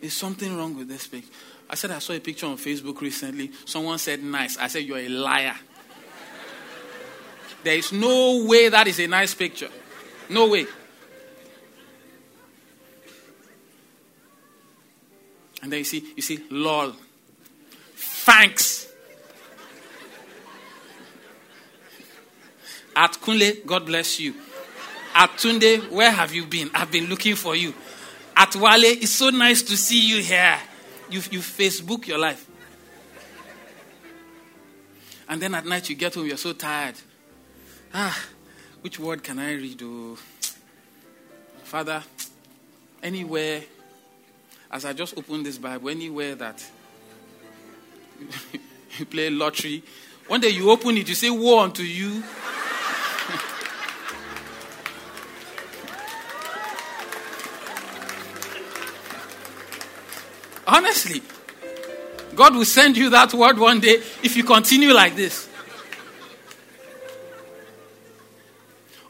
Is 0.00 0.14
something 0.14 0.56
wrong 0.56 0.76
with 0.76 0.88
this 0.88 1.08
picture? 1.08 1.32
I 1.68 1.74
said 1.74 1.90
I 1.90 1.98
saw 1.98 2.12
a 2.12 2.20
picture 2.20 2.46
on 2.46 2.56
Facebook 2.58 3.00
recently. 3.00 3.50
Someone 3.64 3.98
said 3.98 4.22
nice. 4.22 4.56
I 4.56 4.68
said 4.68 4.84
you're 4.84 4.98
a 4.98 5.08
liar. 5.08 5.56
There 7.64 7.74
is 7.74 7.92
no 7.92 8.44
way 8.44 8.68
that 8.68 8.86
is 8.86 9.00
a 9.00 9.08
nice 9.08 9.34
picture. 9.34 9.68
No 10.32 10.48
way. 10.48 10.66
And 15.62 15.70
then 15.70 15.78
you 15.78 15.84
see, 15.84 16.12
you 16.16 16.22
see, 16.22 16.40
lol. 16.50 16.94
Thanks. 17.94 18.88
At 22.96 23.12
Kunle, 23.12 23.64
God 23.64 23.86
bless 23.86 24.18
you. 24.18 24.34
At 25.14 25.30
Tunde, 25.32 25.90
where 25.90 26.10
have 26.10 26.34
you 26.34 26.46
been? 26.46 26.70
I've 26.74 26.90
been 26.90 27.06
looking 27.06 27.36
for 27.36 27.54
you. 27.54 27.74
At 28.36 28.56
Wale, 28.56 28.84
it's 28.84 29.10
so 29.10 29.30
nice 29.30 29.62
to 29.62 29.76
see 29.76 30.08
you 30.08 30.22
here. 30.22 30.58
You, 31.10 31.20
you 31.30 31.40
Facebook 31.40 32.06
your 32.06 32.18
life. 32.18 32.48
And 35.28 35.40
then 35.40 35.54
at 35.54 35.66
night 35.66 35.88
you 35.88 35.96
get 35.96 36.14
home, 36.14 36.26
you're 36.26 36.36
so 36.36 36.52
tired. 36.52 36.94
Ah, 37.94 38.18
which 38.82 38.98
word 38.98 39.22
can 39.22 39.38
I 39.38 39.54
read? 39.54 39.80
Oh, 39.82 40.18
Father, 41.62 42.02
anywhere, 43.02 43.62
as 44.70 44.84
I 44.84 44.92
just 44.92 45.16
opened 45.16 45.46
this 45.46 45.56
Bible, 45.56 45.88
anywhere 45.88 46.34
that 46.34 46.62
you 48.98 49.06
play 49.06 49.30
lottery, 49.30 49.82
one 50.26 50.40
day 50.40 50.50
you 50.50 50.70
open 50.70 50.98
it, 50.98 51.08
you 51.08 51.14
say, 51.14 51.30
Woe 51.30 51.60
unto 51.60 51.82
you. 51.82 52.22
Honestly. 60.66 61.22
God 62.34 62.56
will 62.56 62.64
send 62.64 62.96
you 62.96 63.10
that 63.10 63.34
word 63.34 63.58
one 63.58 63.80
day 63.80 63.96
if 64.22 64.36
you 64.36 64.44
continue 64.44 64.92
like 64.92 65.14
this. 65.14 65.48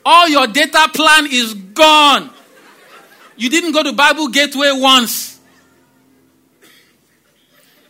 All 0.04 0.28
your 0.28 0.46
data 0.46 0.88
plan 0.92 1.26
is 1.30 1.54
gone. 1.54 2.30
You 3.36 3.48
didn't 3.48 3.72
go 3.72 3.82
to 3.82 3.92
Bible 3.92 4.28
Gateway 4.28 4.70
once. 4.74 5.40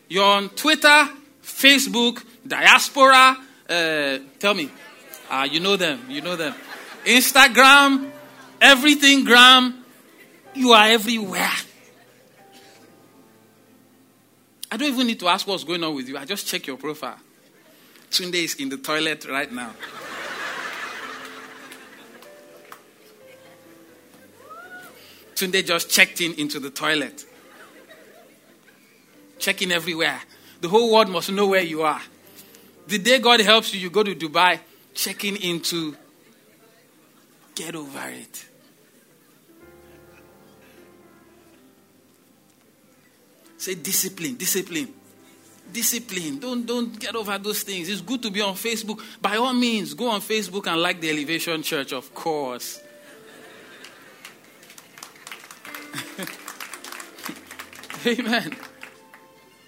You're 0.09 0.25
on 0.25 0.51
Twitter, 0.51 1.09
Facebook, 1.43 2.23
Diaspora. 2.47 3.37
Uh, 3.69 4.19
tell 4.39 4.55
me. 4.55 4.71
Ah, 5.31 5.45
you 5.45 5.61
know 5.61 5.77
them. 5.77 6.05
You 6.11 6.21
know 6.21 6.37
them. 6.37 6.55
Instagram, 7.05 8.11
everything, 8.61 9.25
gram. 9.25 9.83
You 10.55 10.73
are 10.73 10.89
everywhere. 10.89 11.51
I 14.71 14.77
don't 14.77 14.89
even 14.89 15.07
need 15.07 15.21
to 15.21 15.29
ask 15.29 15.47
what's 15.47 15.65
going 15.65 15.83
on 15.83 15.95
with 15.95 16.09
you. 16.09 16.17
I 16.17 16.25
just 16.25 16.47
check 16.47 16.67
your 16.67 16.77
profile. 16.77 17.19
Tunde 18.11 18.35
is 18.35 18.55
in 18.57 18.69
the 18.69 18.77
toilet 18.77 19.27
right 19.27 19.51
now. 19.51 19.73
Tunde 25.43 25.67
just 25.67 25.91
checked 25.91 26.21
in 26.21 26.35
into 26.35 26.61
the 26.61 26.71
toilet. 26.71 27.27
Checking 29.39 29.73
everywhere. 29.73 30.21
The 30.61 30.69
whole 30.69 30.93
world 30.93 31.09
must 31.09 31.33
know 31.33 31.49
where 31.49 31.63
you 31.63 31.83
are. 31.83 32.01
The 32.87 32.99
day 32.99 33.19
God 33.19 33.41
helps 33.41 33.75
you, 33.75 33.81
you 33.81 33.91
go 33.91 34.05
to 34.05 34.15
Dubai, 34.15 34.61
checking 34.95 35.37
into. 35.37 35.97
Get 37.57 37.75
over 37.75 38.09
it. 38.09 38.47
Say 43.59 43.75
discipline, 43.75 44.37
discipline. 44.37 44.95
Discipline. 45.73 46.39
Don't 46.39 46.65
don't 46.67 46.99
get 46.99 47.17
over 47.17 47.37
those 47.39 47.63
things. 47.63 47.89
It's 47.89 48.01
good 48.01 48.23
to 48.23 48.31
be 48.31 48.41
on 48.41 48.55
Facebook. 48.55 49.01
By 49.21 49.37
all 49.37 49.53
means, 49.53 49.95
go 49.95 50.09
on 50.09 50.21
Facebook 50.21 50.67
and 50.69 50.81
like 50.81 51.01
the 51.01 51.11
Elevation 51.11 51.63
Church, 51.63 51.93
of 51.93 52.15
course. 52.15 52.81
Amen. 58.07 58.57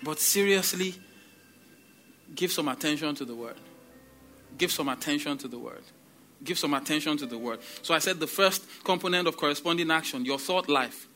But 0.02 0.18
seriously, 0.18 0.94
give 2.34 2.52
some 2.52 2.68
attention 2.68 3.14
to 3.16 3.24
the 3.24 3.34
word. 3.34 3.56
Give 4.58 4.70
some 4.70 4.88
attention 4.88 5.38
to 5.38 5.48
the 5.48 5.58
word. 5.58 5.82
Give 6.42 6.58
some 6.58 6.74
attention 6.74 7.16
to 7.18 7.26
the 7.26 7.38
word. 7.38 7.60
So 7.82 7.94
I 7.94 7.98
said 7.98 8.20
the 8.20 8.26
first 8.26 8.64
component 8.84 9.26
of 9.26 9.36
corresponding 9.36 9.90
action, 9.90 10.24
your 10.24 10.38
thought 10.38 10.68
life. 10.68 11.08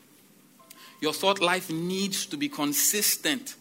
Your 1.01 1.13
thought 1.13 1.39
life 1.39 1.69
needs 1.69 2.25
to 2.27 2.37
be 2.37 2.49
consistent 2.49 3.55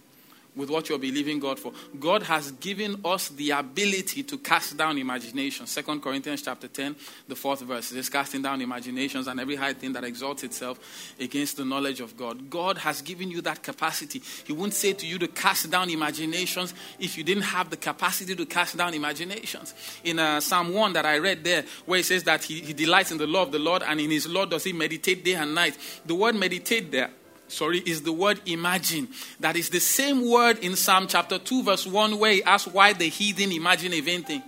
with 0.57 0.71
what 0.71 0.89
you're 0.89 0.99
believing 0.99 1.39
God 1.39 1.59
for. 1.59 1.73
God 1.99 2.23
has 2.25 2.51
given 2.53 3.01
us 3.05 3.29
the 3.29 3.51
ability 3.51 4.25
to 4.25 4.39
cast 4.39 4.77
down 4.77 4.99
imagination. 4.99 5.67
Second 5.67 6.03
Corinthians 6.03 6.43
chapter 6.43 6.67
10, 6.67 6.97
the 7.29 7.37
fourth 7.37 7.61
verse 7.61 7.93
is 7.93 8.09
casting 8.09 8.43
down 8.43 8.61
imaginations 8.61 9.29
and 9.29 9.39
every 9.39 9.57
high 9.57 9.73
thing 9.73 9.93
that 9.93 10.05
exalts 10.05 10.43
itself 10.43 11.15
against 11.21 11.57
the 11.57 11.65
knowledge 11.65 12.01
of 12.01 12.17
God. 12.17 12.51
God 12.51 12.79
has 12.79 13.03
given 13.03 13.31
you 13.31 13.41
that 13.43 13.63
capacity. 13.63 14.21
He 14.45 14.53
won't 14.53 14.75
say 14.75 14.93
to 14.95 15.07
you 15.07 15.19
to 15.19 15.29
cast 15.29 15.71
down 15.71 15.91
imaginations 15.91 16.75
if 16.99 17.17
you 17.17 17.25
didn't 17.25 17.45
have 17.45 17.71
the 17.71 17.77
capacity 17.77 18.35
to 18.35 18.47
cast 18.47 18.77
down 18.77 18.95
imaginations. 18.95 19.75
In 20.05 20.19
uh, 20.19 20.41
Psalm 20.41 20.73
1 20.75 20.93
that 20.95 21.07
I 21.07 21.19
read 21.19 21.45
there, 21.45 21.65
where 21.87 22.01
it 22.01 22.05
says 22.05 22.25
that 22.25 22.43
he, 22.45 22.61
he 22.61 22.73
delights 22.73 23.13
in 23.13 23.19
the 23.19 23.27
law 23.27 23.43
of 23.43 23.53
the 23.53 23.59
Lord 23.59 23.83
and 23.83 24.01
in 24.01 24.11
his 24.11 24.27
law 24.27 24.45
does 24.45 24.65
he 24.65 24.73
meditate 24.73 25.25
day 25.25 25.35
and 25.35 25.55
night. 25.55 25.77
The 26.05 26.15
word 26.15 26.35
meditate 26.35 26.91
there 26.91 27.11
sorry, 27.49 27.79
is 27.81 28.03
the 28.03 28.13
word 28.13 28.41
imagine. 28.47 29.09
That 29.41 29.57
is 29.57 29.71
the 29.71 29.81
same 29.81 30.29
word 30.29 30.59
in 30.59 30.77
Psalm 30.77 31.07
chapter 31.09 31.39
2, 31.39 31.65
verse 31.65 31.87
1, 31.87 32.19
where 32.19 32.33
he 32.33 32.43
asks 32.43 32.73
why 32.73 32.93
the 32.93 33.09
heathen 33.09 33.53
imagine 33.53 33.93
a 33.93 34.01
vain 34.01 34.23
thing. 34.23 34.43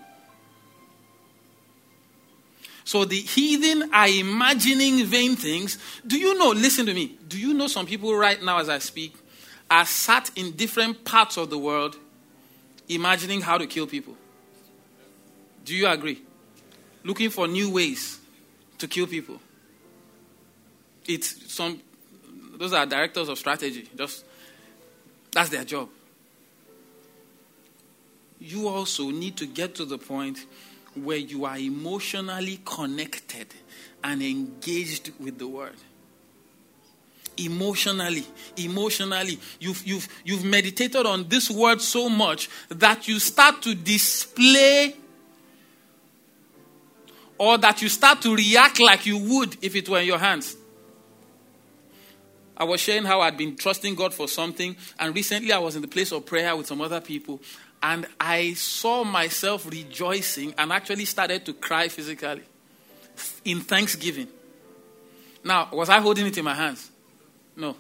So 2.85 3.05
the 3.05 3.21
heathen 3.21 3.93
are 3.95 4.09
imagining 4.09 5.05
vain 5.05 5.37
things. 5.37 5.79
Do 6.07 6.19
you 6.19 6.37
know, 6.37 6.49
listen 6.49 6.87
to 6.87 6.95
me, 6.95 7.19
do 7.29 7.39
you 7.39 7.55
know 7.55 7.67
some 7.67 7.87
people 7.87 8.15
right 8.15 8.43
now 8.43 8.59
as 8.59 8.69
I 8.69 8.79
speak 8.79 9.15
are 9.71 9.87
sat 9.87 10.31
in 10.35 10.53
different 10.53 11.05
parts 11.05 11.37
of 11.37 11.51
the 11.51 11.59
world 11.59 11.97
imagining 12.89 13.43
how 13.43 13.59
to 13.59 13.67
kill 13.67 13.87
people? 13.87 14.17
Do 15.65 15.75
you 15.75 15.87
agree? 15.87 16.21
Looking 17.05 17.31
for 17.31 17.47
new 17.47 17.71
ways 17.71 18.19
to 18.79 18.89
kill 18.89 19.07
people. 19.07 19.41
It's 21.07 21.53
some 21.53 21.81
those 22.61 22.75
are 22.75 22.85
directors 22.85 23.31
of 23.31 23.39
strategy. 23.39 23.89
Just 23.97 24.23
that's 25.33 25.49
their 25.49 25.65
job. 25.65 25.89
You 28.39 28.69
also 28.69 29.09
need 29.09 29.39
to 29.39 29.47
get 29.47 29.75
to 29.77 29.87
the 29.87 29.97
point 29.97 30.45
where 30.95 31.17
you 31.17 31.47
are 31.47 31.57
emotionally 31.57 32.61
connected 32.67 33.47
and 34.05 34.23
engaged 34.23 35.13
with 35.19 35.39
the 35.39 35.49
word 35.49 35.77
emotionally 37.37 38.27
emotionally 38.57 39.39
you've, 39.61 39.87
you've, 39.87 40.09
you've 40.25 40.45
meditated 40.45 41.07
on 41.07 41.27
this 41.29 41.49
word 41.49 41.81
so 41.81 42.09
much 42.09 42.51
that 42.69 43.07
you 43.09 43.19
start 43.19 43.63
to 43.63 43.75
display 43.75 44.95
or 47.39 47.57
that 47.57 47.81
you 47.81 47.89
start 47.89 48.21
to 48.21 48.35
react 48.35 48.81
like 48.81 49.07
you 49.07 49.17
would 49.17 49.57
if 49.63 49.75
it 49.77 49.89
were 49.89 50.01
in 50.01 50.07
your 50.07 50.19
hands 50.19 50.57
I 52.61 52.65
was 52.65 52.79
sharing 52.79 53.05
how 53.05 53.23
I'd 53.23 53.39
been 53.39 53.57
trusting 53.57 53.95
God 53.95 54.13
for 54.13 54.29
something, 54.29 54.77
and 54.99 55.15
recently 55.15 55.51
I 55.51 55.59
was 55.59 55.77
in 55.77 55.83
the 55.83 55.89
place 55.89 56.13
of 56.13 56.27
prayer 56.27 56.55
with 56.55 56.67
some 56.67 56.83
other 56.83 57.01
people, 57.01 57.41
and 57.83 58.07
I 58.21 58.53
saw 58.53 59.03
myself 59.03 59.67
rejoicing 59.67 60.53
and 60.59 60.71
actually 60.71 61.07
started 61.07 61.47
to 61.47 61.55
cry 61.55 61.89
physically 61.89 62.43
in 63.47 63.61
thanksgiving. 63.61 64.29
Now, 65.43 65.71
was 65.73 65.89
I 65.89 66.01
holding 66.01 66.27
it 66.27 66.37
in 66.37 66.45
my 66.45 66.53
hands? 66.53 66.91
No. 67.57 67.77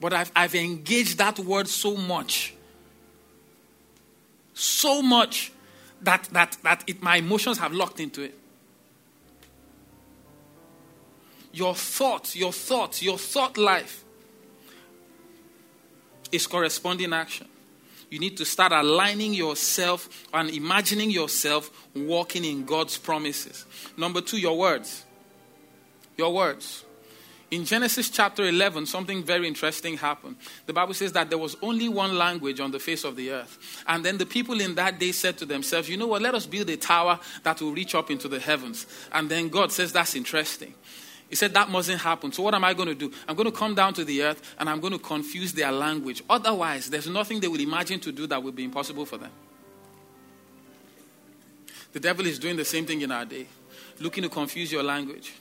But 0.00 0.12
I've, 0.12 0.30
I've 0.36 0.54
engaged 0.54 1.18
that 1.18 1.40
word 1.40 1.66
so 1.66 1.96
much, 1.96 2.54
so 4.54 5.02
much 5.02 5.50
that, 6.02 6.28
that, 6.30 6.56
that 6.62 6.84
it, 6.86 7.02
my 7.02 7.16
emotions 7.16 7.58
have 7.58 7.72
locked 7.72 7.98
into 7.98 8.22
it. 8.22 8.38
Your 11.52 11.74
thoughts, 11.74 12.36
your 12.36 12.52
thoughts, 12.52 13.02
your 13.02 13.18
thought 13.18 13.56
life 13.56 14.04
is 16.30 16.46
corresponding 16.46 17.12
action. 17.12 17.48
You 18.10 18.18
need 18.18 18.36
to 18.38 18.44
start 18.44 18.72
aligning 18.72 19.34
yourself 19.34 20.26
and 20.32 20.48
imagining 20.50 21.10
yourself 21.10 21.70
walking 21.94 22.44
in 22.44 22.64
God's 22.64 22.96
promises. 22.96 23.66
Number 23.96 24.20
two, 24.20 24.38
your 24.38 24.56
words. 24.56 25.04
Your 26.16 26.32
words. 26.32 26.84
In 27.50 27.64
Genesis 27.64 28.10
chapter 28.10 28.44
11, 28.46 28.86
something 28.86 29.22
very 29.24 29.48
interesting 29.48 29.96
happened. 29.96 30.36
The 30.66 30.74
Bible 30.74 30.92
says 30.92 31.12
that 31.12 31.30
there 31.30 31.38
was 31.38 31.56
only 31.62 31.88
one 31.88 32.18
language 32.18 32.60
on 32.60 32.72
the 32.72 32.78
face 32.78 33.04
of 33.04 33.16
the 33.16 33.30
earth. 33.30 33.82
And 33.86 34.04
then 34.04 34.18
the 34.18 34.26
people 34.26 34.60
in 34.60 34.74
that 34.74 34.98
day 34.98 35.12
said 35.12 35.38
to 35.38 35.46
themselves, 35.46 35.88
You 35.88 35.96
know 35.96 36.06
what? 36.06 36.20
Let 36.20 36.34
us 36.34 36.44
build 36.44 36.68
a 36.68 36.76
tower 36.76 37.18
that 37.44 37.60
will 37.62 37.72
reach 37.72 37.94
up 37.94 38.10
into 38.10 38.28
the 38.28 38.38
heavens. 38.38 38.86
And 39.12 39.30
then 39.30 39.48
God 39.48 39.72
says, 39.72 39.92
That's 39.92 40.14
interesting. 40.14 40.74
He 41.28 41.36
said 41.36 41.52
that 41.54 41.68
mustn't 41.68 42.00
happen. 42.00 42.32
So 42.32 42.42
what 42.42 42.54
am 42.54 42.64
I 42.64 42.72
going 42.72 42.88
to 42.88 42.94
do? 42.94 43.12
I'm 43.26 43.36
going 43.36 43.50
to 43.50 43.56
come 43.56 43.74
down 43.74 43.92
to 43.94 44.04
the 44.04 44.22
earth 44.22 44.42
and 44.58 44.68
I'm 44.68 44.80
going 44.80 44.94
to 44.94 44.98
confuse 44.98 45.52
their 45.52 45.70
language. 45.70 46.22
Otherwise, 46.28 46.88
there's 46.88 47.08
nothing 47.08 47.40
they 47.40 47.48
will 47.48 47.60
imagine 47.60 48.00
to 48.00 48.12
do 48.12 48.26
that 48.28 48.42
will 48.42 48.52
be 48.52 48.64
impossible 48.64 49.04
for 49.04 49.18
them. 49.18 49.30
The 51.92 52.00
devil 52.00 52.26
is 52.26 52.38
doing 52.38 52.56
the 52.56 52.64
same 52.64 52.86
thing 52.86 53.00
in 53.02 53.12
our 53.12 53.24
day, 53.24 53.46
looking 54.00 54.22
to 54.22 54.28
confuse 54.28 54.72
your 54.72 54.82
language. 54.82 55.32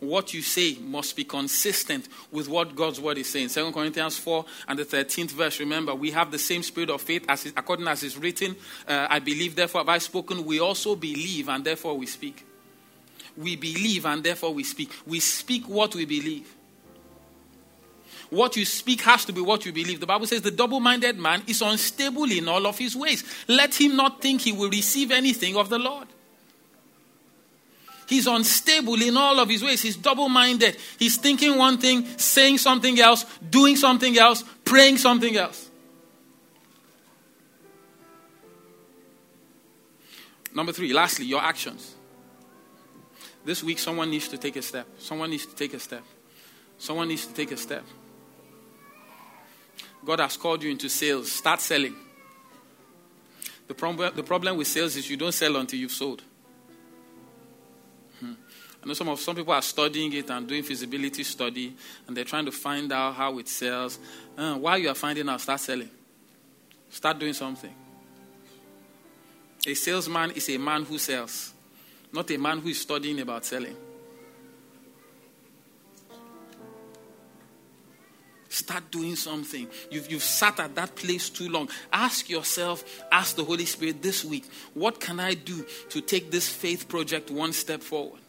What 0.00 0.34
you 0.34 0.42
say 0.42 0.78
must 0.80 1.14
be 1.14 1.24
consistent 1.24 2.08
with 2.30 2.48
what 2.48 2.74
God's 2.74 3.00
word 3.00 3.18
is 3.18 3.30
saying. 3.30 3.50
2 3.50 3.72
Corinthians 3.72 4.18
4 4.18 4.44
and 4.68 4.78
the 4.78 4.84
13th 4.84 5.30
verse. 5.30 5.60
Remember, 5.60 5.94
we 5.94 6.10
have 6.10 6.30
the 6.30 6.38
same 6.38 6.62
spirit 6.62 6.90
of 6.90 7.00
faith 7.02 7.24
as 7.28 7.46
according 7.56 7.86
as 7.86 8.02
is 8.02 8.16
written. 8.16 8.56
Uh, 8.88 9.06
I 9.08 9.20
believe, 9.20 9.54
therefore 9.54 9.82
have 9.82 9.88
I 9.88 9.98
spoken. 9.98 10.44
We 10.44 10.60
also 10.60 10.96
believe, 10.96 11.48
and 11.48 11.64
therefore 11.64 11.96
we 11.96 12.06
speak 12.06 12.44
we 13.36 13.56
believe 13.56 14.06
and 14.06 14.22
therefore 14.22 14.52
we 14.54 14.64
speak. 14.64 14.90
We 15.06 15.20
speak 15.20 15.68
what 15.68 15.94
we 15.94 16.04
believe. 16.04 16.54
What 18.30 18.56
you 18.56 18.64
speak 18.64 19.02
has 19.02 19.26
to 19.26 19.32
be 19.32 19.42
what 19.42 19.66
you 19.66 19.72
believe. 19.72 20.00
The 20.00 20.06
Bible 20.06 20.26
says 20.26 20.40
the 20.40 20.50
double 20.50 20.80
minded 20.80 21.18
man 21.18 21.42
is 21.46 21.60
unstable 21.60 22.30
in 22.30 22.48
all 22.48 22.66
of 22.66 22.78
his 22.78 22.96
ways. 22.96 23.24
Let 23.46 23.78
him 23.78 23.94
not 23.94 24.22
think 24.22 24.40
he 24.40 24.52
will 24.52 24.70
receive 24.70 25.10
anything 25.10 25.54
of 25.56 25.68
the 25.68 25.78
Lord. 25.78 26.08
He's 28.08 28.26
unstable 28.26 29.00
in 29.00 29.16
all 29.16 29.38
of 29.38 29.48
his 29.48 29.62
ways. 29.62 29.82
He's 29.82 29.96
double 29.96 30.28
minded. 30.28 30.76
He's 30.98 31.16
thinking 31.16 31.56
one 31.56 31.78
thing, 31.78 32.06
saying 32.18 32.58
something 32.58 32.98
else, 32.98 33.24
doing 33.50 33.76
something 33.76 34.18
else, 34.18 34.44
praying 34.64 34.98
something 34.98 35.36
else. 35.36 35.70
Number 40.54 40.72
three, 40.72 40.92
lastly, 40.92 41.26
your 41.26 41.42
actions. 41.42 41.94
This 43.44 43.62
week, 43.62 43.78
someone 43.78 44.10
needs 44.10 44.28
to 44.28 44.38
take 44.38 44.56
a 44.56 44.62
step. 44.62 44.86
Someone 44.98 45.30
needs 45.30 45.46
to 45.46 45.54
take 45.54 45.74
a 45.74 45.78
step. 45.78 46.04
Someone 46.78 47.08
needs 47.08 47.26
to 47.26 47.34
take 47.34 47.50
a 47.50 47.56
step. 47.56 47.84
God 50.04 50.20
has 50.20 50.36
called 50.36 50.62
you 50.62 50.70
into 50.70 50.88
sales. 50.88 51.30
Start 51.30 51.60
selling. 51.60 51.94
The 53.66 53.74
problem, 53.74 54.14
the 54.14 54.22
problem 54.22 54.56
with 54.56 54.66
sales 54.66 54.96
is 54.96 55.08
you 55.08 55.16
don't 55.16 55.32
sell 55.32 55.56
until 55.56 55.78
you've 55.78 55.92
sold. 55.92 56.22
Hmm. 58.20 58.32
I 58.82 58.86
know 58.86 58.94
some 58.94 59.08
of 59.08 59.20
some 59.20 59.36
people 59.36 59.52
are 59.52 59.62
studying 59.62 60.12
it 60.12 60.28
and 60.30 60.46
doing 60.46 60.62
feasibility 60.62 61.22
study, 61.22 61.74
and 62.06 62.16
they're 62.16 62.24
trying 62.24 62.44
to 62.46 62.52
find 62.52 62.92
out 62.92 63.14
how 63.14 63.38
it 63.38 63.48
sells. 63.48 63.98
Uh, 64.36 64.54
while 64.54 64.78
you 64.78 64.88
are 64.88 64.94
finding 64.94 65.28
out, 65.28 65.40
start 65.40 65.60
selling. 65.60 65.90
Start 66.90 67.18
doing 67.18 67.32
something. 67.32 67.74
A 69.66 69.74
salesman 69.74 70.32
is 70.32 70.48
a 70.50 70.58
man 70.58 70.82
who 70.82 70.98
sells 70.98 71.54
not 72.12 72.30
a 72.30 72.36
man 72.36 72.58
who 72.58 72.68
is 72.68 72.80
studying 72.80 73.20
about 73.20 73.44
selling. 73.44 73.76
Start 78.48 78.90
doing 78.90 79.16
something. 79.16 79.66
You've, 79.90 80.12
you've 80.12 80.22
sat 80.22 80.60
at 80.60 80.74
that 80.74 80.94
place 80.94 81.30
too 81.30 81.48
long. 81.48 81.70
Ask 81.90 82.28
yourself, 82.28 82.84
ask 83.10 83.34
the 83.34 83.44
Holy 83.44 83.64
Spirit 83.64 84.02
this 84.02 84.24
week, 84.24 84.44
what 84.74 85.00
can 85.00 85.18
I 85.18 85.34
do 85.34 85.64
to 85.88 86.00
take 86.02 86.30
this 86.30 86.48
faith 86.48 86.86
project 86.86 87.30
one 87.30 87.54
step 87.54 87.82
forward? 87.82 88.20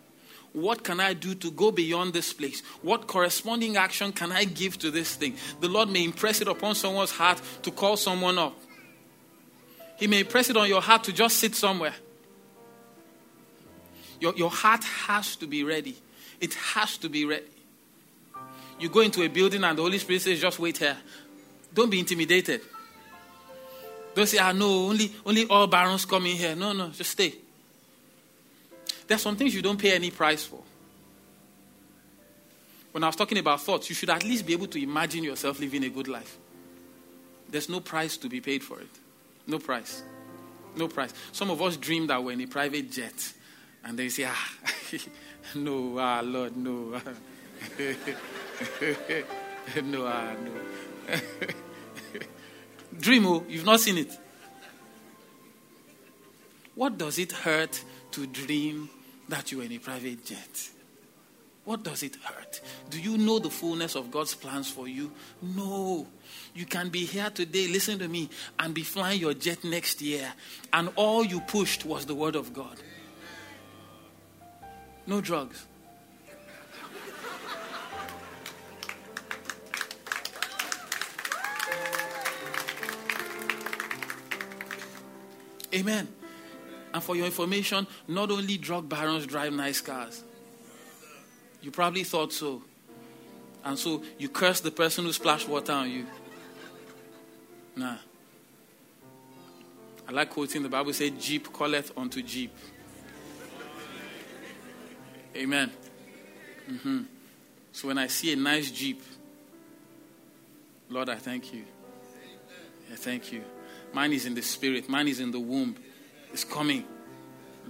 what 0.54 0.84
can 0.84 1.00
I 1.00 1.14
do 1.14 1.36
to 1.36 1.52
go 1.52 1.72
beyond 1.72 2.14
this 2.14 2.32
place? 2.32 2.62
What 2.82 3.08
corresponding 3.08 3.76
action 3.76 4.14
can 4.14 4.32
I 4.32 4.46
give 4.46 4.78
to 4.80 4.92
this 4.92 5.16
thing? 5.16 5.36
The 5.60 5.68
Lord 5.68 5.90
may 5.90 6.04
impress 6.04 6.42
it 6.42 6.48
upon 6.48 6.76
someone's 6.76 7.12
heart 7.12 7.42
to 7.64 7.72
call 7.72 7.98
someone 7.98 8.38
up. 8.38 8.56
He 9.98 10.08
may 10.08 10.24
press 10.24 10.50
it 10.50 10.58
on 10.58 10.70
your 10.70 10.82
heart 10.82 11.04
to 11.06 11.14
just 11.14 11.38
sit 11.38 11.56
somewhere. 11.56 11.94
Your, 14.24 14.34
your 14.36 14.50
heart 14.50 14.86
has 14.86 15.36
to 15.36 15.48
be 15.48 15.66
ready. 15.66 15.98
It 16.40 16.54
has 16.54 16.96
to 17.00 17.10
be 17.10 17.26
ready. 17.26 17.44
You 18.80 18.88
go 18.88 19.02
into 19.02 19.22
a 19.22 19.28
building 19.28 19.66
and 19.66 19.78
the 19.78 19.82
Holy 19.82 19.98
Spirit 19.98 20.22
says, 20.22 20.40
just 20.40 20.60
wait 20.60 20.78
here. 20.78 20.96
Don't 21.74 21.90
be 21.90 22.00
intimidated. 22.00 22.62
Don't 24.16 24.26
say, 24.26 24.38
ah, 24.38 24.54
no, 24.54 24.88
only, 24.88 25.12
only 25.26 25.46
all 25.48 25.68
barons 25.68 26.06
come 26.06 26.26
in 26.28 26.38
here. 26.38 26.56
No, 26.56 26.72
no, 26.72 26.88
just 26.88 27.12
stay. 27.12 27.36
There's 29.08 29.22
some 29.22 29.36
things 29.36 29.54
you 29.54 29.62
don't 29.62 29.78
pay 29.78 29.94
any 29.94 30.10
price 30.10 30.46
for. 30.46 30.64
When 32.94 33.04
I 33.04 33.08
was 33.08 33.18
talking 33.18 33.40
about 33.40 33.60
thoughts, 33.60 33.90
you 33.90 33.96
should 33.96 34.10
at 34.10 34.24
least 34.24 34.46
be 34.46 34.54
able 34.54 34.68
to 34.68 34.82
imagine 34.82 35.26
yourself 35.26 35.60
living 35.60 35.84
a 35.84 35.90
good 35.90 36.08
life. 36.08 36.38
There's 37.50 37.68
no 37.68 37.82
price 37.82 38.16
to 38.16 38.30
be 38.30 38.40
paid 38.40 38.64
for 38.64 38.80
it. 38.80 38.88
No 39.48 39.60
price. 39.60 40.02
No 40.78 40.88
price. 40.88 41.14
Some 41.34 41.52
of 41.52 41.62
us 41.62 41.76
dream 41.76 42.08
that 42.08 42.24
we're 42.24 42.32
in 42.32 42.40
a 42.40 42.48
private 42.48 42.90
jet. 42.90 43.34
And 43.86 43.98
they 44.00 44.10
say, 44.10 44.26
ah, 44.28 44.50
no, 45.56 45.98
ah, 46.00 46.22
Lord, 46.24 46.56
no. 46.56 47.00
no, 49.84 50.06
ah, 50.06 50.36
no. 50.44 50.52
Dream, 53.00 53.26
oh, 53.26 53.44
you've 53.48 53.66
not 53.66 53.80
seen 53.80 53.98
it. 53.98 54.18
What 56.76 56.98
does 56.98 57.20
it 57.20 57.32
hurt 57.32 57.84
to 58.12 58.26
dream 58.28 58.90
that 59.30 59.52
you're 59.52 59.64
in 59.64 59.72
a 59.74 59.78
private 59.80 60.26
jet? 60.26 60.70
What 61.66 61.84
does 61.84 62.04
it 62.04 62.18
hurt? 62.18 62.62
Do 62.90 63.00
you 63.00 63.18
know 63.18 63.40
the 63.40 63.50
fullness 63.50 63.96
of 63.96 64.12
God's 64.12 64.36
plans 64.36 64.70
for 64.70 64.88
you? 64.88 65.12
No. 65.42 66.06
You 66.54 66.66
can 66.66 66.90
be 66.90 67.06
here 67.06 67.30
today, 67.30 67.68
listen 67.68 68.00
to 68.00 68.08
me, 68.08 68.30
and 68.60 68.74
be 68.74 68.84
flying 68.84 69.22
your 69.22 69.34
jet 69.34 69.64
next 69.64 70.02
year, 70.02 70.34
and 70.74 70.90
all 70.96 71.24
you 71.24 71.40
pushed 71.42 71.86
was 71.86 72.06
the 72.06 72.16
Word 72.16 72.36
of 72.36 72.54
God. 72.54 72.78
No 75.06 75.22
drugs. 75.22 75.66
Amen. 85.74 86.08
And 86.94 87.04
for 87.04 87.16
your 87.16 87.26
information, 87.26 87.88
not 88.08 88.30
only 88.30 88.58
drug 88.58 88.88
barons 88.88 89.26
drive 89.26 89.52
nice 89.54 89.82
cars. 89.82 90.24
You 91.62 91.72
probably 91.72 92.04
thought 92.04 92.32
so. 92.32 92.62
And 93.66 93.80
so 93.80 94.04
you 94.20 94.30
curse 94.30 94.60
the 94.60 94.72
person 94.72 95.06
who 95.06 95.14
splashed 95.14 95.50
water 95.50 95.72
on 95.72 95.90
you. 95.90 96.06
Nah. 97.76 97.98
I 100.08 100.12
like 100.12 100.30
quoting 100.30 100.62
the 100.62 100.70
Bible 100.70 100.94
says, 100.94 101.12
Jeep 101.20 101.52
calleth 101.52 101.92
unto 101.98 102.22
Jeep. 102.22 102.54
Amen. 105.36 105.72
Mm-hmm. 106.70 107.04
So 107.72 107.88
when 107.88 107.98
I 107.98 108.08
see 108.08 108.34
a 108.34 108.36
nice 108.36 108.70
Jeep, 108.72 109.02
Lord, 110.90 111.10
I 111.10 111.16
thank 111.16 111.54
you. 111.54 111.64
I 112.92 112.96
thank 112.96 113.32
you. 113.32 113.44
Mine 113.94 114.14
is 114.14 114.26
in 114.26 114.36
the 114.36 114.42
spirit, 114.42 114.90
mine 114.90 115.08
is 115.08 115.20
in 115.20 115.32
the 115.32 115.40
womb. 115.40 115.76
It's 116.32 116.44
coming. 116.44 116.86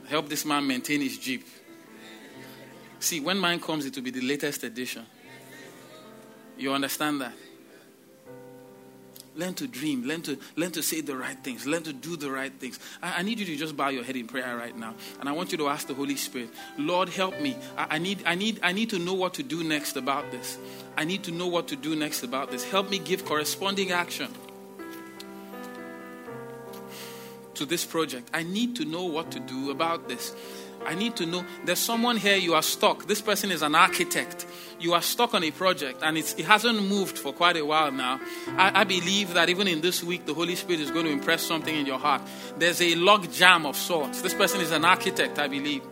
Help 0.07 0.27
this 0.29 0.45
man 0.45 0.67
maintain 0.67 1.01
his 1.01 1.17
Jeep. 1.17 1.45
See, 2.99 3.19
when 3.19 3.37
mine 3.37 3.59
comes, 3.59 3.85
it 3.85 3.95
will 3.95 4.03
be 4.03 4.11
the 4.11 4.21
latest 4.21 4.63
edition. 4.63 5.05
You 6.57 6.73
understand 6.73 7.21
that? 7.21 7.33
Learn 9.35 9.53
to 9.55 9.67
dream. 9.67 10.03
Learn 10.03 10.21
to 10.23 10.37
learn 10.55 10.71
to 10.71 10.83
say 10.83 11.01
the 11.01 11.15
right 11.15 11.37
things. 11.43 11.65
Learn 11.65 11.83
to 11.83 11.93
do 11.93 12.15
the 12.15 12.29
right 12.29 12.53
things. 12.53 12.79
I, 13.01 13.19
I, 13.19 13.21
need 13.23 13.39
you 13.39 13.45
to 13.45 13.55
just 13.55 13.75
bow 13.75 13.89
your 13.89 14.03
head 14.03 14.15
in 14.15 14.27
prayer 14.27 14.55
right 14.55 14.77
now, 14.77 14.93
and 15.19 15.27
I 15.27 15.31
want 15.31 15.51
you 15.51 15.57
to 15.59 15.67
ask 15.67 15.87
the 15.87 15.93
Holy 15.93 16.15
Spirit, 16.15 16.49
Lord, 16.77 17.09
help 17.09 17.39
me. 17.41 17.55
I, 17.77 17.95
I 17.95 17.97
need 17.97 18.23
I 18.25 18.35
need 18.35 18.59
I 18.61 18.73
need 18.73 18.91
to 18.91 18.99
know 18.99 19.13
what 19.13 19.33
to 19.35 19.43
do 19.43 19.63
next 19.63 19.95
about 19.95 20.31
this. 20.31 20.57
I 20.95 21.03
need 21.03 21.23
to 21.23 21.31
know 21.31 21.47
what 21.47 21.67
to 21.69 21.75
do 21.75 21.95
next 21.95 22.23
about 22.23 22.51
this. 22.51 22.63
Help 22.63 22.89
me 22.89 22.99
give 22.99 23.25
corresponding 23.25 23.91
action 23.91 24.29
to 27.55 27.65
this 27.65 27.85
project. 27.85 28.29
I 28.33 28.43
need 28.43 28.75
to 28.77 28.85
know 28.85 29.05
what 29.05 29.31
to 29.31 29.39
do 29.39 29.71
about 29.71 30.07
this. 30.07 30.35
I 30.85 30.95
need 30.95 31.15
to 31.17 31.25
know 31.25 31.45
there's 31.65 31.79
someone 31.79 32.17
here, 32.17 32.37
you 32.37 32.53
are 32.53 32.61
stuck. 32.61 33.07
This 33.07 33.21
person 33.21 33.51
is 33.51 33.61
an 33.61 33.75
architect. 33.75 34.45
You 34.79 34.93
are 34.93 35.01
stuck 35.01 35.33
on 35.33 35.43
a 35.43 35.51
project 35.51 36.01
and 36.03 36.17
it 36.17 36.39
hasn't 36.39 36.87
moved 36.87 37.17
for 37.17 37.31
quite 37.31 37.57
a 37.57 37.65
while 37.65 37.91
now. 37.91 38.19
I, 38.57 38.81
I, 38.81 38.83
believe 38.83 39.33
that 39.33 39.49
even 39.49 39.67
in 39.67 39.81
this 39.81 40.03
week, 40.03 40.25
the 40.25 40.33
Holy 40.33 40.55
Spirit 40.55 40.81
is 40.81 40.91
going 40.91 41.05
to 41.05 41.11
impress 41.11 41.41
something 41.43 41.73
in 41.73 41.85
your 41.85 41.99
heart. 41.99 42.21
There's 42.57 42.81
a 42.81 42.95
log 42.95 43.31
jam 43.31 43.65
of 43.65 43.77
sorts. 43.77 44.21
This 44.21 44.33
person 44.33 44.61
is 44.61 44.71
an 44.71 44.83
architect, 44.83 45.39
I 45.39 45.47
believe. 45.47 45.83